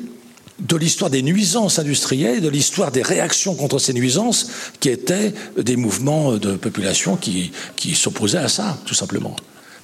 [0.63, 4.49] de l'histoire des nuisances industrielles, de l'histoire des réactions contre ces nuisances,
[4.81, 7.53] qui étaient des mouvements de population qui,
[7.95, 9.35] s'opposaient à ça, tout simplement.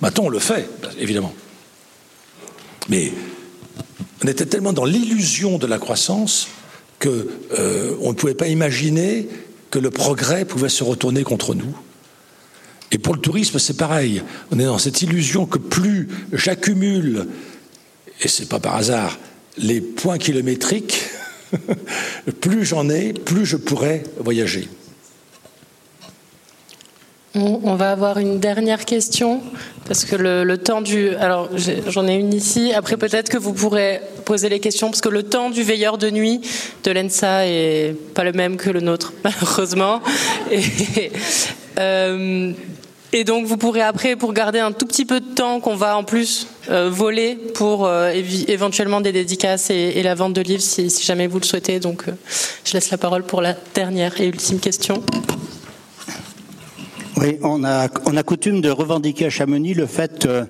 [0.00, 0.68] Maintenant, on le fait,
[0.98, 1.32] évidemment.
[2.88, 3.12] Mais
[4.24, 6.48] on était tellement dans l'illusion de la croissance
[7.00, 7.10] qu'on
[7.58, 9.28] euh, ne pouvait pas imaginer
[9.70, 11.76] que le progrès pouvait se retourner contre nous.
[12.90, 14.22] Et pour le tourisme, c'est pareil.
[14.50, 17.28] On est dans cette illusion que plus j'accumule,
[18.22, 19.18] et c'est pas par hasard,
[19.58, 21.10] les points kilométriques,
[22.40, 24.68] plus j'en ai, plus je pourrais voyager.
[27.34, 29.42] On va avoir une dernière question
[29.86, 31.14] parce que le, temps du.
[31.16, 31.48] Alors
[31.86, 32.72] j'en ai une ici.
[32.72, 36.10] Après peut-être que vous pourrez poser les questions parce que le temps du veilleur de
[36.10, 36.40] nuit
[36.84, 40.00] de l'ENSA est pas le même que le nôtre malheureusement.
[40.50, 41.12] Et,
[41.78, 42.52] euh,
[43.12, 45.98] et donc vous pourrez après, pour garder un tout petit peu de temps qu'on va
[45.98, 48.10] en plus euh, voler pour euh,
[48.48, 51.78] éventuellement des dédicaces et, la vente de livres si, jamais vous le souhaitez.
[51.78, 52.04] Donc
[52.64, 55.02] je laisse la parole pour la dernière et ultime question.
[57.42, 57.88] On a,
[58.22, 60.44] coutume de revendiquer à Chamonix le fait euh,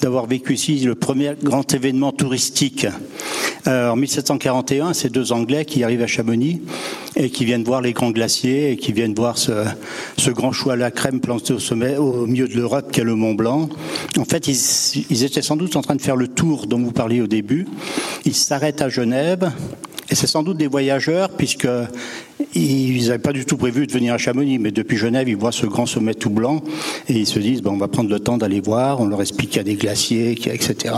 [0.00, 2.86] d'avoir vécu ici le premier grand événement touristique.
[3.66, 6.62] Euh, en 1741, c'est deux Anglais qui arrivent à Chamonix
[7.16, 9.64] et qui viennent voir les grands glaciers et qui viennent voir ce,
[10.16, 13.16] ce grand chou à la crème planté au sommet, au milieu de l'Europe qu'est le
[13.16, 13.68] Mont Blanc.
[14.16, 16.92] En fait, ils, ils étaient sans doute en train de faire le tour dont vous
[16.92, 17.66] parliez au début.
[18.24, 19.52] Ils s'arrêtent à Genève
[20.10, 24.18] et c'est sans doute des voyageurs, puisqu'ils n'avaient pas du tout prévu de venir à
[24.18, 26.62] Chamonix, mais depuis Genève, ils voient ce grand sommet tout blanc,
[27.08, 29.50] et ils se disent, bon, on va prendre le temps d'aller voir, on leur explique
[29.50, 30.94] qu'il y a des glaciers, etc.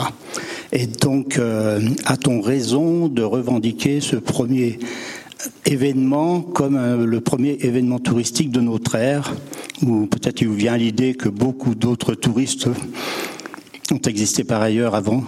[0.72, 4.78] Et donc, euh, a-t-on raison de revendiquer ce premier
[5.64, 9.34] événement comme euh, le premier événement touristique de notre ère,
[9.82, 12.68] ou peut-être il vous vient l'idée que beaucoup d'autres touristes
[13.92, 15.22] ont existé par ailleurs avant?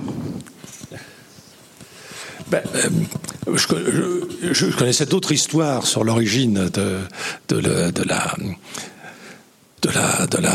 [2.51, 2.89] Ben, euh,
[3.55, 6.99] je, connaissais d'autres histoires sur l'origine de,
[7.49, 7.59] de,
[8.05, 8.35] la
[9.83, 10.53] de la, de la,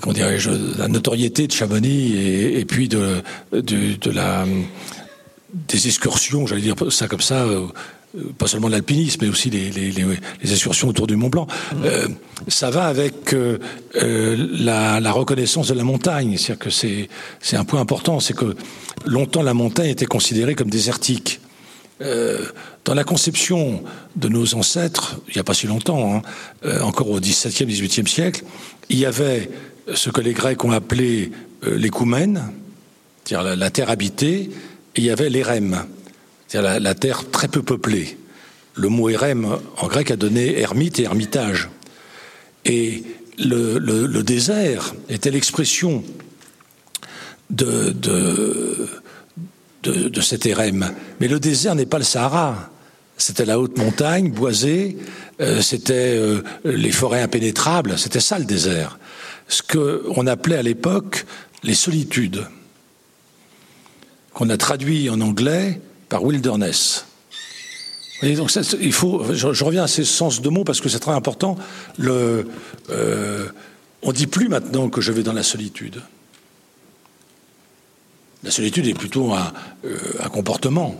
[0.00, 4.44] comment dirais-je, la notoriété de Chamonix et, puis de, de, la,
[5.52, 7.66] des excursions, j'allais dire ça comme ça, euh,
[8.38, 11.46] pas seulement l'alpinisme, mais aussi les, les, les, excursions autour du Mont Blanc.
[11.46, 11.76] Mmh.
[11.84, 12.08] Euh,
[12.48, 13.58] ça va avec euh,
[13.96, 16.36] euh, la, la, reconnaissance de la montagne.
[16.36, 17.08] C'est-à-dire que c'est,
[17.40, 18.56] c'est un point important, c'est que
[19.04, 21.40] longtemps la montagne était considérée comme désertique.
[22.00, 22.46] Euh,
[22.84, 23.82] dans la conception
[24.16, 26.22] de nos ancêtres, il n'y a pas si longtemps, hein,
[26.64, 28.44] euh, encore au XVIIe, XVIIIe siècle,
[28.88, 29.50] il y avait
[29.92, 32.52] ce que les Grecs ont appelé l'écoumène,
[33.24, 34.50] c'est-à-dire la, terre habitée,
[34.94, 35.84] et il y avait l'érème,
[36.46, 38.16] c'est-à-dire la, terre très peu peuplée.
[38.74, 41.68] Le mot erem en grec a donné ermite et ermitage.
[42.64, 43.02] Et
[43.38, 46.02] le, désert était l'expression
[47.50, 48.88] de, de,
[49.82, 50.92] de, cet erem.
[51.20, 52.70] Mais le désert n'est pas le Sahara.
[53.16, 54.96] C'était la haute montagne, boisée,
[55.40, 58.98] euh, c'était euh, les forêts impénétrables, c'était ça le désert.
[59.48, 61.26] Ce qu'on appelait à l'époque
[61.64, 62.46] les solitudes,
[64.34, 67.06] qu'on a traduit en anglais par wilderness.
[68.22, 71.56] donc il faut, je, reviens à ces sens de mots parce que c'est très important.
[71.96, 72.46] Le,
[72.90, 73.48] euh,
[74.02, 76.02] on dit plus maintenant que je vais dans la solitude.
[78.44, 79.52] La solitude est plutôt un,
[79.84, 79.98] euh,
[80.32, 80.94] comportement.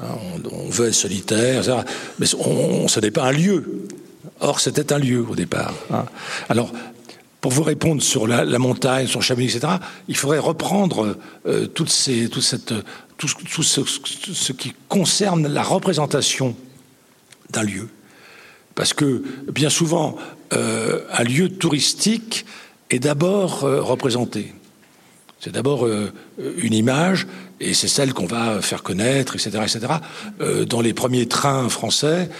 [0.00, 0.16] Hein.
[0.50, 1.84] on, veut être solitaire,
[2.18, 3.86] mais ce n'est pas un lieu.
[4.40, 5.74] Or, c'était un lieu au départ.
[5.92, 6.04] Hein.
[6.48, 6.72] Alors,
[7.40, 9.74] pour vous répondre sur la, montagne, sur Chamonix, etc.,
[10.08, 11.16] il faudrait reprendre
[11.46, 12.26] euh, tout, ce,
[14.52, 16.56] qui concerne la représentation
[17.50, 17.88] d'un lieu.
[18.74, 19.22] Parce que
[19.52, 20.16] bien souvent,
[20.52, 22.46] euh, un lieu touristique
[22.90, 24.52] est d'abord représenté.
[25.44, 25.86] C'est d'abord
[26.56, 27.26] une image,
[27.60, 29.92] et c'est celle qu'on va faire connaître, etc., etc.
[30.66, 32.30] dans les premiers trains français,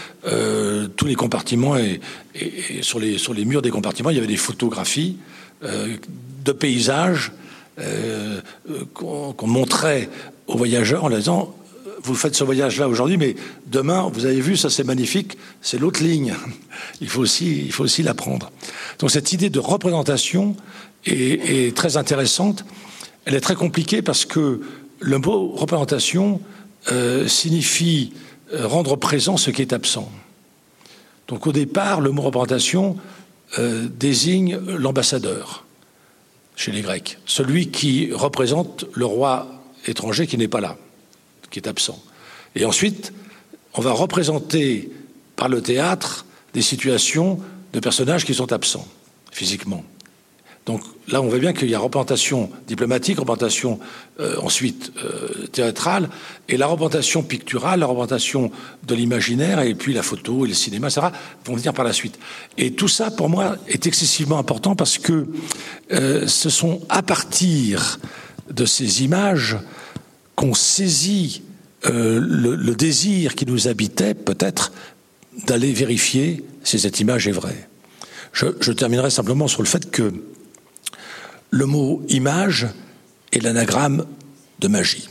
[0.96, 2.00] tous les compartiments et,
[2.80, 5.18] sur, les, sur les murs des compartiments, il y avait des photographies
[5.60, 7.32] de paysages
[8.94, 10.08] qu'on montrait
[10.46, 11.54] aux voyageurs en leur disant
[12.04, 13.34] vous faites ce voyage-là aujourd'hui, mais
[13.66, 16.34] demain, vous avez vu, ça c'est magnifique, c'est l'autre ligne.
[17.00, 18.50] Il faut aussi, il faut aussi l'apprendre.
[18.98, 20.54] Donc cette idée de représentation
[21.06, 22.64] est, très intéressante.
[23.24, 24.60] Elle est très compliquée parce que
[25.00, 26.40] le mot représentation
[26.92, 28.12] euh, signifie
[28.52, 30.10] euh, rendre présent ce qui est absent.
[31.28, 32.96] Donc au départ, le mot représentation
[33.58, 35.64] euh, désigne l'ambassadeur
[36.56, 39.48] chez les Grecs, celui qui représente le roi
[39.86, 40.76] étranger qui n'est pas là,
[41.50, 42.02] qui est absent.
[42.54, 43.12] Et ensuite,
[43.74, 44.90] on va représenter
[45.36, 47.40] par le théâtre des situations
[47.72, 48.86] de personnages qui sont absents
[49.32, 49.82] physiquement.
[50.66, 53.78] Donc là, on voit bien qu'il y a représentation diplomatique, représentation
[54.18, 56.08] euh, ensuite euh, théâtrale,
[56.48, 58.50] et la représentation picturale, la représentation
[58.86, 61.08] de l'imaginaire, et puis la photo et le cinéma, etc.,
[61.44, 62.18] vont venir par la suite.
[62.56, 65.26] Et tout ça, pour moi, est excessivement important parce que
[65.92, 67.98] euh, ce sont à partir
[68.50, 69.58] de ces images
[70.34, 71.42] qu'on saisit
[71.86, 74.72] euh, le, désir qui nous habitait, peut-être,
[75.46, 77.68] d'aller vérifier si cette image est vraie.
[78.32, 80.12] Je, terminerai simplement sur le fait que
[81.50, 82.66] le mot image
[83.32, 84.06] est l'anagramme
[84.58, 85.08] de magie.